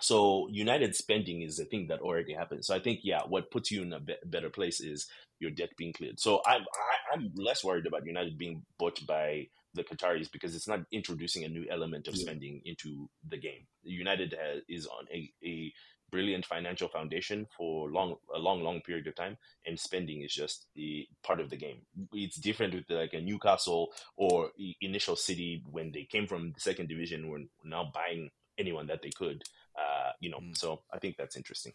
So 0.00 0.48
United 0.50 0.94
spending 0.96 1.42
is 1.42 1.58
a 1.58 1.64
thing 1.64 1.86
that 1.88 2.00
already 2.00 2.32
happened. 2.34 2.64
So 2.64 2.74
I 2.74 2.80
think 2.80 3.00
yeah, 3.02 3.22
what 3.26 3.50
puts 3.50 3.70
you 3.70 3.82
in 3.82 3.92
a 3.92 4.00
be- 4.00 4.16
better 4.26 4.50
place 4.50 4.80
is 4.80 5.06
your 5.40 5.50
debt 5.50 5.70
being 5.76 5.92
cleared. 5.92 6.18
So 6.20 6.42
I'm 6.46 6.62
I, 6.62 7.14
I'm 7.14 7.32
less 7.36 7.62
worried 7.64 7.86
about 7.86 8.06
United 8.06 8.36
being 8.38 8.62
bought 8.78 9.04
by 9.06 9.48
the 9.74 9.84
Qataris 9.84 10.30
because 10.30 10.54
it's 10.54 10.68
not 10.68 10.80
introducing 10.92 11.44
a 11.44 11.48
new 11.48 11.66
element 11.70 12.08
of 12.08 12.14
Yeah. 12.14 12.22
spending 12.22 12.60
into 12.64 13.08
the 13.28 13.36
game. 13.36 13.66
United 13.82 14.34
has, 14.40 14.62
is 14.68 14.86
on 14.86 15.06
a, 15.12 15.30
a 15.44 15.72
brilliant 16.10 16.46
financial 16.46 16.88
foundation 16.88 17.44
for 17.56 17.90
long 17.90 18.14
a 18.32 18.38
long 18.38 18.62
long 18.62 18.80
period 18.82 19.06
of 19.08 19.16
time 19.16 19.36
and 19.66 19.78
spending 19.80 20.22
is 20.22 20.32
just 20.32 20.66
the 20.76 21.08
part 21.24 21.40
of 21.40 21.50
the 21.50 21.56
game 21.56 21.78
it's 22.12 22.36
different 22.36 22.72
with 22.72 22.84
like 22.88 23.14
a 23.14 23.20
newcastle 23.20 23.88
or 24.16 24.50
initial 24.80 25.16
city 25.16 25.64
when 25.72 25.90
they 25.90 26.04
came 26.04 26.24
from 26.28 26.52
the 26.52 26.60
second 26.60 26.88
division 26.88 27.28
were 27.28 27.40
now 27.64 27.90
buying 27.92 28.30
anyone 28.58 28.86
that 28.86 29.02
they 29.02 29.10
could 29.10 29.42
uh, 29.78 30.12
you 30.20 30.30
know 30.30 30.38
mm. 30.38 30.56
so 30.56 30.80
i 30.92 30.98
think 30.98 31.16
that's 31.16 31.36
interesting 31.36 31.72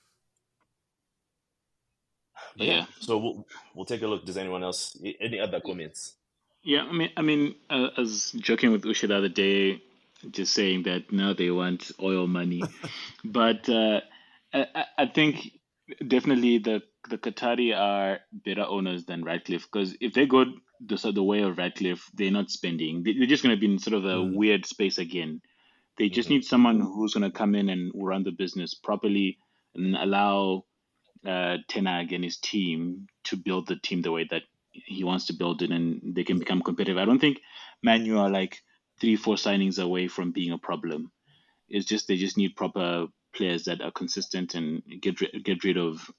but 2.57 2.67
yeah. 2.67 2.73
yeah. 2.73 2.85
so 2.99 3.17
we'll, 3.17 3.47
we'll 3.75 3.85
take 3.85 4.01
a 4.01 4.07
look 4.07 4.25
does 4.25 4.37
anyone 4.37 4.63
else 4.63 4.97
any 5.19 5.39
other 5.39 5.59
comments 5.59 6.15
yeah 6.63 6.83
i 6.83 6.91
mean 6.91 7.09
i 7.17 7.21
mean 7.21 7.55
uh, 7.69 7.89
i 7.97 8.01
was 8.01 8.31
joking 8.33 8.71
with 8.71 8.83
usha 8.83 9.07
the 9.07 9.15
other 9.15 9.29
day 9.29 9.81
just 10.31 10.53
saying 10.53 10.83
that 10.83 11.11
now 11.11 11.33
they 11.33 11.49
want 11.49 11.91
oil 12.01 12.27
money 12.27 12.61
but 13.23 13.67
uh, 13.69 14.01
I, 14.53 14.85
I 14.97 15.05
think 15.05 15.51
definitely 16.05 16.57
the 16.57 16.81
the 17.09 17.17
Qatari 17.17 17.75
are 17.75 18.19
better 18.31 18.63
owners 18.63 19.05
than 19.05 19.23
Ratcliffe 19.23 19.67
because 19.71 19.95
if 20.01 20.13
they 20.13 20.25
go 20.25 20.45
the 20.85 20.97
so 20.97 21.11
the 21.11 21.23
way 21.23 21.41
of 21.41 21.57
Ratcliffe, 21.57 22.09
they're 22.13 22.31
not 22.31 22.51
spending. 22.51 23.03
They're 23.03 23.27
just 23.27 23.43
going 23.43 23.55
to 23.55 23.59
be 23.59 23.71
in 23.71 23.79
sort 23.79 23.95
of 23.95 24.05
a 24.05 24.15
mm. 24.15 24.35
weird 24.35 24.65
space 24.65 24.97
again. 24.97 25.41
They 25.99 26.09
just 26.09 26.29
need 26.29 26.45
someone 26.45 26.79
who's 26.79 27.13
going 27.13 27.29
to 27.29 27.37
come 27.37 27.55
in 27.55 27.69
and 27.69 27.91
run 27.93 28.23
the 28.23 28.31
business 28.31 28.73
properly 28.73 29.37
and 29.75 29.95
allow 29.95 30.63
uh, 31.27 31.57
ten 31.67 31.85
Hag 31.85 32.13
and 32.13 32.23
his 32.23 32.37
team 32.37 33.07
to 33.25 33.35
build 33.35 33.67
the 33.67 33.75
team 33.75 34.01
the 34.01 34.11
way 34.11 34.25
that 34.31 34.43
he 34.71 35.03
wants 35.03 35.25
to 35.25 35.33
build 35.33 35.61
it, 35.61 35.71
and 35.71 36.15
they 36.15 36.23
can 36.23 36.39
become 36.39 36.61
competitive. 36.61 36.97
I 36.97 37.05
don't 37.05 37.19
think 37.19 37.41
Manu 37.83 38.17
are 38.17 38.29
like 38.29 38.59
three, 39.01 39.17
four 39.17 39.35
signings 39.35 39.81
away 39.83 40.07
from 40.07 40.31
being 40.31 40.53
a 40.53 40.57
problem. 40.57 41.11
It's 41.67 41.85
just 41.85 42.07
they 42.07 42.15
just 42.15 42.37
need 42.37 42.55
proper 42.55 43.07
players 43.35 43.65
that 43.65 43.81
are 43.81 43.91
consistent 43.91 44.55
and 44.55 44.81
get 45.01 45.19
get 45.43 45.63
rid 45.63 45.77
of 45.77 46.09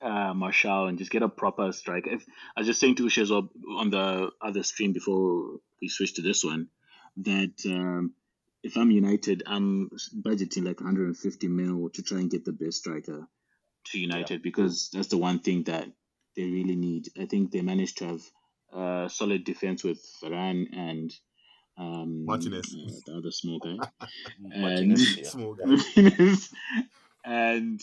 uh, 0.00 0.32
Martial 0.34 0.86
and 0.86 0.98
just 0.98 1.10
get 1.10 1.22
a 1.22 1.28
proper 1.28 1.72
striker. 1.72 2.10
If, 2.10 2.24
I 2.56 2.60
was 2.60 2.66
just 2.66 2.80
saying 2.80 2.96
to 2.96 3.04
Usha 3.04 3.22
as 3.22 3.30
well 3.30 3.50
on 3.76 3.90
the 3.90 4.30
other 4.40 4.62
stream 4.62 4.92
before 4.92 5.58
we 5.82 5.88
switch 5.88 6.14
to 6.14 6.22
this 6.22 6.44
one 6.44 6.68
that 7.18 7.54
um, 7.66 8.14
if 8.62 8.76
I'm 8.76 8.90
United, 8.90 9.42
I'm 9.46 9.90
budgeting 10.22 10.64
like 10.64 10.80
150 10.80 11.48
mil 11.48 11.90
to 11.90 12.02
try 12.02 12.18
and 12.18 12.30
get 12.30 12.44
the 12.44 12.52
best 12.52 12.78
striker 12.78 13.26
to 13.86 13.98
United 13.98 14.30
yeah. 14.34 14.42
because 14.42 14.90
that's 14.92 15.08
the 15.08 15.18
one 15.18 15.40
thing 15.40 15.64
that 15.64 15.88
they 16.36 16.44
really 16.44 16.76
need. 16.76 17.08
I 17.18 17.26
think 17.26 17.50
they 17.50 17.62
managed 17.62 17.98
to 17.98 18.06
have 18.06 18.22
a 18.72 19.10
solid 19.10 19.44
defense 19.44 19.82
with 19.82 20.00
Varane 20.22 20.66
and 20.72 21.12
um, 21.78 22.26
Martinez, 22.26 22.76
uh, 22.76 22.92
the 23.06 23.16
other 23.18 23.30
small 23.30 23.58
guy, 23.58 23.76
and 24.52 24.98
small 24.98 25.54
guy. 25.54 25.64
and 27.24 27.80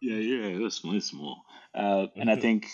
yeah, 0.00 0.16
yeah, 0.16 0.46
it 0.46 0.60
was 0.60 0.76
small, 0.76 1.00
small. 1.00 1.42
Uh, 1.74 2.06
and 2.14 2.30
I 2.30 2.36
think 2.40 2.66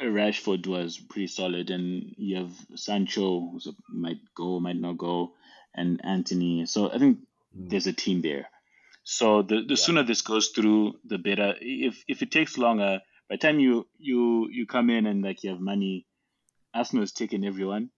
Rashford 0.00 0.66
was 0.66 0.98
pretty 0.98 1.26
solid, 1.26 1.70
and 1.70 2.14
you 2.16 2.36
have 2.36 2.52
Sancho 2.74 3.40
who 3.40 3.60
might 3.90 4.20
go, 4.34 4.60
might 4.60 4.76
not 4.76 4.98
go, 4.98 5.34
and 5.74 6.00
Antony. 6.04 6.66
So 6.66 6.90
I 6.90 6.98
think 6.98 7.18
mm. 7.56 7.70
there's 7.70 7.86
a 7.86 7.92
team 7.92 8.22
there. 8.22 8.48
So 9.02 9.42
the 9.42 9.56
the 9.62 9.74
yeah. 9.74 9.76
sooner 9.76 10.02
this 10.02 10.22
goes 10.22 10.48
through, 10.48 10.94
the 11.04 11.18
better. 11.18 11.54
If 11.60 12.02
if 12.08 12.22
it 12.22 12.30
takes 12.30 12.56
longer, 12.58 13.00
by 13.28 13.36
the 13.36 13.38
time 13.38 13.60
you 13.60 13.86
you 13.98 14.48
you 14.50 14.66
come 14.66 14.90
in 14.90 15.06
and 15.06 15.22
like 15.22 15.44
you 15.44 15.50
have 15.50 15.60
money 15.60 16.06
Arsenal's 16.74 17.12
taken 17.12 17.44
everyone. 17.44 17.90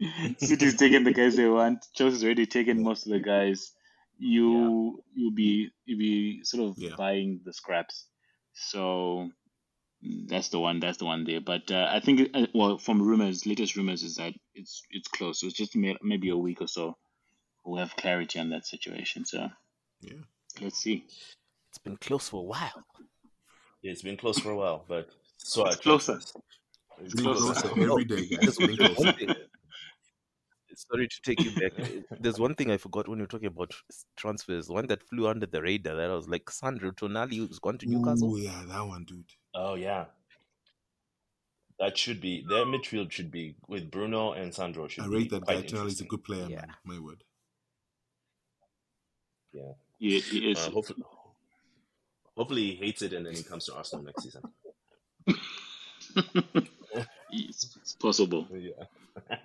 City's 0.38 0.76
taken 0.76 1.04
the 1.04 1.12
guys 1.12 1.36
they 1.36 1.48
want. 1.48 1.86
Chelsea's 1.94 2.24
already 2.24 2.46
taken 2.46 2.82
most 2.82 3.06
of 3.06 3.12
the 3.12 3.20
guys. 3.20 3.72
You 4.18 5.02
yeah. 5.14 5.22
you'll 5.22 5.34
be 5.34 5.70
you'll 5.84 5.98
be 5.98 6.42
sort 6.44 6.70
of 6.70 6.78
yeah. 6.78 6.94
buying 6.96 7.40
the 7.44 7.52
scraps. 7.52 8.06
So 8.54 9.30
that's 10.02 10.48
the 10.48 10.58
one. 10.58 10.80
That's 10.80 10.98
the 10.98 11.04
one 11.04 11.24
there. 11.24 11.40
But 11.40 11.70
uh, 11.70 11.88
I 11.90 12.00
think 12.00 12.30
uh, 12.32 12.46
well, 12.54 12.78
from 12.78 13.02
rumors, 13.02 13.46
latest 13.46 13.76
rumors 13.76 14.02
is 14.02 14.16
that 14.16 14.32
it's 14.54 14.82
it's 14.90 15.08
close. 15.08 15.40
So 15.40 15.46
it's 15.46 15.56
just 15.56 15.76
maybe 15.76 16.30
a 16.30 16.36
week 16.36 16.62
or 16.62 16.68
so. 16.68 16.96
We'll 17.64 17.78
have 17.78 17.96
clarity 17.96 18.38
on 18.38 18.50
that 18.50 18.66
situation. 18.66 19.24
So 19.24 19.50
yeah, 20.00 20.14
let's 20.60 20.78
see. 20.78 21.04
It's 21.70 21.78
been 21.78 21.96
close 21.96 22.28
for 22.28 22.40
a 22.40 22.44
while. 22.44 22.84
Yeah, 23.82 23.92
it's 23.92 24.02
been 24.02 24.16
close 24.16 24.38
for 24.38 24.50
a 24.50 24.56
while, 24.56 24.84
but 24.88 25.08
so 25.38 25.66
it's 25.66 25.76
closer. 25.76 26.20
It's 27.00 27.14
closer 27.14 27.68
every 27.80 28.04
day, 28.04 28.26
guys. 28.26 28.56
Sorry 30.74 31.06
to 31.06 31.20
take 31.22 31.40
you 31.42 31.50
back. 31.52 31.72
There's 32.20 32.40
one 32.40 32.54
thing 32.54 32.70
I 32.70 32.76
forgot 32.76 33.08
when 33.08 33.18
you 33.18 33.24
were 33.24 33.28
talking 33.28 33.48
about 33.48 33.72
transfers. 34.16 34.68
One 34.68 34.86
that 34.86 35.02
flew 35.02 35.28
under 35.28 35.46
the 35.46 35.60
radar 35.62 35.96
that 35.96 36.10
I 36.10 36.14
was 36.14 36.28
like 36.28 36.50
Sandro 36.50 36.90
Tonali 36.90 37.36
who's 37.36 37.58
gone 37.58 37.78
to 37.78 37.86
Newcastle. 37.86 38.32
Oh 38.32 38.36
yeah, 38.36 38.62
that 38.66 38.86
one, 38.86 39.04
dude. 39.04 39.24
Oh 39.54 39.74
yeah. 39.74 40.06
That 41.78 41.98
should 41.98 42.20
be 42.20 42.44
their 42.48 42.64
midfield 42.64 43.10
should 43.12 43.30
be 43.30 43.56
with 43.68 43.90
Bruno 43.90 44.32
and 44.32 44.54
Sandro. 44.54 44.88
Should 44.88 45.04
I 45.04 45.08
rate 45.08 45.30
that 45.30 45.46
guy. 45.46 45.62
Tonali's 45.62 46.00
a 46.00 46.04
good 46.04 46.24
player, 46.24 46.46
yeah. 46.48 46.56
man. 46.56 46.74
My 46.84 46.98
word. 46.98 47.22
Yeah. 49.52 49.72
Yeah, 49.98 50.18
he 50.20 50.50
is. 50.50 50.58
Uh, 50.58 50.70
hopefully, 50.70 51.02
hopefully 52.36 52.62
he 52.70 52.74
hates 52.76 53.02
it 53.02 53.12
and 53.12 53.26
then 53.26 53.34
he 53.34 53.42
comes 53.42 53.66
to 53.66 53.74
Arsenal 53.74 54.04
next 54.04 54.24
season. 54.24 54.42
it's, 57.32 57.76
it's 57.76 57.94
possible. 57.94 58.46
Yeah. 58.50 58.84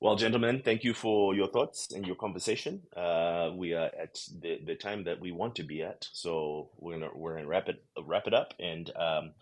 well, 0.00 0.16
gentlemen, 0.16 0.62
thank 0.64 0.84
you 0.84 0.94
for 0.94 1.34
your 1.34 1.48
thoughts 1.48 1.92
and 1.92 2.06
your 2.06 2.16
conversation. 2.16 2.82
Uh, 2.96 3.50
we 3.54 3.74
are 3.74 3.90
at 4.00 4.18
the, 4.40 4.60
the 4.64 4.74
time 4.74 5.04
that 5.04 5.20
we 5.20 5.32
want 5.32 5.56
to 5.56 5.62
be 5.62 5.82
at, 5.82 6.06
so 6.12 6.70
we're 6.78 6.98
gonna 6.98 7.10
we're 7.14 7.34
gonna 7.34 7.46
wrap 7.46 7.68
it 7.68 7.82
wrap 8.02 8.26
it 8.26 8.34
up. 8.34 8.54
And 8.58 8.90
um, 8.96 9.32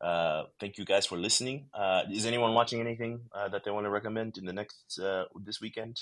uh, 0.00 0.44
thank 0.60 0.78
you 0.78 0.84
guys 0.84 1.06
for 1.06 1.18
listening. 1.18 1.66
Uh, 1.74 2.02
is 2.10 2.26
anyone 2.26 2.54
watching 2.54 2.80
anything 2.80 3.20
uh, 3.32 3.48
that 3.48 3.64
they 3.64 3.70
want 3.70 3.86
to 3.86 3.90
recommend 3.90 4.38
in 4.38 4.46
the 4.46 4.52
next 4.52 4.98
uh, 4.98 5.24
this 5.44 5.60
weekend? 5.60 6.00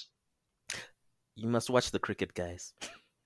You 1.37 1.49
must 1.49 1.71
watch 1.71 1.91
the 1.91 1.99
cricket, 1.99 2.35
guys. 2.35 2.73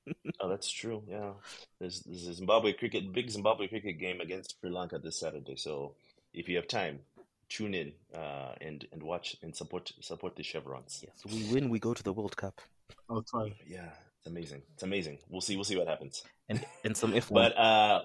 oh, 0.40 0.48
that's 0.48 0.70
true. 0.70 1.02
Yeah, 1.06 1.32
there's, 1.80 2.00
there's 2.00 2.26
a 2.26 2.34
Zimbabwe 2.34 2.72
cricket, 2.72 3.12
big 3.12 3.30
Zimbabwe 3.30 3.68
cricket 3.68 3.98
game 3.98 4.20
against 4.20 4.56
Sri 4.60 4.70
Lanka 4.70 4.98
this 4.98 5.18
Saturday. 5.18 5.56
So 5.56 5.94
if 6.34 6.48
you 6.48 6.56
have 6.56 6.66
time, 6.66 6.98
tune 7.48 7.74
in 7.74 7.92
uh, 8.14 8.52
and 8.60 8.86
and 8.92 9.02
watch 9.02 9.36
and 9.42 9.54
support 9.54 9.92
support 10.00 10.36
the 10.36 10.42
chevrons. 10.42 11.04
Yes, 11.06 11.22
we 11.32 11.52
win, 11.52 11.68
we 11.70 11.78
go 11.78 11.94
to 11.94 12.02
the 12.02 12.12
World 12.12 12.36
Cup. 12.36 12.60
I'll 13.08 13.22
try. 13.22 13.52
Yeah, 13.66 13.90
it's 14.18 14.26
amazing. 14.26 14.62
It's 14.74 14.82
amazing. 14.82 15.18
We'll 15.28 15.40
see. 15.40 15.54
We'll 15.56 15.64
see 15.64 15.76
what 15.76 15.88
happens. 15.88 16.24
And 16.48 16.64
and 16.84 16.96
some 16.96 17.14
F 17.22 17.30
one. 17.30 17.44
But 17.44 17.58
uh, 17.58 18.02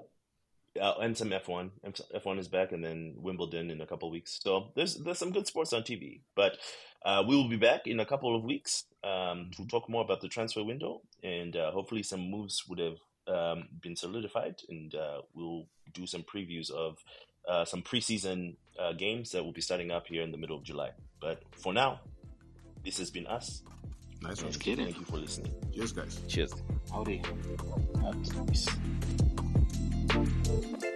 uh, 0.79 0.93
and 1.01 1.17
some 1.17 1.31
F 1.33 1.47
one. 1.47 1.71
F 2.13 2.25
one 2.25 2.39
is 2.39 2.47
back, 2.47 2.71
and 2.71 2.83
then 2.83 3.15
Wimbledon 3.17 3.69
in 3.69 3.81
a 3.81 3.87
couple 3.87 4.07
of 4.07 4.13
weeks. 4.13 4.39
So 4.41 4.71
there's 4.75 4.95
there's 4.95 5.19
some 5.19 5.31
good 5.31 5.47
sports 5.47 5.73
on 5.73 5.83
TV. 5.83 6.21
But 6.35 6.57
uh, 7.05 7.23
we 7.27 7.35
will 7.35 7.49
be 7.49 7.57
back 7.57 7.87
in 7.87 7.99
a 7.99 8.05
couple 8.05 8.35
of 8.35 8.43
weeks 8.43 8.85
um, 9.03 9.51
to 9.55 9.65
talk 9.67 9.89
more 9.89 10.03
about 10.03 10.21
the 10.21 10.27
transfer 10.27 10.63
window, 10.63 11.01
and 11.23 11.55
uh, 11.55 11.71
hopefully 11.71 12.03
some 12.03 12.29
moves 12.29 12.63
would 12.67 12.79
have 12.79 12.97
um, 13.27 13.67
been 13.81 13.95
solidified, 13.95 14.55
and 14.69 14.93
uh, 14.95 15.21
we'll 15.33 15.65
do 15.93 16.05
some 16.05 16.23
previews 16.23 16.71
of 16.71 16.97
uh, 17.47 17.65
some 17.65 17.81
preseason 17.81 18.55
uh, 18.79 18.93
games 18.93 19.31
that 19.31 19.43
will 19.43 19.53
be 19.53 19.61
starting 19.61 19.91
up 19.91 20.07
here 20.07 20.23
in 20.23 20.31
the 20.31 20.37
middle 20.37 20.57
of 20.57 20.63
July. 20.63 20.91
But 21.21 21.43
for 21.51 21.73
now, 21.73 22.01
this 22.83 22.97
has 22.97 23.09
been 23.11 23.27
us. 23.27 23.61
Nice 24.21 24.41
one. 24.41 24.51
Thank 24.51 24.97
you 24.99 25.05
for 25.05 25.17
listening. 25.17 25.53
Cheers, 25.73 25.91
guys. 25.91 26.19
Cheers. 26.27 26.53
Howdy. 26.91 27.21
Peace. 28.47 28.67
Thank 30.15 30.83
you. 30.83 30.94